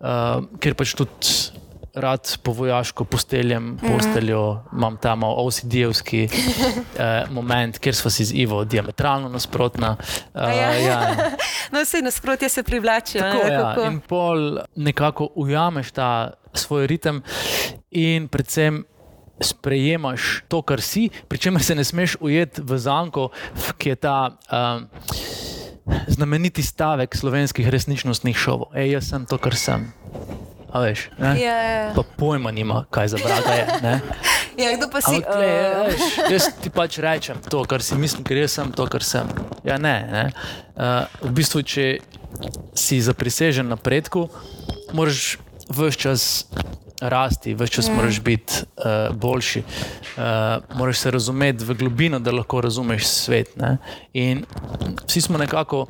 uh, 0.00 0.40
ker 0.56 0.72
pač 0.72 0.96
tudi 0.96 1.36
rad 1.96 2.38
po 2.42 2.52
vojaško 2.52 3.04
posteljem, 3.04 3.78
posteljo, 3.88 4.62
imam 4.72 4.96
tam 4.96 5.22
OCD-evski 5.22 6.24
eh, 6.28 7.24
moment, 7.30 7.78
kjer 7.78 7.94
smo 7.94 8.10
si 8.10 8.24
z 8.24 8.34
Ivo 8.34 8.64
diametralno 8.64 9.28
nasprotna. 9.28 9.96
Uh, 10.34 10.42
ja. 10.42 10.72
ja, 10.74 11.16
No, 11.72 11.80
vse 11.82 12.02
nasprotje 12.02 12.48
se 12.48 12.62
privlačijo. 12.62 13.22
tako, 13.22 13.44
ne, 13.46 13.52
ja. 13.52 13.60
kako? 13.60 13.86
In 13.86 14.00
pol 14.00 14.58
nekako 14.76 15.28
ujameš 15.34 15.90
ta 15.90 16.30
svoj 16.54 16.86
ritem 16.86 17.22
in 17.90 18.28
predvsem. 18.28 18.84
Sprejemaš 19.40 20.48
to, 20.48 20.62
kar 20.62 20.80
si, 20.80 21.10
pri 21.28 21.38
čemer 21.38 21.62
se 21.62 21.74
ne 21.74 21.84
smeš 21.84 22.14
ujeti 22.20 22.62
v 22.64 22.78
zanko, 22.78 23.28
ki 23.76 23.88
je 23.88 23.96
ta 23.96 24.32
um, 24.32 24.86
znameniti 26.08 26.62
stavek 26.62 27.16
slovenskih 27.16 27.68
resničnostnih 27.68 28.36
šovov. 28.36 28.72
Ej, 28.72 28.96
jaz 28.96 29.12
sem 29.12 29.26
to, 29.28 29.36
kar 29.36 29.52
sem. 29.52 29.92
A 30.76 30.80
veš, 30.84 31.08
ne? 31.16 31.30
Ja, 31.40 31.56
ja. 31.62 31.92
Pa 31.96 32.02
pojma 32.04 32.50
nima, 32.52 32.84
kaj 32.92 33.08
za 33.08 33.18
vraga 33.24 33.52
je. 33.52 33.66
ne. 33.82 34.00
Ja, 34.56 34.72
kdo 34.72 34.88
pa 34.88 35.04
si? 35.04 35.20
Ampak, 35.20 35.36
tle, 35.36 35.48
uh, 35.52 35.84
veš, 35.84 36.04
jaz 36.32 36.44
ti 36.64 36.70
pač 36.72 36.96
rečem 37.04 37.36
to, 37.44 37.60
kar 37.68 37.84
si 37.84 37.92
mislim, 38.00 38.24
ker 38.24 38.40
jaz 38.40 38.54
sem 38.56 38.70
to, 38.72 38.86
kar 38.88 39.04
sem. 39.04 39.28
Ja, 39.68 39.76
ne. 39.76 39.96
ne. 40.08 40.22
Uh, 40.72 41.04
v 41.28 41.32
bistvu, 41.36 41.60
če 41.60 41.84
si 42.72 42.96
zaprisežen 43.04 43.68
napredku, 43.68 44.30
moraš 44.96 45.36
vse 45.68 46.00
čas 46.00 46.24
rasti, 47.04 47.52
vse 47.52 47.68
čas 47.68 47.90
mm. 47.92 48.00
moraš 48.00 48.20
biti 48.24 48.64
uh, 48.80 49.12
boljši. 49.12 49.60
Uh, 49.60 50.24
moraš 50.80 51.04
se 51.04 51.12
razumeti 51.12 51.64
v 51.64 51.76
globino, 51.76 52.16
da 52.18 52.32
lahko 52.32 52.64
razumeš 52.64 53.04
svet. 53.04 53.56
Ne? 53.60 53.76
In 54.16 54.44
vsi 55.04 55.20
smo 55.20 55.38
nekako 55.38 55.84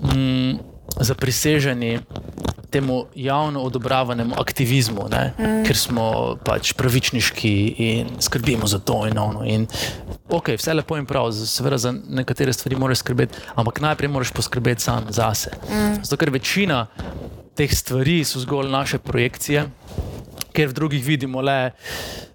mm, 0.00 0.56
zapriseženi 1.00 1.98
temu 2.70 3.04
javno 3.14 3.62
odobravanemu 3.62 4.34
aktivizmu, 4.38 5.08
mm. 5.08 5.64
ker 5.66 5.76
smo 5.76 6.36
pač 6.44 6.72
pravičniški 6.76 7.52
in 7.78 8.10
skrbimo 8.20 8.66
za 8.66 8.78
to 8.78 9.04
in 9.06 9.18
ono. 9.18 9.44
In, 9.44 9.66
ok, 10.28 10.54
vse 10.58 10.74
lepo 10.74 10.98
in 10.98 11.06
prav, 11.06 11.30
seveda 11.32 11.78
za 11.78 11.92
nekatere 11.92 12.52
stvari 12.52 12.76
moraš 12.76 13.04
skrbeti, 13.04 13.38
ampak 13.54 13.80
najprej 13.80 14.10
moraš 14.10 14.32
poskrbeti 14.32 14.82
sam 14.82 15.06
zase. 15.08 15.54
Mm. 15.70 16.02
Zato, 16.02 16.16
ker 16.16 16.30
večina 16.30 16.86
teh 17.56 17.72
stvari 17.72 18.24
so 18.24 18.40
zgolj 18.40 18.70
naše 18.70 18.98
projekcije. 18.98 19.66
Ker 20.56 20.68
v 20.68 20.72
drugih 20.72 21.04
vidimo 21.04 21.40
le 21.44 21.72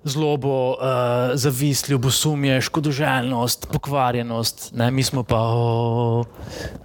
zlobo, 0.03 0.73
uh, 0.73 1.33
zavist, 1.33 1.89
ljubosumje, 1.89 2.61
škodoželjnost, 2.61 3.67
pokvarjenost, 3.71 4.71
ne, 4.73 4.91
mi 4.91 5.03
smo 5.03 5.23
pa. 5.23 5.41
Oh, 5.41 6.25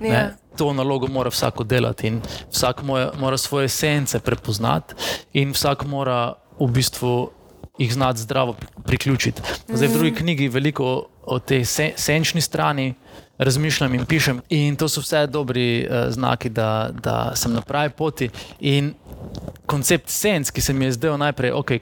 ne, 0.01 0.37
to 0.57 0.73
nalogo 0.73 1.07
mora 1.07 1.31
vsak 1.31 1.63
delati 1.65 2.07
in 2.07 2.21
vsak 2.53 2.83
mora, 2.83 3.11
mora 3.21 3.39
svoje 3.39 3.69
sence 3.69 4.21
prepoznati, 4.21 4.95
in 5.33 5.53
vsak 5.53 5.85
mora 5.85 6.35
v 6.61 6.71
bistvu 6.71 7.31
jih 7.79 7.93
znati 7.95 8.21
zdravo 8.21 8.57
priključiti. 8.85 9.43
Zdaj, 9.69 9.89
v 9.89 9.93
drugi 9.93 10.15
knjigi 10.15 10.49
veliko 10.49 11.07
o 11.27 11.39
tej 11.39 11.65
se, 11.65 11.91
senčni 11.97 12.41
strani 12.41 12.95
razmišljam 13.39 13.95
in 13.95 14.05
pišem. 14.07 14.41
In 14.49 14.77
to 14.77 14.89
so 14.89 15.01
vse 15.01 15.27
dobri 15.27 15.87
uh, 15.87 16.13
znaki, 16.13 16.49
da, 16.49 16.91
da 17.03 17.33
sem 17.35 17.53
na 17.53 17.61
pravi 17.61 17.91
poti. 17.91 18.31
In 18.61 18.95
koncept 19.67 20.09
sens, 20.09 20.51
ki 20.51 20.61
se 20.61 20.73
mi 20.73 20.85
je 20.85 20.93
zdel 20.93 21.19
najprej, 21.19 21.53
okay, 21.53 21.81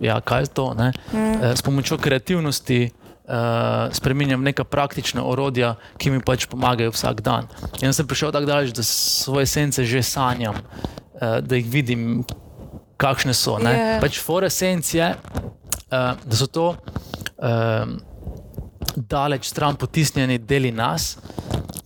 ja, 0.00 0.20
kaj 0.20 0.42
je 0.42 0.46
to, 0.46 0.74
mm. 0.74 1.18
uh, 1.18 1.44
s 1.54 1.62
pomočjo 1.62 1.98
kreativnosti. 1.98 2.90
Uh, 3.26 3.90
spremenjam 3.90 4.42
neka 4.46 4.62
praktična 4.64 5.24
orodja, 5.26 5.72
ki 5.98 6.12
mi 6.14 6.20
pač 6.22 6.44
pomagajo 6.46 6.92
vsak 6.94 7.24
dan. 7.26 7.48
In 7.82 7.90
sem 7.90 8.06
prišel 8.06 8.30
tako 8.30 8.46
daleč, 8.46 8.70
da 8.70 8.86
svoje 8.86 9.50
sence 9.50 9.82
že 9.82 10.02
sanjam, 10.06 10.54
uh, 10.54 11.42
da 11.42 11.58
jih 11.58 11.66
vidim, 11.66 12.22
kakšne 12.96 13.34
so. 13.34 13.58
Yeah. 13.58 13.98
Pač 14.00 14.20
Foresence 14.22 14.94
je, 14.94 15.10
uh, 15.10 16.14
da 16.14 16.36
so 16.38 16.46
to. 16.46 16.76
Uh, 17.36 17.98
daleč 18.96 19.48
stran 19.50 19.76
potisnjeni 19.76 20.38
deli 20.38 20.72
nas, 20.72 21.16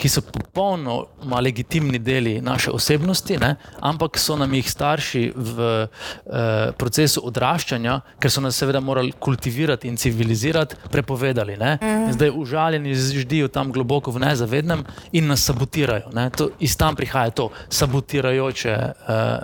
ki 0.01 0.09
so 0.09 0.23
popolnoma 0.25 1.41
legitimni 1.41 1.99
deli 1.99 2.41
naše 2.41 2.71
osebnosti, 2.71 3.37
ne? 3.41 3.55
ampak 3.81 4.19
so 4.19 4.37
nam 4.37 4.55
jih 4.55 4.71
starši 4.71 5.25
v 5.37 5.67
eh, 5.85 6.73
procesu 6.79 7.21
odraščanja, 7.29 7.99
ker 8.21 8.33
so 8.33 8.41
nas 8.41 8.57
seveda 8.57 8.81
morali 8.81 9.13
kultivirati 9.13 9.89
in 9.89 9.99
civilizirati, 10.01 10.79
prepovedali. 10.91 11.57
Mm. 11.61 12.13
Zdaj 12.17 12.33
užaljeni 12.35 12.95
ždijo 12.95 13.49
tam 13.49 13.73
globoko 13.73 14.11
v 14.11 14.25
nezavednem 14.25 14.85
in 15.13 15.29
nas 15.29 15.45
sabotirajo. 15.45 16.11
To, 16.37 16.51
iz 16.61 16.77
tam 16.77 16.97
prihaja 16.97 17.31
to 17.31 17.51
sabotirajoče 17.69 18.73
eh, 18.73 18.93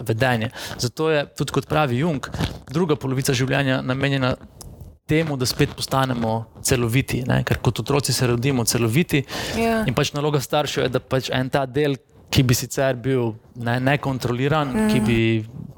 vedenje. 0.09 0.51
Zato 0.79 1.11
je 1.11 1.27
tudi, 1.37 1.53
kot 1.53 1.69
pravi 1.69 2.01
Jung, 2.01 2.29
druga 2.71 2.97
polovica 2.97 3.35
življenja 3.37 3.83
namenjena 3.85 4.37
temu, 5.07 5.37
da 5.37 5.47
spet 5.47 5.75
postanemo 5.77 6.45
celoviti. 6.63 7.23
Ne? 7.27 7.43
Ker 7.47 7.61
kot 7.63 7.81
otroci 7.81 8.13
se 8.13 8.27
rodimo 8.27 8.65
celoviti. 8.65 9.23
Ja. 9.59 9.85
In 9.87 9.95
pač 9.95 10.13
naloga 10.17 10.41
staršev 10.43 10.87
je, 10.87 10.93
da 10.97 11.01
pač 11.01 11.31
en 11.35 11.51
ta 11.51 11.67
del, 11.67 11.97
ki 12.31 12.43
bi 12.43 12.57
sicer 12.59 12.99
bil 12.99 13.37
ne, 13.55 13.79
nekontroliran, 13.81 14.73
mm. 14.73 14.89
ki 14.91 15.03
bi 15.07 15.19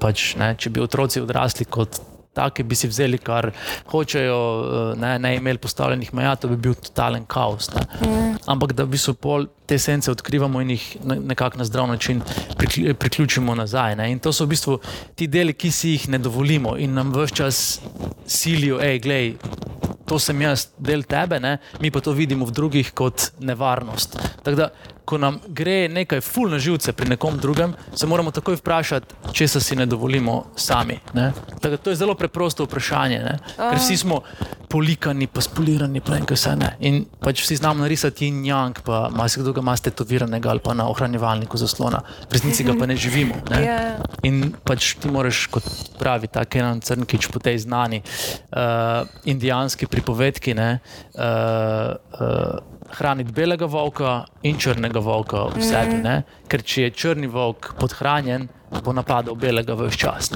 pač, 0.01 0.33
ne, 0.39 0.55
če 0.57 0.73
bi 0.73 0.81
otroci 0.83 1.21
odrasli 1.21 1.67
kot. 1.69 2.01
Take 2.39 2.63
bi 2.63 2.77
si 2.79 2.87
vzeli, 2.87 3.19
kar 3.19 3.51
hočejo, 3.91 4.39
eh, 4.39 4.99
ne, 4.99 5.13
ne 5.19 5.35
imeli 5.35 5.59
postavljenih 5.61 6.13
meja, 6.15 6.35
to 6.39 6.51
bi 6.51 6.57
bil 6.67 6.75
totalen 6.79 7.25
kaos. 7.27 7.69
Mm. 7.99 8.37
Ampak 8.47 8.73
da 8.73 8.85
bi 8.85 8.97
se 8.97 9.13
pol 9.13 9.49
te 9.69 9.77
sence 9.77 10.11
odkrivamo 10.11 10.61
in 10.63 10.73
jih 10.73 10.85
nekako 11.03 11.59
na 11.59 11.65
zdrav 11.67 11.87
način 11.87 12.21
priključimo 12.99 13.55
nazaj. 13.55 13.95
Ne. 13.99 14.11
In 14.11 14.19
to 14.19 14.33
so 14.33 14.47
v 14.47 14.55
bistvu 14.55 14.79
ti 15.15 15.27
deli, 15.27 15.53
ki 15.53 15.71
si 15.71 15.95
jih 15.97 16.07
ne 16.09 16.17
dovolimo 16.17 16.77
in 16.77 16.95
nam 16.97 17.13
vse 17.13 17.35
čas 17.35 17.59
silijo, 18.25 18.79
hej, 18.81 18.99
glej, 19.03 19.35
to 20.09 20.17
sem 20.19 20.41
jaz, 20.41 20.69
del 20.77 21.03
tebe, 21.05 21.39
ne? 21.39 21.57
mi 21.81 21.91
pa 21.93 22.01
to 22.01 22.15
vidimo 22.17 22.47
v 22.49 22.55
drugih 22.55 22.93
kot 22.97 23.29
nevarnost. 23.45 24.17
Tako 24.43 24.55
da, 24.57 24.69
ko 25.09 25.17
nam 25.17 25.39
gre 25.47 25.87
nekaj 25.89 26.21
ful 26.21 26.51
na 26.53 26.59
živce 26.61 26.93
pri 26.93 27.09
nekom 27.15 27.39
drugem, 27.41 27.73
se 27.97 28.07
moramo 28.07 28.31
takoj 28.31 28.59
vprašati, 28.59 29.33
če 29.33 29.47
se 29.47 29.61
si 29.63 29.75
ne 29.75 29.87
dovolimo 29.89 30.43
sami. 30.55 30.99
Ne? 31.17 31.31
Tako, 31.61 31.79
to 31.81 31.93
je 31.93 31.97
zelo 31.97 32.13
preprosto 32.13 32.67
vprašanje, 32.67 33.19
ne? 33.25 33.35
ker 33.57 33.79
vsi 33.79 33.97
smo 33.97 34.21
polikani, 34.69 35.25
pa 35.25 35.41
spolirani, 35.41 36.03
pa 36.05 36.19
nekaj 36.19 36.37
vse 36.37 36.53
ne. 36.59 36.69
In 36.85 37.01
pač 37.23 37.41
vsi 37.41 37.57
znamo 37.57 37.81
narisati 37.87 38.29
in 38.29 38.43
jank, 38.45 38.83
pa 38.85 39.07
marsikdo 39.09 39.55
ga 39.55 39.65
ima 39.65 39.73
tetoviranega 39.73 40.51
ali 40.53 40.61
pa 40.61 40.77
na 40.77 40.85
ohranjevalniku 40.93 41.57
zaslona, 41.57 42.03
v 42.29 42.37
resnici 42.37 42.67
ga 42.67 42.77
pa 42.77 42.85
ne 42.85 42.97
živimo. 42.97 43.41
Ne? 43.49 43.63
Yeah. 43.65 43.77
Ja. 43.89 43.95
In 44.27 44.51
pač 44.65 44.95
ti 44.99 45.07
moraš, 45.11 45.45
kot 45.53 45.65
pravi 45.99 46.27
ta 46.27 46.41
Kenan 46.45 46.81
Crnkič, 46.83 47.29
po 47.31 47.39
tej 47.39 47.61
znani 47.63 48.01
uh, 48.03 49.07
indijanski 49.29 49.87
pripovedki. 49.87 50.53
Ne, 50.57 50.69
uh, 51.15 51.95
uh, 52.19 52.78
hraniti 52.91 53.31
belega 53.31 53.65
volka 53.65 54.25
in 54.43 54.57
črnega 54.57 54.99
volka 54.99 55.47
v 55.53 55.63
sebi. 55.63 55.99
Mm. 56.01 56.23
Ker 56.49 56.63
če 56.63 56.87
je 56.87 56.91
črni 56.95 57.29
volk 57.31 57.73
podhranjen, 57.79 58.47
bo 58.83 58.93
napadal 58.93 59.35
belega 59.35 59.75
v 59.77 59.89
vse 59.89 59.97
čas. 59.97 60.31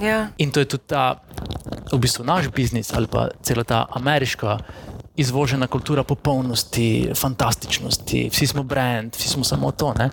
Ja. 0.00 0.28
In 0.38 0.50
to 0.50 0.60
je 0.60 0.70
tudi 0.76 0.90
ta, 0.90 1.22
v 1.92 1.98
bistvu 1.98 2.26
naš 2.26 2.50
biznis 2.54 2.92
ali 2.94 3.06
pa 3.06 3.30
cela 3.42 3.64
ta 3.64 3.86
ameriška. 3.90 4.58
Izvožena 5.16 5.64
kultura 5.66 6.02
popolnosti, 6.04 7.08
fantastičnosti, 7.16 8.28
vsi 8.28 8.46
smo 8.46 8.62
brand, 8.62 9.16
vsi 9.16 9.28
smo 9.32 9.44
samo 9.44 9.70
to. 9.72 9.94
Ne? 9.96 10.10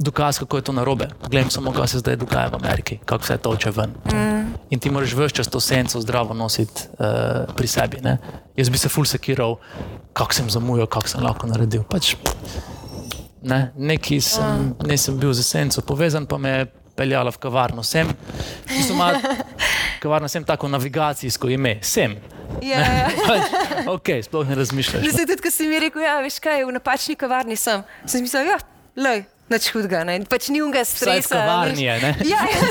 Dokaz, 0.00 0.38
kako 0.40 0.56
je 0.56 0.64
to 0.64 0.72
narobe. 0.72 1.10
Glej, 1.28 1.50
samo 1.52 1.72
kaj 1.72 1.92
se 1.92 2.00
zdaj 2.00 2.16
dogaja 2.16 2.48
v 2.48 2.56
Ameriki, 2.56 2.98
kako 3.04 3.24
se 3.24 3.36
to 3.36 3.50
oče 3.50 3.70
ven. 3.70 3.92
Mm. 4.08 4.33
In 4.70 4.80
ti 4.80 4.90
moraš 4.90 5.12
vse 5.12 5.34
čas 5.36 5.48
to 5.48 5.60
senco 5.60 6.00
zdravo 6.00 6.34
nositi 6.34 6.88
uh, 6.98 7.54
pri 7.56 7.66
sebi. 7.66 8.00
Ne? 8.02 8.18
Jaz 8.56 8.70
bi 8.70 8.78
se 8.78 8.88
ful 8.88 9.04
sekiral, 9.04 9.58
kako 10.12 10.34
sem 10.34 10.50
zamujal, 10.50 10.86
kako 10.86 11.08
sem 11.08 11.22
lahko 11.22 11.46
naredil. 11.46 11.84
Pač, 11.90 12.14
ne, 13.42 13.72
neki 13.76 14.20
sem, 14.20 14.72
ja. 14.72 14.88
nisem 14.88 15.18
bil 15.20 15.34
z 15.36 15.44
senco 15.44 15.84
povezan, 15.84 16.26
pa 16.26 16.38
me 16.38 16.50
je 16.50 16.66
peljala 16.96 17.30
v 17.30 17.42
kavarno. 17.42 17.82
Sem, 17.82 18.08
mal, 18.96 19.18
kavarna 20.02 20.28
sem 20.28 20.44
tako 20.44 20.68
navigacijsko 20.68 21.48
ime, 21.48 21.78
sem. 21.82 22.16
Ja, 22.62 22.80
ja. 22.80 23.10
pač, 23.26 23.52
ok, 23.90 24.08
sploh 24.24 24.48
ne 24.48 24.58
razmišljaš. 24.58 25.06
Zdaj, 25.10 25.26
tudi, 25.26 25.42
ko 25.42 25.52
si 25.52 25.68
mi 25.68 25.80
rekel, 25.82 26.04
ja, 26.06 26.18
veš 26.24 26.38
kaj, 26.44 26.64
v 26.64 26.76
napačni 26.76 27.18
kavarni 27.18 27.56
sem, 27.58 27.82
sem 28.06 28.24
mislil, 28.24 28.54
ja, 28.54 28.58
lej. 28.96 29.24
Nič 29.52 29.68
hudega, 29.74 30.04
ne? 30.08 30.20
pač 30.24 30.48
ni 30.48 30.62
unga 30.64 30.84
stresa. 30.88 31.36
Kavarni 31.36 31.84
je, 31.84 31.96
ne? 32.00 32.12
Ja, 32.24 32.40
ja, 32.48 32.68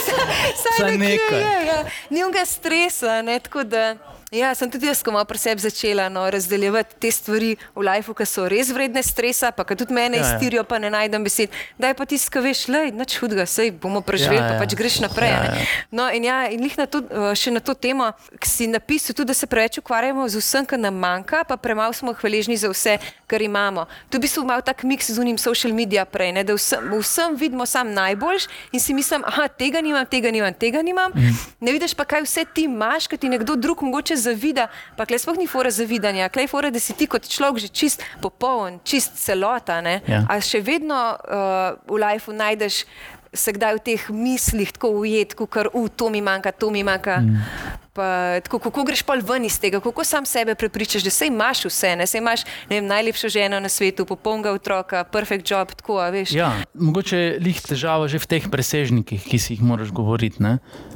saj 0.63 0.97
nekaj. 0.97 1.41
Ja, 1.41 1.59
ja. 1.67 1.77
Ni 2.09 2.23
unga 2.25 2.45
stresa, 2.49 3.21
ne? 3.21 3.37
tako 3.39 3.63
da. 3.63 3.93
Ja, 4.33 4.49
sem 4.57 4.65
tudi 4.65 4.87
jaz, 4.89 5.03
ko 5.05 5.11
malo 5.13 5.27
pri 5.29 5.37
sebi 5.37 5.61
začela 5.61 6.07
no, 6.09 6.23
razdeljevati 6.33 6.95
te 6.97 7.11
stvari 7.13 7.51
v 7.75 7.83
lifeu, 7.85 8.15
ki 8.17 8.25
so 8.25 8.47
res 8.49 8.71
vredne 8.73 9.03
stresa, 9.05 9.51
pa 9.53 9.61
tudi 9.61 9.93
mene 9.93 10.17
ja, 10.17 10.23
ja. 10.23 10.31
iztirijo, 10.33 10.63
pa 10.65 10.79
ne 10.81 10.89
najdem 10.89 11.21
besed. 11.21 11.53
Da 11.77 11.91
je 11.91 11.97
pa 11.99 12.07
ti 12.09 12.17
skaveš, 12.17 12.63
le, 12.73 12.81
nič 12.97 13.19
hudega, 13.21 13.45
sej 13.45 13.69
bomo 13.77 14.01
preživeli, 14.01 14.39
ja, 14.41 14.47
ja. 14.47 14.55
pa 14.55 14.65
pač 14.65 14.73
greš 14.79 15.03
naprej. 15.05 15.29
Ja, 15.29 15.43
ja. 15.53 15.67
No, 15.93 16.07
in 16.09 16.25
ja, 16.25 16.39
in 16.49 16.65
na 16.65 16.87
to, 16.89 17.03
eh, 17.05 17.29
še 17.37 17.53
na 17.53 17.61
to 17.61 17.77
temo, 17.77 18.09
ki 18.41 18.49
si 18.49 18.65
napisal 18.65 19.13
tudi, 19.13 19.29
da 19.29 19.35
se 19.37 19.45
preveč 19.45 19.77
ukvarjamo 19.83 20.25
z 20.25 20.41
vsem, 20.41 20.65
kar 20.65 20.81
nam 20.81 20.97
manjka, 20.97 21.43
pa 21.45 21.53
premalo 21.53 21.93
smo 21.93 22.15
hvaležni 22.17 22.57
za 22.57 22.73
vse, 22.73 22.97
kar 23.29 23.37
imamo. 23.37 23.85
Tu 24.09 24.17
bi 24.17 24.25
se 24.25 24.41
mal 24.41 24.65
tak 24.65 24.81
miks 24.81 25.13
z 25.13 25.21
unim 25.21 25.37
social 25.37 25.77
media 25.77 26.07
prej, 26.09 26.33
ne, 26.33 26.41
da 26.41 26.57
vsem, 26.57 26.89
vsem 26.97 27.37
vidimo 27.37 27.69
sam 27.69 27.93
najboljš 27.93 28.49
in 28.73 28.81
si 28.81 28.97
mislim, 28.97 29.21
aha, 29.29 29.45
tega 29.45 29.77
nimam, 29.77 30.09
tega 30.09 30.33
nimam, 30.33 30.57
tega 30.57 30.81
nimam. 30.81 31.13
Mm. 31.13 31.37
Ne 31.61 31.77
vidiš 31.77 31.93
pa, 31.93 32.01
kaj 32.01 32.25
vse 32.25 32.49
ti 32.49 32.65
imaš, 32.65 33.05
kaj 33.05 33.21
ti 33.21 33.29
nekdo 33.29 33.53
drug 33.53 33.85
mogoče 33.85 34.22
zavida, 34.23 34.69
pa 34.97 35.07
klej 35.09 35.23
sploh 35.23 35.39
ni 35.39 35.47
fora 35.51 35.71
zavidanja, 35.73 36.31
klej 36.33 36.47
fora, 36.51 36.71
da 36.73 36.79
si 36.79 36.95
ti 36.95 37.09
kot 37.11 37.27
človek 37.27 37.65
že 37.65 37.69
čist 37.69 38.05
popoln, 38.23 38.79
čist 38.87 39.19
celota. 39.19 39.81
Ja. 39.83 40.23
A 40.31 40.39
še 40.39 40.63
vedno 40.63 40.95
uh, 40.95 41.75
v 41.89 41.99
lifeu 41.99 42.35
najdeš 42.35 42.85
se 43.33 43.53
kdaj 43.53 43.81
v 43.81 43.83
teh 43.83 44.01
mislih 44.13 44.71
tako 44.71 44.93
ujet, 45.01 45.33
kot 45.33 45.49
kar 45.49 45.67
v 45.73 45.89
to 45.89 46.09
mi 46.13 46.21
manjka, 46.21 46.53
to 46.53 46.69
mi 46.69 46.85
manjka. 46.85 47.19
Mm. 47.19 47.82
Pa, 47.93 48.39
tako, 48.41 48.57
kako 48.59 48.83
greš 48.83 49.03
pa 49.05 49.13
ven 49.21 49.45
iz 49.45 49.59
tega, 49.61 49.77
kako 49.79 50.03
sam 50.03 50.25
sebe 50.25 50.55
prepričaš, 50.55 51.03
da 51.03 51.09
se 51.13 51.27
imaš 51.27 51.65
vse, 51.65 51.95
ne 51.95 52.07
se 52.07 52.17
imaš 52.17 52.41
ne 52.69 52.79
vem, 52.79 52.87
najlepšo 52.87 53.29
ženo 53.29 53.59
na 53.59 53.69
svetu, 53.69 54.05
popolnega 54.05 54.51
otroka, 54.51 55.03
perfect 55.03 55.51
job. 55.51 55.73
Tako, 55.77 56.01
ja, 56.31 56.51
mogoče 56.73 57.17
je 57.17 57.39
lih 57.39 57.61
težava 57.61 58.07
že 58.07 58.17
v 58.17 58.25
teh 58.25 58.49
presežnikih, 58.49 59.21
ki 59.21 59.37
si 59.39 59.53
jih 59.53 59.61
moraš 59.61 59.93
govoriti. 59.93 60.41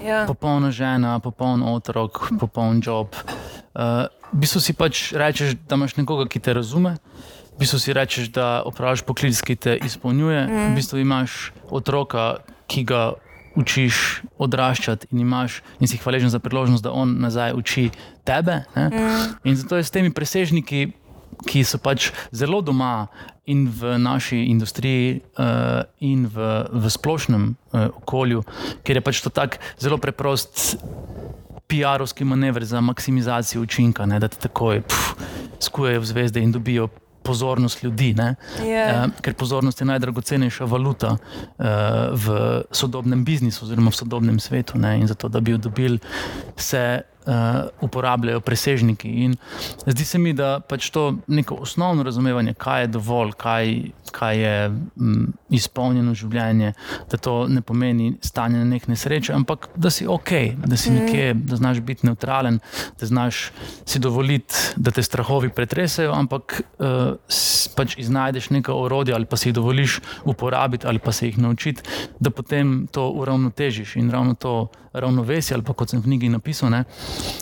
Ja. 0.01 0.25
Popolna 0.25 0.71
žena, 0.73 1.19
popoln 1.19 1.61
otrok, 1.61 2.31
popoln 2.39 2.81
job. 2.81 3.13
Uh, 3.77 4.09
v 4.33 4.41
bistvu 4.41 4.59
si 4.65 4.73
pač 4.73 5.13
rečeš, 5.13 5.53
da 5.69 5.77
imaš 5.77 5.99
nekoga, 6.01 6.25
ki 6.25 6.41
te 6.41 6.57
razume. 6.57 6.97
V 7.53 7.61
bistvu 7.61 7.77
si 7.77 7.93
rečeš, 7.93 8.33
da 8.33 8.65
opravljaš 8.65 9.05
poklic, 9.05 9.37
ki 9.37 9.55
te 9.55 9.77
izpolnjuje. 9.85 10.49
Mm. 10.49 10.65
V 10.73 10.81
bistvu 10.81 11.05
imaš 11.05 11.53
otroka, 11.69 12.41
ki 12.65 12.89
ga 12.89 13.03
učiš 13.57 14.21
odraščati 14.37 15.09
in, 15.11 15.23
imaš, 15.25 15.61
in 15.81 15.89
si 15.89 15.97
hvaležen 15.97 16.29
za 16.29 16.39
priložnost, 16.39 16.85
da 16.85 16.93
on 16.93 17.17
nazaj 17.21 17.55
uči 17.57 17.89
tebe. 18.27 18.61
Mm. 18.75 19.35
In 19.49 19.57
zato 19.57 19.77
je 19.77 19.83
s 19.83 19.93
temi 19.93 20.13
presežniki, 20.13 20.91
ki 21.47 21.63
so 21.65 21.77
pač 21.81 22.11
zelo 22.33 22.61
doma 22.65 23.07
in 23.47 23.67
v 23.69 23.97
naši 24.01 24.47
industriji, 24.51 25.21
uh, 25.39 25.85
in 26.03 26.25
v, 26.27 26.47
v 26.71 26.91
splošnem 26.91 27.53
uh, 27.53 27.87
okolju, 28.01 28.43
ker 28.83 28.99
je 28.99 29.05
pač 29.05 29.21
to 29.23 29.33
tako 29.33 29.61
zelo 29.79 30.01
preprost. 30.01 30.77
PR-ovski 31.67 32.23
manever 32.23 32.63
za 32.63 32.79
maksimizacijo 32.79 33.59
učinka, 33.61 34.05
ne, 34.07 34.21
da 34.23 34.29
ti 34.31 34.39
takoj 34.39 34.85
skujejo 35.59 35.99
v 35.99 36.07
zvezde 36.07 36.39
in 36.39 36.53
dobijo 36.55 36.87
pozornost 37.27 37.83
ljudi. 37.83 38.13
Yeah. 38.15 38.65
Ja. 38.65 39.03
Uh, 39.05 39.19
ker 39.21 39.35
pozornost 39.35 39.81
je 39.83 39.89
najdragocenejša 39.91 40.65
valuta 40.65 41.17
uh, 41.17 41.67
v 42.15 42.39
sodobnem 42.71 43.25
biznisu, 43.27 43.65
oziroma 43.67 43.91
v 43.91 43.99
sodobnem 43.99 44.39
svetu. 44.39 44.79
Ne? 44.79 44.97
In 45.01 45.07
zato, 45.07 45.27
da 45.27 45.43
bi 45.43 45.51
jo 45.51 45.61
dobili, 45.67 45.99
se 46.55 47.01
uh, 47.27 47.67
uporabljajo 47.81 48.39
presežniki. 48.39 49.09
In 49.09 49.35
zdi 49.85 50.05
se 50.05 50.17
mi, 50.17 50.33
da 50.33 50.59
pač 50.59 50.89
to 50.89 51.17
neko 51.27 51.59
osnovno 51.67 52.03
razumevanje, 52.03 52.53
kaj 52.53 52.81
je 52.81 52.87
dovolj, 52.87 53.33
kaj, 53.37 53.73
kaj 54.11 54.41
je 54.41 54.55
m, 54.69 55.33
izpolnjeno 55.49 56.15
življenje, 56.15 56.73
da 57.11 57.17
to 57.17 57.35
ne 57.47 57.61
pomeni 57.61 58.13
stanje 58.21 58.61
na 58.63 58.65
nek 58.65 58.87
nesreče, 58.87 59.33
ampak 59.33 59.69
da 59.75 59.91
si 59.93 60.07
ok, 60.07 60.33
da 60.65 60.77
si 60.77 60.93
nekje, 60.95 61.33
da 61.33 61.59
znaš 61.59 61.83
biti 61.85 62.07
neutralen, 62.07 62.59
da 62.99 63.05
znaš 63.05 63.51
si 63.85 63.99
dovoliti, 63.99 64.55
da 64.75 64.91
te 64.91 65.03
strahovi 65.03 65.49
pretresajo, 65.49 66.13
ampak 66.15 66.61
uh, 66.79 67.17
pač 67.75 67.97
iznajdeš 68.01 68.49
neko 68.55 68.73
orodje 68.73 69.15
ali 69.15 69.25
pa 69.25 69.37
si 69.37 69.49
jih 69.49 69.55
dovoliš 69.55 69.99
uporabiti 70.25 70.87
ali 70.87 70.99
pa 70.99 71.11
se 71.11 71.27
jih 71.27 71.37
naučiti, 71.37 71.83
da 72.19 72.29
potem 72.29 72.87
to 72.91 73.09
uravnotežiš 73.09 73.95
in 73.95 74.11
ravno 74.11 74.33
to 74.33 74.67
ravnovesje, 74.93 75.55
ali 75.55 75.63
pa 75.63 75.73
kot 75.73 75.89
sem 75.89 76.01
v 76.01 76.07
knjigi 76.07 76.29
napisal, 76.29 76.71
ne, 76.73 76.83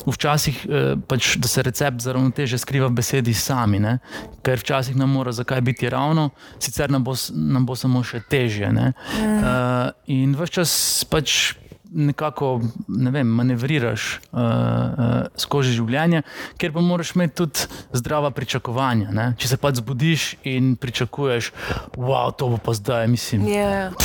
včasih 0.06 0.66
eh, 0.66 0.96
pač, 1.08 1.36
da 1.42 1.48
se 1.48 1.64
recept 1.64 2.02
za 2.02 2.14
ravnoteže 2.14 2.58
skriva 2.58 2.88
v 2.88 3.00
besedi 3.02 3.34
sami, 3.34 3.80
ne, 3.80 3.98
ker 4.46 4.62
včasih 4.62 4.96
nam 4.96 5.14
mora 5.18 5.34
zakaj 5.36 5.62
biti 5.66 5.90
ravno, 5.90 6.30
sicer 6.60 6.92
nam 6.92 7.04
bo, 7.04 7.16
nam 7.34 7.66
bo 7.66 7.76
samo 7.76 8.04
še 8.06 8.24
težje. 8.30 8.72
Ne, 8.74 8.92
uh, 9.22 9.94
in 10.12 10.36
vse 10.38 10.62
čas 10.62 10.72
pač. 11.10 11.56
Nekako 11.96 12.60
ne 12.92 13.12
vem, 13.14 13.30
manevriraš 13.38 14.06
uh, 14.34 14.40
uh, 14.42 15.12
skozi 15.40 15.72
življenje, 15.78 16.26
ker 16.60 16.74
pa 16.76 16.82
moraš 16.84 17.14
imeti 17.16 17.38
tudi 17.40 17.70
zdrava 17.96 18.34
pričakovanja. 18.36 19.14
Ne? 19.16 19.28
Če 19.40 19.54
se 19.54 19.60
pač 19.62 19.80
zbudiš 19.80 20.26
in 20.50 20.74
pričakuješ, 20.82 21.54
da 21.54 21.86
wow, 21.96 22.34
to 22.36 22.50
bo 22.52 22.60
pa 22.60 22.76
zdaj, 22.76 23.08
mislim, 23.08 23.48
Yeah. 23.48 23.96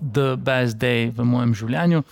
the 0.00 0.34
best 0.34 0.80
day 0.82 1.12
v 1.14 1.28
mojem 1.28 1.54
življenju. 1.54 2.02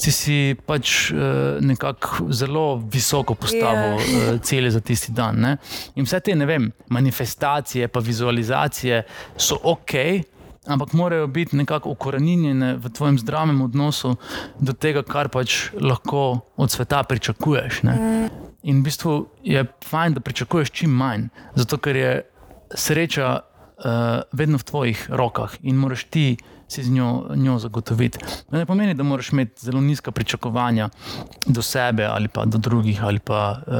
Si 0.00 0.12
si 0.12 0.36
pač 0.66 1.10
uh, 1.12 1.60
nekako 1.60 2.30
zelo 2.32 2.80
visoko 2.80 3.34
postavil 3.34 3.98
Ja. 4.00 4.06
yeah. 4.06 4.34
uh, 4.34 4.40
cilje 4.40 4.70
za 4.70 4.80
tisti 4.80 5.12
dan. 5.12 5.40
Ne? 5.40 5.56
In 5.94 6.08
vse 6.08 6.20
te 6.24 6.34
ne 6.34 6.46
vem, 6.48 6.70
manifestacije, 6.88 7.88
pa 7.88 8.00
vizualizacije 8.00 9.02
so 9.36 9.58
ok, 9.62 9.92
ampak 10.66 10.92
morajo 10.92 11.26
biti 11.26 11.56
nekako 11.56 11.90
ukorenjene 11.90 12.76
v 12.76 12.90
tvojem 12.90 13.18
zdravem 13.18 13.62
odnosu 13.62 14.16
do 14.60 14.72
tega, 14.72 15.02
kar 15.02 15.28
pač 15.28 15.70
lahko 15.80 16.40
od 16.56 16.70
sveta 16.70 17.02
pričakuješ. 17.02 17.82
Ne? 17.82 17.96
In 18.62 18.80
v 18.80 18.88
bistvu 18.88 19.14
je 19.44 19.64
fajn, 19.84 20.14
da 20.14 20.20
pričakuješ 20.20 20.70
čim 20.70 20.90
manj, 20.90 21.28
zato 21.54 21.78
ker 21.78 21.96
je 21.96 22.12
sreča 22.74 23.40
uh, 23.40 24.22
vedno 24.32 24.60
v 24.60 24.64
tvojih 24.64 25.06
rokah 25.10 25.56
in 25.62 25.76
moraš 25.76 26.04
ti 26.04 26.36
si 26.70 26.82
z 26.82 26.90
njo, 26.90 27.26
njo 27.34 27.58
zagotoviti. 27.58 28.18
To 28.50 28.56
ne 28.56 28.66
pomeni, 28.66 28.94
da 28.94 29.02
moraš 29.02 29.32
imeti 29.32 29.64
zelo 29.64 29.80
nizka 29.80 30.10
pričakovanja 30.10 30.88
do 31.46 31.62
sebe 31.62 32.04
ali 32.04 32.28
pa 32.28 32.44
do 32.44 32.58
drugih 32.58 33.04
ali 33.04 33.18
pa 33.18 33.58
uh, 33.66 33.74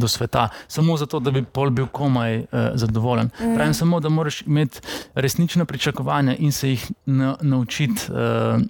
do 0.00 0.08
sveta, 0.08 0.48
samo 0.68 0.96
zato, 0.96 1.20
da 1.20 1.30
bi 1.30 1.44
pol 1.44 1.70
bil 1.70 1.86
komaj 1.86 2.38
uh, 2.38 2.44
zadovoljen. 2.74 3.26
Mm. 3.26 3.54
Pravim 3.54 3.74
samo, 3.74 4.00
da 4.00 4.08
moraš 4.08 4.42
imeti 4.42 4.80
resnična 5.14 5.64
pričakovanja 5.64 6.36
in 6.38 6.52
se 6.52 6.70
jih 6.70 6.90
na, 7.06 7.36
naučiti 7.40 8.12
uh, 8.12 8.60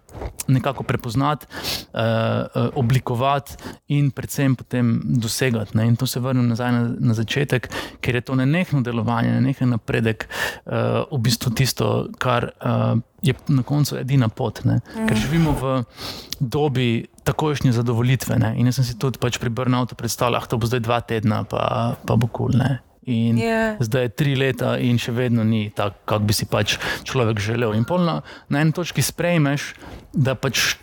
nekako 0.49 0.83
prepoznati, 0.83 1.47
uh, 1.47 2.01
uh, 2.01 2.71
oblikovati 2.75 3.53
in 3.89 4.11
predvsem 4.11 4.57
potem 4.57 5.01
dosegati. 5.05 5.77
Ne? 5.77 5.87
In 5.87 5.97
to 5.97 6.07
se 6.07 6.21
vrnem 6.21 6.49
nazaj 6.49 6.73
na, 6.73 6.91
na 6.99 7.15
začetek, 7.15 7.71
ker 8.01 8.15
je 8.15 8.21
to 8.21 8.35
nenehno 8.35 8.81
delovanje, 8.81 9.33
nenehen 9.33 9.71
napredek, 9.71 10.29
uh, 10.67 10.73
v 11.13 11.23
bistvu 11.23 11.55
tisto, 11.55 12.09
kar. 12.19 12.51
Uh, 12.61 13.01
Je 13.23 13.35
na 13.49 13.63
koncu 13.63 13.97
edina 14.01 14.27
pot, 14.29 14.65
ne? 14.67 14.81
ker 15.07 15.17
živimo 15.17 15.53
v 15.55 15.85
dobi 16.41 17.07
takošnje 17.23 17.73
zadovoljitve. 17.73 18.39
Ne? 18.39 18.55
In 18.59 18.67
jaz 18.67 18.81
sem 18.81 18.85
si 18.85 18.99
tudi 18.99 19.21
pač 19.23 19.39
pri 19.39 19.51
Brnautu 19.51 19.95
predstavljal, 19.95 20.43
da 20.43 20.51
to 20.51 20.59
bo 20.59 20.67
zdaj 20.67 20.83
dva 20.83 20.99
tedna, 21.07 21.45
pa, 21.47 21.95
pa 22.03 22.17
bo 22.19 22.27
kul. 22.27 22.59
Cool, 22.59 22.79
in 23.07 23.39
Ja. 23.39 23.77
zdaj 23.81 24.03
je 24.03 24.09
tri 24.09 24.35
leta, 24.35 24.75
in 24.79 24.99
še 24.99 25.15
vedno 25.15 25.45
ni 25.45 25.71
tako, 25.75 25.99
kot 26.07 26.23
bi 26.27 26.35
si 26.35 26.47
pač 26.47 26.79
človek 27.07 27.39
želel. 27.39 27.75
In 27.75 27.87
pol 27.87 28.03
na, 28.03 28.21
eni 28.51 28.75
točki 28.75 29.03
sprejmeš, 29.03 29.75
da 30.13 30.35
pač. 30.35 30.79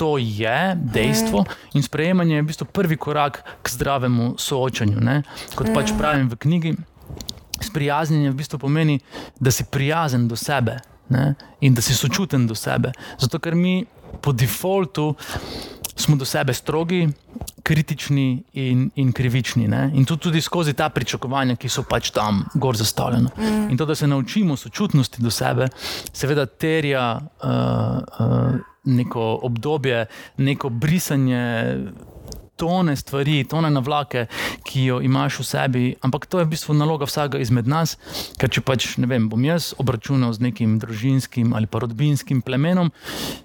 To 0.00 0.16
je 0.16 0.72
dejstvo, 0.74 1.44
in 1.76 1.82
sprejemanje 1.84 2.34
je 2.34 2.42
v 2.42 2.46
bistvu 2.48 2.66
prvi 2.72 2.96
korak 2.96 3.44
k 3.62 3.66
zdravemu 3.68 4.40
soočanju. 4.40 4.98
Ne? 4.98 5.20
Kot 5.54 5.68
pač 5.76 5.92
pravim 5.94 6.32
v 6.32 6.38
knjigi, 6.40 6.72
sprijaznjenje 7.60 8.32
v 8.32 8.38
bistvu 8.40 8.58
pomeni, 8.58 8.96
da 9.36 9.52
si 9.52 9.68
prijazen 9.68 10.24
do 10.32 10.34
sebe 10.34 10.80
ne? 11.08 11.34
in 11.60 11.74
da 11.74 11.82
si 11.82 11.94
sočuten 11.94 12.46
do 12.46 12.54
sebe. 12.54 12.92
Zato, 13.18 13.38
ker 13.38 13.54
mi 13.54 13.84
po 14.20 14.32
defaultu 14.32 15.14
smo 15.96 16.16
do 16.16 16.24
sebe 16.24 16.54
strogi, 16.54 17.08
kritični 17.62 18.42
in, 18.52 18.90
in 18.94 19.12
krivični. 19.12 19.68
Ne? 19.68 19.90
In 19.94 20.04
to 20.04 20.16
tudi 20.16 20.40
skozi 20.40 20.72
ta 20.74 20.88
pričakovanja, 20.88 21.56
ki 21.56 21.68
so 21.68 21.84
pač 21.88 22.10
tam 22.10 22.44
gor 22.54 22.76
zastavljena. 22.76 23.30
Mm. 23.36 23.70
In 23.70 23.78
to, 23.78 23.86
da 23.86 23.94
se 23.94 24.06
naučimo 24.06 24.56
sočutnosti 24.56 25.22
do 25.22 25.30
sebe, 25.30 25.68
seveda 26.12 26.46
terja. 26.46 27.20
Uh, 27.42 28.26
uh, 28.26 28.60
Neko 28.84 29.38
obdobje, 29.46 30.06
neko 30.42 30.68
brisanje 30.68 31.76
tone 32.56 32.96
stvari, 32.96 33.44
tone 33.48 33.70
navlake, 33.70 34.26
ki 34.64 34.84
jo 34.84 35.00
imaš 35.02 35.38
v 35.40 35.44
sebi, 35.44 35.84
ampak 36.02 36.26
to 36.26 36.38
je 36.38 36.44
v 36.44 36.52
bistvu 36.52 36.74
naloga 36.74 37.06
vsakega 37.08 37.40
izmed 37.42 37.66
nas, 37.66 37.96
ker 38.38 38.50
če 38.52 38.60
pač 38.60 38.96
ne 39.02 39.08
vem, 39.10 39.28
bom 39.28 39.42
jaz 39.44 39.72
obračunal 39.82 40.32
z 40.32 40.48
nekim 40.48 40.78
družinskim 40.82 41.54
ali 41.54 41.66
pa 41.66 41.82
rodbinskim 41.82 42.42
plemenom, 42.42 42.92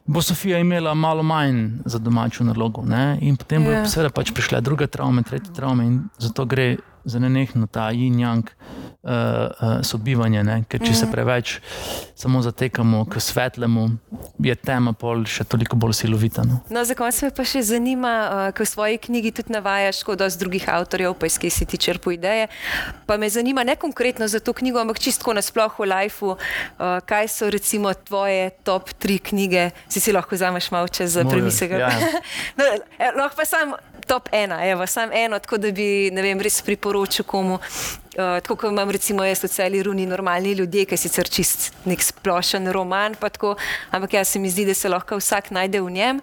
bo 0.05 0.21
Sofija 0.21 0.59
imela 0.59 0.93
malo 0.93 1.23
manj 1.23 1.81
za 1.85 1.99
domačo 1.99 2.43
nalogo. 2.43 2.85
Ne? 2.85 3.17
In 3.21 3.37
potem 3.37 3.63
bodo 3.63 3.77
Ja. 3.77 3.85
seveda 3.85 4.09
pač 4.09 4.31
prišle 4.31 4.61
druge 4.61 4.87
travme, 4.87 5.23
tretje 5.23 5.53
travme 5.53 5.85
in 5.85 5.97
zato 6.19 6.45
gre. 6.45 6.77
Za 7.07 7.19
nenehno 7.23 7.69
ta 7.71 7.87
yin-yang 7.95 8.43
uh, 9.07 9.09
uh, 9.09 9.79
sobivanje, 9.81 10.43
ne? 10.43 10.57
ker 10.67 10.83
če 10.83 10.93
se 10.93 11.07
preveč 11.11 11.57
samo 12.17 12.41
zatekamo 12.43 13.05
k 13.07 13.21
svetlemu, 13.23 13.85
je 14.43 14.55
tema 14.59 14.91
pol 14.97 15.23
še 15.29 15.45
toliko 15.47 15.77
bolj 15.79 15.95
silovita. 16.01 16.43
No? 16.47 16.59
No, 16.73 16.83
za 16.83 16.97
konec 16.97 17.19
me 17.23 17.31
pa 17.31 17.45
še 17.47 17.63
zanima, 17.63 18.13
uh, 18.27 18.43
ker 18.51 18.67
v 18.67 18.69
svoji 18.69 18.99
knjigi 19.07 19.33
tudi 19.39 19.55
navajaš 19.55 20.03
kot 20.07 20.19
dosti 20.19 20.41
drugih 20.43 20.67
avtorjev, 20.73 21.15
pa 21.19 21.29
iz 21.29 21.39
kje 21.39 21.53
si 21.53 21.69
ti 21.69 21.79
črpo 21.79 22.11
ideje. 22.15 22.49
Pa 23.07 23.15
me 23.21 23.29
zanima 23.31 23.63
ne 23.67 23.77
konkretno 23.79 24.27
za 24.27 24.43
to 24.43 24.55
knjigo, 24.57 24.81
ampak 24.83 24.99
čisto 24.99 25.31
nasploh 25.31 25.79
v 25.79 25.87
lifeu, 25.87 26.35
uh, 26.35 26.99
kaj 27.07 27.31
so 27.31 27.51
recimo 27.53 27.93
tvoje 27.93 28.51
top 28.67 28.91
tri 28.99 29.19
knjige, 29.23 29.71
si 29.87 30.03
si 30.03 30.11
lahko 30.15 30.35
vzameš 30.35 30.71
malo 30.75 30.91
čez 30.91 31.15
Moraš, 31.15 31.31
premisek. 31.31 31.71
ja. 31.71 31.93
no, 32.59 32.65
e, 32.99 33.13
lahko 33.15 33.39
pa 33.39 33.45
sam 33.47 33.77
top 34.07 34.29
ena, 34.31 34.61
evo, 34.65 34.87
sam 34.87 35.11
eno, 35.13 35.39
tako 35.39 35.57
da 35.57 35.71
bi 35.71 36.09
vem, 36.13 36.41
res 36.41 36.61
priporočil 36.65 37.25
komu. 37.27 37.59
Uh, 38.17 38.39
tako 38.41 38.55
kot 38.55 38.71
imam 38.71 38.89
recimo 38.89 39.21
jaz 39.27 39.43
v 39.43 39.49
celi 39.53 39.83
runi 39.85 40.07
normalni 40.09 40.55
ljudje, 40.57 40.87
ki 40.89 40.95
je 40.95 41.01
sicer 41.03 41.29
čist 41.29 41.67
nek 41.85 42.01
splošen 42.01 42.71
roman, 42.73 43.13
tako, 43.19 43.53
ampak 43.93 44.15
jaz 44.17 44.31
se 44.33 44.39
mi 44.41 44.49
zdi, 44.49 44.65
da 44.65 44.73
se 44.73 44.89
lahko 44.89 45.19
vsak 45.19 45.51
najde 45.53 45.81
v 45.85 45.91
njem. 45.93 46.21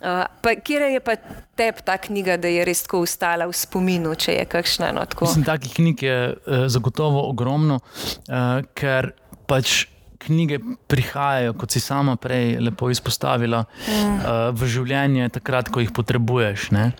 Uh, 0.00 0.24
pa, 0.40 0.54
kje 0.56 0.88
je 0.94 1.02
pa 1.04 1.18
tebi 1.58 1.84
ta 1.84 1.98
knjiga, 2.00 2.38
da 2.40 2.48
je 2.48 2.64
res 2.64 2.84
tako 2.86 3.02
ustala 3.04 3.48
v 3.50 3.56
spominu, 3.56 4.14
če 4.16 4.38
je 4.38 4.46
kakšna? 4.48 4.94
No, 4.96 5.04
tako? 5.04 5.28
Mislim, 5.28 5.44
takih 5.44 5.74
knjig 5.76 6.06
je 6.06 6.18
uh, 6.32 6.64
zagotovo 6.72 7.26
ogromno, 7.28 7.82
uh, 7.82 8.62
ker 8.78 9.12
pač. 9.50 9.84
Knjige 10.24 10.60
prihajajo, 10.88 11.54
kot 11.60 11.74
si 11.74 11.82
sama 11.84 12.16
prej 12.20 12.58
lepo 12.64 12.90
izpostavila, 12.92 13.64
uh, 13.64 14.50
v 14.56 14.68
življenje, 14.76 15.28
takrat, 15.38 15.68
ko 15.72 15.84
jih 15.84 15.92
potrebuješ. 15.94 16.70
Ne? 16.76 16.90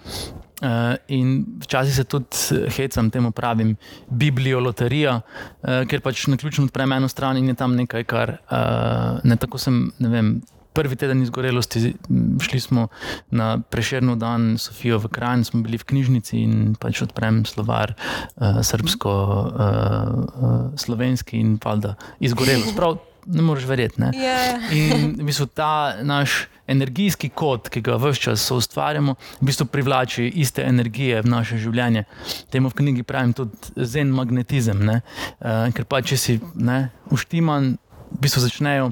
Uh, 0.64 0.94
in 1.12 1.58
včasih 1.60 1.94
se 1.96 2.04
tudi 2.08 2.70
hecam 2.76 3.10
temu 3.10 3.32
pravim 3.36 3.74
biblioloterija, 4.08 5.18
uh, 5.20 5.82
ker 5.90 6.00
pač 6.04 6.28
na 6.30 6.38
ključno 6.40 6.68
odprem 6.68 6.92
eno 6.94 7.08
stran 7.10 7.40
in 7.40 7.50
je 7.50 7.56
tam 7.58 7.74
nekaj, 7.76 8.04
kar 8.08 8.36
uh, 8.38 9.20
ne 9.24 9.36
tako 9.40 9.60
sem. 9.60 9.88
Ne 9.98 10.12
vem, 10.12 10.30
prvi 10.74 10.96
teden 10.96 11.22
izgorelosti 11.22 11.94
šli 12.42 12.60
smo 12.60 12.88
na 13.30 13.58
prešerno 13.70 14.16
dan 14.16 14.58
Sofijo 14.58 14.98
v 14.98 15.08
Kranj, 15.08 15.44
smo 15.44 15.62
bili 15.62 15.78
v 15.78 15.86
knjižnici 15.86 16.38
in 16.38 16.74
pač 16.80 17.02
odprem 17.06 17.44
slovar 17.46 17.94
uh, 17.94 18.58
srbsko, 18.62 19.10
uh, 19.10 19.50
uh, 19.54 20.54
slovenski 20.78 21.38
in 21.38 21.58
pa 21.62 21.76
da 21.78 21.94
izgorelost. 22.20 22.74
Prav, 22.76 22.98
ne 23.26 23.42
moreš 23.42 23.68
verjeti. 23.68 24.00
Ne? 24.00 24.10
Ja. 24.18 24.58
In 24.72 25.14
v 25.18 25.28
bistvu 25.28 25.46
ta 25.46 25.94
naš 26.02 26.44
energijski 26.66 27.28
kod, 27.28 27.68
ki 27.68 27.82
ga 27.84 27.98
vse 28.00 28.20
čas 28.20 28.44
ustvarjamo, 28.50 29.16
v 29.40 29.48
bistvu 29.48 29.66
privlači 29.68 30.30
iste 30.40 30.64
energije 30.64 31.22
v 31.22 31.30
naše 31.30 31.58
življenje. 31.60 32.04
Temu 32.52 32.72
v 32.72 32.80
knjigi 32.80 33.06
pravim 33.06 33.34
tudi 33.36 33.74
zen 33.76 34.12
magnetizem. 34.16 34.80
Uh, 34.88 35.68
ker 35.76 35.84
pa 35.88 36.00
če 36.04 36.16
si 36.20 36.38
ne, 36.54 36.88
uštiman, 37.12 37.74
v 38.14 38.22
bistvu 38.22 38.44
začnejo. 38.46 38.90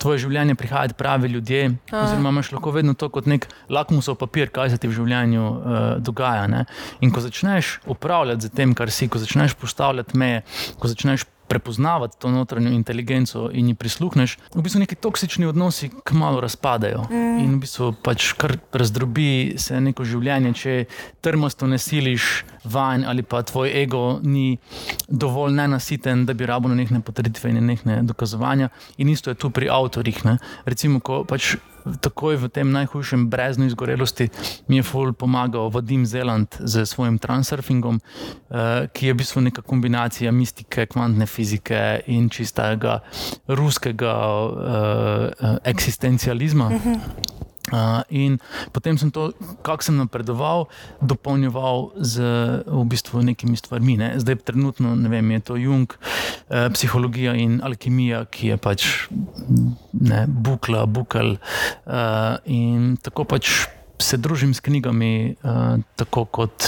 Tvoje 0.00 0.22
življenje 0.22 0.54
prihajati 0.56 0.96
pravi 0.96 1.28
ljudje, 1.28 1.64
oziroma 1.92 2.30
imaš 2.32 2.52
lahko 2.54 2.72
vedno 2.72 2.94
to 2.98 3.10
kot 3.12 3.26
nek 3.28 3.46
lakmusov 3.68 4.16
papir, 4.20 4.48
kaj 4.54 4.72
se 4.72 4.78
ti 4.80 4.88
v 4.88 4.96
življenju 4.96 5.42
uh, 5.44 5.80
dogaja. 6.00 6.46
Ne? 6.50 6.64
In 7.04 7.12
ko 7.12 7.22
začneš 7.24 7.78
upravljati 7.90 8.48
z 8.48 8.54
tem, 8.56 8.72
kar 8.76 8.92
si, 8.94 9.10
ko 9.10 9.20
začneš 9.20 9.58
postavljati 9.60 10.16
meje, 10.18 10.44
ko 10.80 10.90
začneš 10.90 11.26
prepoznavati 11.50 12.16
to 12.22 12.30
notranjo 12.30 12.70
inteligenco 12.70 13.48
in 13.52 13.68
ji 13.68 13.74
prisluhneš, 13.74 14.36
v 14.54 14.62
bistvu 14.62 14.84
neki 14.84 14.94
toksični 14.94 15.48
odnosi 15.50 15.90
kmalo 16.04 16.40
razpadajo 16.40 17.02
mm. 17.10 17.38
in 17.42 17.56
v 17.56 17.60
bistvu 17.64 17.90
pač 18.06 18.32
kar 18.38 18.54
razdrobi 18.72 19.58
se 19.58 19.80
neko 19.82 20.06
življenje, 20.06 20.52
če 20.54 20.76
trmasto 21.20 21.66
ne 21.66 21.78
siliš 21.78 22.44
vanj 22.64 23.08
ali 23.10 23.26
pa 23.26 23.42
tvoj 23.42 23.72
ego 23.82 24.20
ni 24.22 24.58
dovolj 25.08 25.56
nenasiten, 25.58 26.22
da 26.26 26.38
bi 26.38 26.46
rabo 26.46 26.70
na 26.70 26.78
nekne 26.78 27.02
potrditve 27.02 27.50
in 27.50 27.66
nekne 27.66 28.02
dokazovanja. 28.06 28.70
In 28.98 29.08
isto 29.08 29.30
je 29.30 29.34
tu 29.34 29.50
pri 29.50 29.68
avtorjih. 29.72 30.24
Ne? 30.24 30.38
Recimo, 30.64 31.00
ko 31.00 31.24
pač 31.24 31.56
takoj 32.00 32.36
v 32.36 32.48
tem 32.48 32.72
najhujšem 32.72 33.28
breznu 33.30 33.66
izgorelosti 33.66 34.28
mi 34.68 34.80
je 34.80 34.82
ful 34.82 35.12
pomagal 35.12 35.70
Vadim 35.70 36.06
Zeland 36.06 36.56
z 36.60 36.86
svojim 36.86 37.18
transurfingom, 37.18 38.00
uh, 38.00 38.86
ki 38.92 39.06
je 39.06 39.12
v 39.12 39.16
bistvu 39.16 39.40
neka 39.40 39.62
kombinacija 39.62 40.32
mistike, 40.32 40.86
kvantne 40.86 41.26
fizike 41.26 42.02
in 42.06 42.28
čistega 42.30 43.00
ruskega 43.48 44.14
uh, 44.14 45.56
eksistencializma. 45.64 46.66
Uh 46.66 46.84
-huh. 46.84 47.49
Uh, 47.68 48.00
in 48.08 48.40
potem 48.72 48.96
sem 48.98 49.12
to, 49.12 49.30
kako 49.62 49.84
sem 49.84 49.96
napredoval, 50.00 50.66
dopolnjeval 51.04 51.92
z 52.00 52.24
v 52.64 52.84
bistvu 52.88 53.20
nekimi 53.22 53.54
stvarmi. 53.54 54.00
Ne. 54.00 54.08
Zdaj, 54.16 54.40
trenutno 54.48 54.96
vem, 54.96 55.30
je 55.36 55.40
to 55.44 55.54
Jung, 55.60 55.92
eh, 56.48 56.66
psihologija 56.72 57.36
in 57.36 57.60
alkimija, 57.60 58.24
ki 58.32 58.54
je 58.54 58.56
pač 58.56 58.86
ne, 59.92 60.24
bukla, 60.26 60.86
bukal. 60.88 61.36
Uh, 61.84 62.40
in 62.48 62.96
tako 63.04 63.28
pač 63.28 63.68
se 64.00 64.16
družim 64.16 64.54
s 64.54 64.60
knjigami, 64.60 65.36
uh, 65.42 65.78
tako 65.96 66.24
kot 66.24 66.66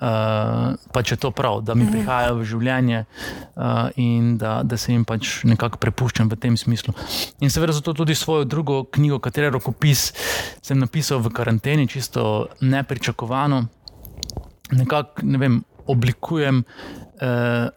uh, 0.00 0.74
pač 0.94 1.12
je 1.12 1.18
to 1.20 1.30
prav, 1.30 1.60
da 1.62 1.74
mi 1.74 1.84
mhm. 1.84 1.92
prihajajo 1.92 2.38
v 2.38 2.46
življenje 2.52 3.00
uh, 3.04 3.90
in 3.96 4.36
da, 4.38 4.60
da 4.64 4.78
se 4.80 4.92
jim 4.92 5.04
pač 5.08 5.42
nekako 5.48 5.80
prepuščam 5.82 6.30
v 6.30 6.38
tem 6.40 6.56
smislu. 6.56 6.94
In 7.42 7.52
seveda 7.52 7.76
zato 7.76 7.94
tudi 7.94 8.16
svojo 8.18 8.46
drugo 8.48 8.84
knjigo, 8.84 9.20
katero 9.22 9.52
rokopis 9.58 10.12
sem 10.62 10.78
napisal 10.78 11.22
v 11.24 11.34
karanteni, 11.34 11.88
čisto 11.90 12.48
nepričakovano, 12.60 13.64
nekako 14.78 15.26
ne 15.26 15.42
vem, 15.44 15.60
oblikujem. 15.86 16.64
Uh, 17.18 17.74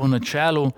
Po 0.00 0.06
načelu, 0.08 0.70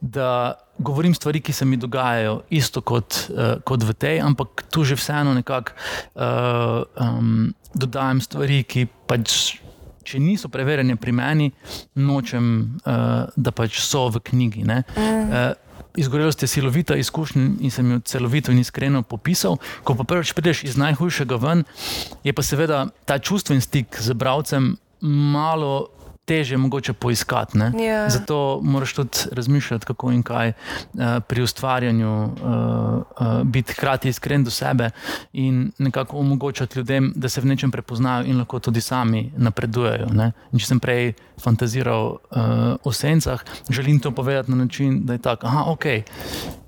da 0.00 0.56
govorim 0.80 1.14
stvari, 1.14 1.40
ki 1.44 1.52
se 1.52 1.64
mi 1.64 1.76
dogajajo, 1.76 2.40
isto 2.50 2.80
kot, 2.80 3.16
uh, 3.30 3.60
kot 3.64 3.84
v 3.84 3.94
tej, 3.94 4.20
ampak 4.24 4.64
tu 4.72 4.84
že 4.84 4.96
vseeno 4.98 5.34
nekako 5.36 5.72
uh, 5.72 6.82
um, 6.96 7.50
dodajam 7.74 8.20
stvari, 8.20 8.62
ki 8.64 8.86
pač, 9.06 9.60
če 10.02 10.20
niso 10.20 10.48
preverjene 10.48 10.96
pri 10.96 11.12
meni, 11.12 11.50
nočem, 12.00 12.80
uh, 12.84 13.28
da 13.36 13.52
pač 13.52 13.82
so 13.84 14.08
v 14.10 14.24
knjigi. 14.30 14.64
Uh, 14.66 15.52
Izgorelost 15.98 16.42
je 16.42 16.48
silovita 16.48 16.94
izkušnja 16.96 17.42
in 17.60 17.70
sem 17.74 17.88
jo 17.90 17.98
celovito 18.06 18.52
in 18.52 18.60
iskreno 18.62 19.02
popisal. 19.02 19.58
Ko 19.82 19.96
pa 19.98 20.06
prvič 20.06 20.32
prideš 20.38 20.62
iz 20.64 20.76
najhujšega 20.78 21.38
ven, 21.42 21.64
je 22.22 22.32
pa 22.32 22.42
seveda 22.46 22.84
ta 23.04 23.18
čustven 23.18 23.60
stik 23.60 23.98
z 23.98 24.14
bralcem 24.14 24.76
malo 25.02 25.90
teže 26.30 26.56
mogoče 26.56 26.92
poiskati. 26.92 27.58
Yeah. 27.58 27.80
Ja. 27.82 28.10
Zato 28.10 28.60
moraš 28.62 28.94
tudi 28.94 29.18
razmišljati, 29.32 29.86
kako 29.86 30.12
in 30.12 30.22
kaj 30.22 30.52
uh, 30.52 31.00
pri 31.26 31.42
ustvarjanju 31.42 32.12
uh, 32.24 32.30
uh, 32.30 33.42
biti 33.42 33.72
hkrati 33.72 34.08
iskren 34.08 34.44
do 34.44 34.50
sebe 34.50 34.90
in 35.32 35.72
nekako 35.78 36.18
omogočati 36.18 36.78
ljudem, 36.78 37.12
da 37.16 37.28
se 37.28 37.40
v 37.40 37.50
nečem 37.50 37.70
prepoznajo 37.70 38.24
in 38.24 38.38
lahko 38.38 38.58
tudi 38.58 38.80
sami 38.80 39.32
napredujejo. 39.36 40.06
Če 40.58 40.66
sem 40.66 40.80
prej 40.80 41.12
fantaziral 41.40 42.06
uh, 42.10 42.38
o 42.84 42.92
sencah, 42.92 43.40
želim 43.70 44.00
to 44.00 44.10
povedati 44.10 44.50
na 44.50 44.56
način, 44.56 45.00
da 45.06 45.12
je 45.12 45.18
tako, 45.18 45.46
je 45.46 45.52
ok 45.66 45.84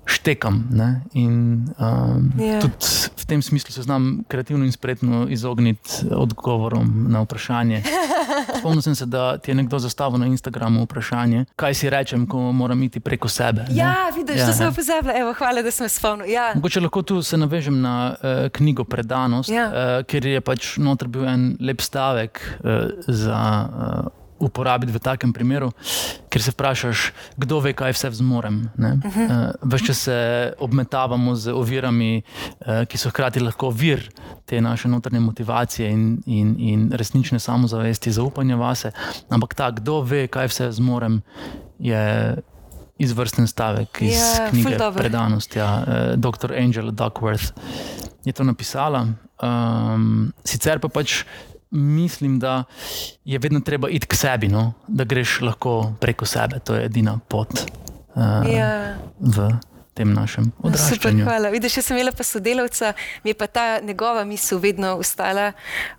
štekam. 0.05 0.67
Ne? 0.71 1.01
In 1.13 1.67
um, 1.79 2.31
yeah. 2.37 2.53
Ja. 2.53 2.59
tudi 2.61 2.75
v 3.17 3.25
tem 3.25 3.41
smislu 3.41 3.71
se 3.71 3.81
znam 3.81 4.23
kreativno 4.27 4.65
in 4.65 4.71
spretno 4.71 5.27
izogniti 5.29 5.89
odgovorom 6.11 7.05
na 7.09 7.21
vprašanje. 7.21 7.83
Spomnim 8.59 8.81
sem 8.81 8.95
se, 8.95 9.05
da 9.05 9.37
ti 9.37 9.51
je 9.51 9.55
nekdo 9.55 9.79
zastavil 9.79 10.19
na 10.19 10.25
Instagramu 10.25 10.83
vprašanje, 10.83 11.45
kaj 11.55 11.73
si 11.73 11.89
rečem, 11.89 12.27
ko 12.27 12.51
moram 12.51 12.83
iti 12.83 12.99
preko 12.99 13.27
sebe. 13.27 13.65
Ja, 13.71 14.11
vidiš, 14.15 14.37
ja, 14.37 14.47
to 14.47 14.53
sem 14.53 14.73
pozabila. 14.73 15.13
Evo, 15.17 15.33
hvala, 15.33 15.61
da 15.61 15.71
sem 15.71 15.89
se 15.89 15.95
spomnil. 15.99 16.29
Ja. 16.29 16.51
Mogoče 16.55 16.79
lahko 16.79 17.01
tu 17.01 17.21
se 17.21 17.37
navežem 17.37 17.81
na 17.81 18.15
uh, 18.15 18.49
knjigo 18.51 18.83
Predanost, 18.83 19.49
ja. 19.49 19.67
uh, 19.67 20.05
ker 20.07 20.25
je 20.25 20.41
pač 20.41 20.75
noter 20.77 21.07
bil 21.07 21.27
en 21.27 21.53
lep 21.59 21.81
stavek 21.81 22.43
uh, 22.59 22.91
za. 23.07 23.39
Uh, 23.71 24.22
uporabiti 24.43 24.91
v 24.91 24.99
takem 24.99 25.33
primeru, 25.33 25.71
ker 26.29 26.41
se 26.43 26.51
vprašaš, 26.51 27.11
kdo 27.37 27.59
ve, 27.63 27.73
kaj 27.73 27.95
vse 27.95 28.11
zmorem. 28.19 28.69
Uh 28.77 28.85
-huh. 28.85 29.25
uh, 29.25 29.71
Veš, 29.71 29.91
se 29.93 30.53
obmetavamo 30.59 31.35
z 31.35 31.53
ovirami, 31.53 32.21
uh, 32.21 32.85
ki 32.85 32.97
so 32.97 33.09
hkrati 33.09 33.39
lahko 33.39 33.69
vir 33.69 34.09
te 34.45 34.61
naše 34.61 34.87
notranje 34.87 35.19
motivacije 35.19 35.91
in, 35.91 36.21
in, 36.25 36.55
in 36.59 36.91
resnične 36.91 37.39
samozavesti, 37.39 38.11
zaupanja 38.11 38.55
vase. 38.55 38.91
Ampak 39.29 39.53
ta, 39.53 39.71
kdo 39.71 40.01
ve, 40.01 40.27
kaj 40.27 40.47
vse 40.47 40.71
zmorem, 40.71 41.21
je. 41.79 42.35
Izvrsten 42.97 43.47
stavek 43.47 44.01
iz 44.01 44.13
yeah, 44.13 44.39
ja, 44.39 44.49
knjige 44.49 44.77
Predanost, 44.95 45.55
ja, 45.55 45.83
uh, 45.87 46.15
dr. 46.15 46.53
Angela 46.53 46.91
Duckworth 46.91 47.51
je 48.25 48.33
to 48.33 48.43
napisala. 48.43 49.07
Um, 49.43 50.31
sicer 50.47 50.79
pa 50.79 50.87
pač 50.87 51.23
mislim, 51.73 52.39
da 52.39 52.63
je 53.25 53.39
vedno 53.39 53.59
treba 53.59 53.89
iti 53.89 54.07
k 54.07 54.15
sebi, 54.15 54.47
no? 54.47 54.73
da 54.87 55.03
greš 55.03 55.41
lahko 55.41 55.93
preko 55.99 56.25
sebe. 56.25 56.59
To 56.59 56.75
je 56.75 56.85
edina 56.85 57.19
pot 57.27 57.49
uh, 58.15 58.53
ja. 58.53 58.95
v 59.19 59.49
tem 59.93 60.09
našem 60.13 60.49
odraščanju. 60.57 60.97
Super, 60.97 61.17
hvala. 61.27 61.49
Vidiš, 61.53 61.77
jaz 61.77 61.87
sem 61.87 61.97
imela 61.97 62.11
pa 62.17 62.25
sodelavca, 62.25 62.93
mi 63.23 63.29
je 63.29 63.37
pa 63.37 63.47
ta 63.47 63.65
njegova 63.79 64.23
misel 64.25 64.57
vedno 64.59 64.95
ostala 64.97 65.51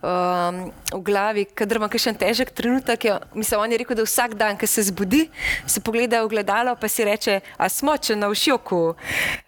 um, 0.03 0.73
v 0.91 1.01
glavi, 1.07 1.45
kadar 1.55 1.79
ima 1.79 1.89
še 1.95 2.11
en 2.11 2.19
težek 2.19 2.51
trenutek. 2.57 3.07
Jo, 3.07 3.19
mislim, 3.39 3.63
on 3.63 3.75
je 3.75 3.79
rekel, 3.79 3.99
da 3.99 4.07
vsak 4.07 4.35
dan, 4.41 4.59
ko 4.59 4.67
se 4.67 4.83
zbudi, 4.91 5.29
se 5.71 5.83
pogleda 5.85 6.25
v 6.25 6.33
gledalo, 6.35 6.75
pa 6.81 6.91
si 6.91 7.07
reče, 7.07 7.39
a 7.57 7.69
smo 7.71 7.95
če 7.95 8.19
na 8.19 8.31
všoku 8.33 8.83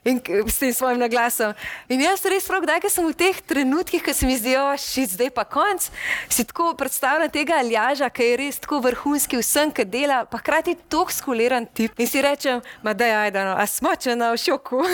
in 0.07 0.23
s 0.23 0.61
tem 0.63 0.71
svojim 0.71 1.03
naglasom. 1.03 1.57
In 1.91 2.07
jaz 2.07 2.23
res 2.31 2.47
prav, 2.47 2.69
da 2.69 2.79
sem 2.87 3.03
v 3.03 3.17
teh 3.19 3.43
trenutkih, 3.43 4.05
ko 4.05 4.15
se 4.15 4.31
mi 4.31 4.39
zdijo, 4.39 4.63
šit 4.79 5.17
zdaj 5.17 5.33
pa 5.35 5.43
konc, 5.43 5.91
si 6.31 6.47
tako 6.47 6.71
predstavljam 6.79 7.33
tega 7.35 7.59
aljaža, 7.59 8.13
ki 8.15 8.31
je 8.31 8.39
res 8.45 8.63
tako 8.63 8.79
vrhunski 8.87 9.43
vsem, 9.43 9.75
ki 9.75 9.89
dela, 9.91 10.23
pa 10.31 10.39
hkrati 10.39 10.77
tako 10.87 11.11
skuliran 11.11 11.67
tip. 11.67 11.99
In 11.99 12.07
si 12.07 12.23
rečem, 12.23 12.63
ma 12.87 12.95
da 12.95 13.11
je, 13.11 13.35
no, 13.35 13.59
a 13.59 13.67
smo 13.67 13.91
če 13.99 14.15
na 14.15 14.36
v 14.37 14.43
šoku. 14.45 14.85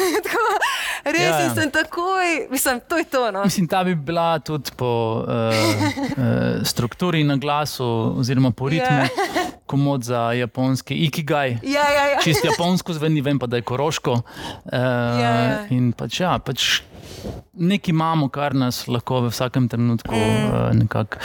Res 1.14 1.26
ja, 1.26 1.38
ja. 1.42 1.50
sem 1.54 1.70
takoj, 1.74 2.46
mislim, 2.50 2.80
to 2.86 2.98
je 3.00 3.06
to. 3.10 3.22
No. 3.34 3.42
Mislim, 3.44 3.66
ta 3.68 3.82
bi 3.84 3.94
bila 3.94 4.38
tudi 4.38 4.70
po 4.78 5.24
uh, 5.26 5.50
uh, 5.50 6.62
strukturi 6.62 7.24
na 7.26 7.36
glasu, 7.36 7.84
oziroma 8.22 8.52
po 8.54 8.70
ritmu, 8.70 9.02
ja. 9.02 9.46
komod 9.66 10.06
za 10.06 10.30
japonski 10.32 10.94
ikigaj. 11.08 11.58
Ja, 11.66 11.86
ja, 11.90 12.06
ja. 12.14 12.22
Čist 12.22 12.46
japonsko 12.46 12.94
zveni, 12.94 13.20
vem 13.20 13.38
pa, 13.42 13.50
da 13.50 13.58
je 13.58 13.66
koroško. 13.66 14.12
Uh, 14.12 14.78
ja, 15.18 15.34
ja. 15.42 15.60
In 15.74 15.90
pač, 15.92 16.22
ja, 16.22 16.38
pač 16.38 16.82
nekaj 17.52 17.90
imamo, 17.90 18.30
kar 18.30 18.54
nas 18.54 18.86
lahko 18.88 19.26
v 19.26 19.34
vsakem 19.34 19.68
trenutku 19.68 20.14
mm. 20.14 20.78
nekako 20.84 21.18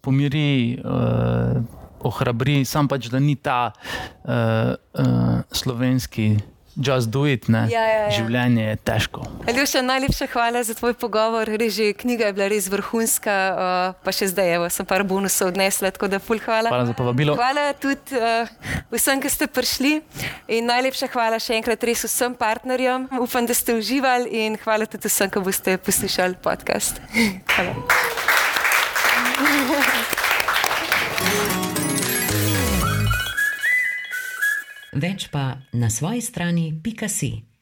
pomiri. 0.00 0.78
Uh, 0.78 1.82
Ohrabri, 2.04 2.66
sam 2.68 2.84
pač, 2.84 3.08
da 3.08 3.16
ni 3.16 3.32
ta 3.40 3.72
uh, 3.72 4.74
uh, 4.76 5.38
slovenski 5.48 6.34
just 6.76 7.10
do 7.10 7.26
it. 7.26 7.48
Ja, 7.48 7.66
ja, 7.68 7.82
ja. 7.86 8.10
Življenje 8.10 8.64
je 8.64 8.76
težko. 8.86 9.24
Ljuša, 9.46 9.82
najlepša 9.82 10.26
hvala 10.32 10.62
za 10.66 10.74
tvoj 10.74 10.94
pogovor. 10.98 11.48
Reži, 11.48 11.92
knjiga 11.94 12.26
je 12.30 12.32
bila 12.36 12.48
res 12.50 12.68
vrhunska, 12.72 13.36
uh, 13.54 13.94
pa 14.04 14.14
še 14.14 14.30
zdaj 14.32 14.54
evo, 14.56 14.68
sem 14.72 14.86
par 14.88 15.04
bonusov 15.06 15.52
odnesla, 15.52 15.92
tako 15.94 16.08
da 16.12 16.18
ful 16.22 16.40
hvala. 16.42 16.72
Hvala 16.72 16.86
za 16.90 16.96
povabilo. 16.98 17.36
Hvala 17.38 17.72
tudi 17.78 18.18
uh, 18.18 18.48
vsem, 18.94 19.22
ki 19.22 19.30
ste 19.30 19.46
prišli. 19.50 19.92
In 20.56 20.66
najlepša 20.70 21.10
hvala 21.14 21.38
še 21.42 21.58
enkrat 21.58 21.84
res 21.86 22.04
vsem 22.08 22.34
partnerjem. 22.38 23.08
Upam, 23.22 23.46
da 23.46 23.54
ste 23.56 23.76
uživali 23.78 24.46
in 24.46 24.58
hvala 24.64 24.88
tudi 24.90 25.10
vsem, 25.12 25.30
ki 25.30 25.44
boste 25.44 25.78
poslušali 25.78 26.40
podcast. 26.42 27.00
hvala. 27.54 27.72
Več 34.94 35.28
pa 35.30 35.58
na 35.72 35.90
svoji 35.90 36.20
strani 36.20 36.80
pika 36.82 37.08
si. 37.08 37.53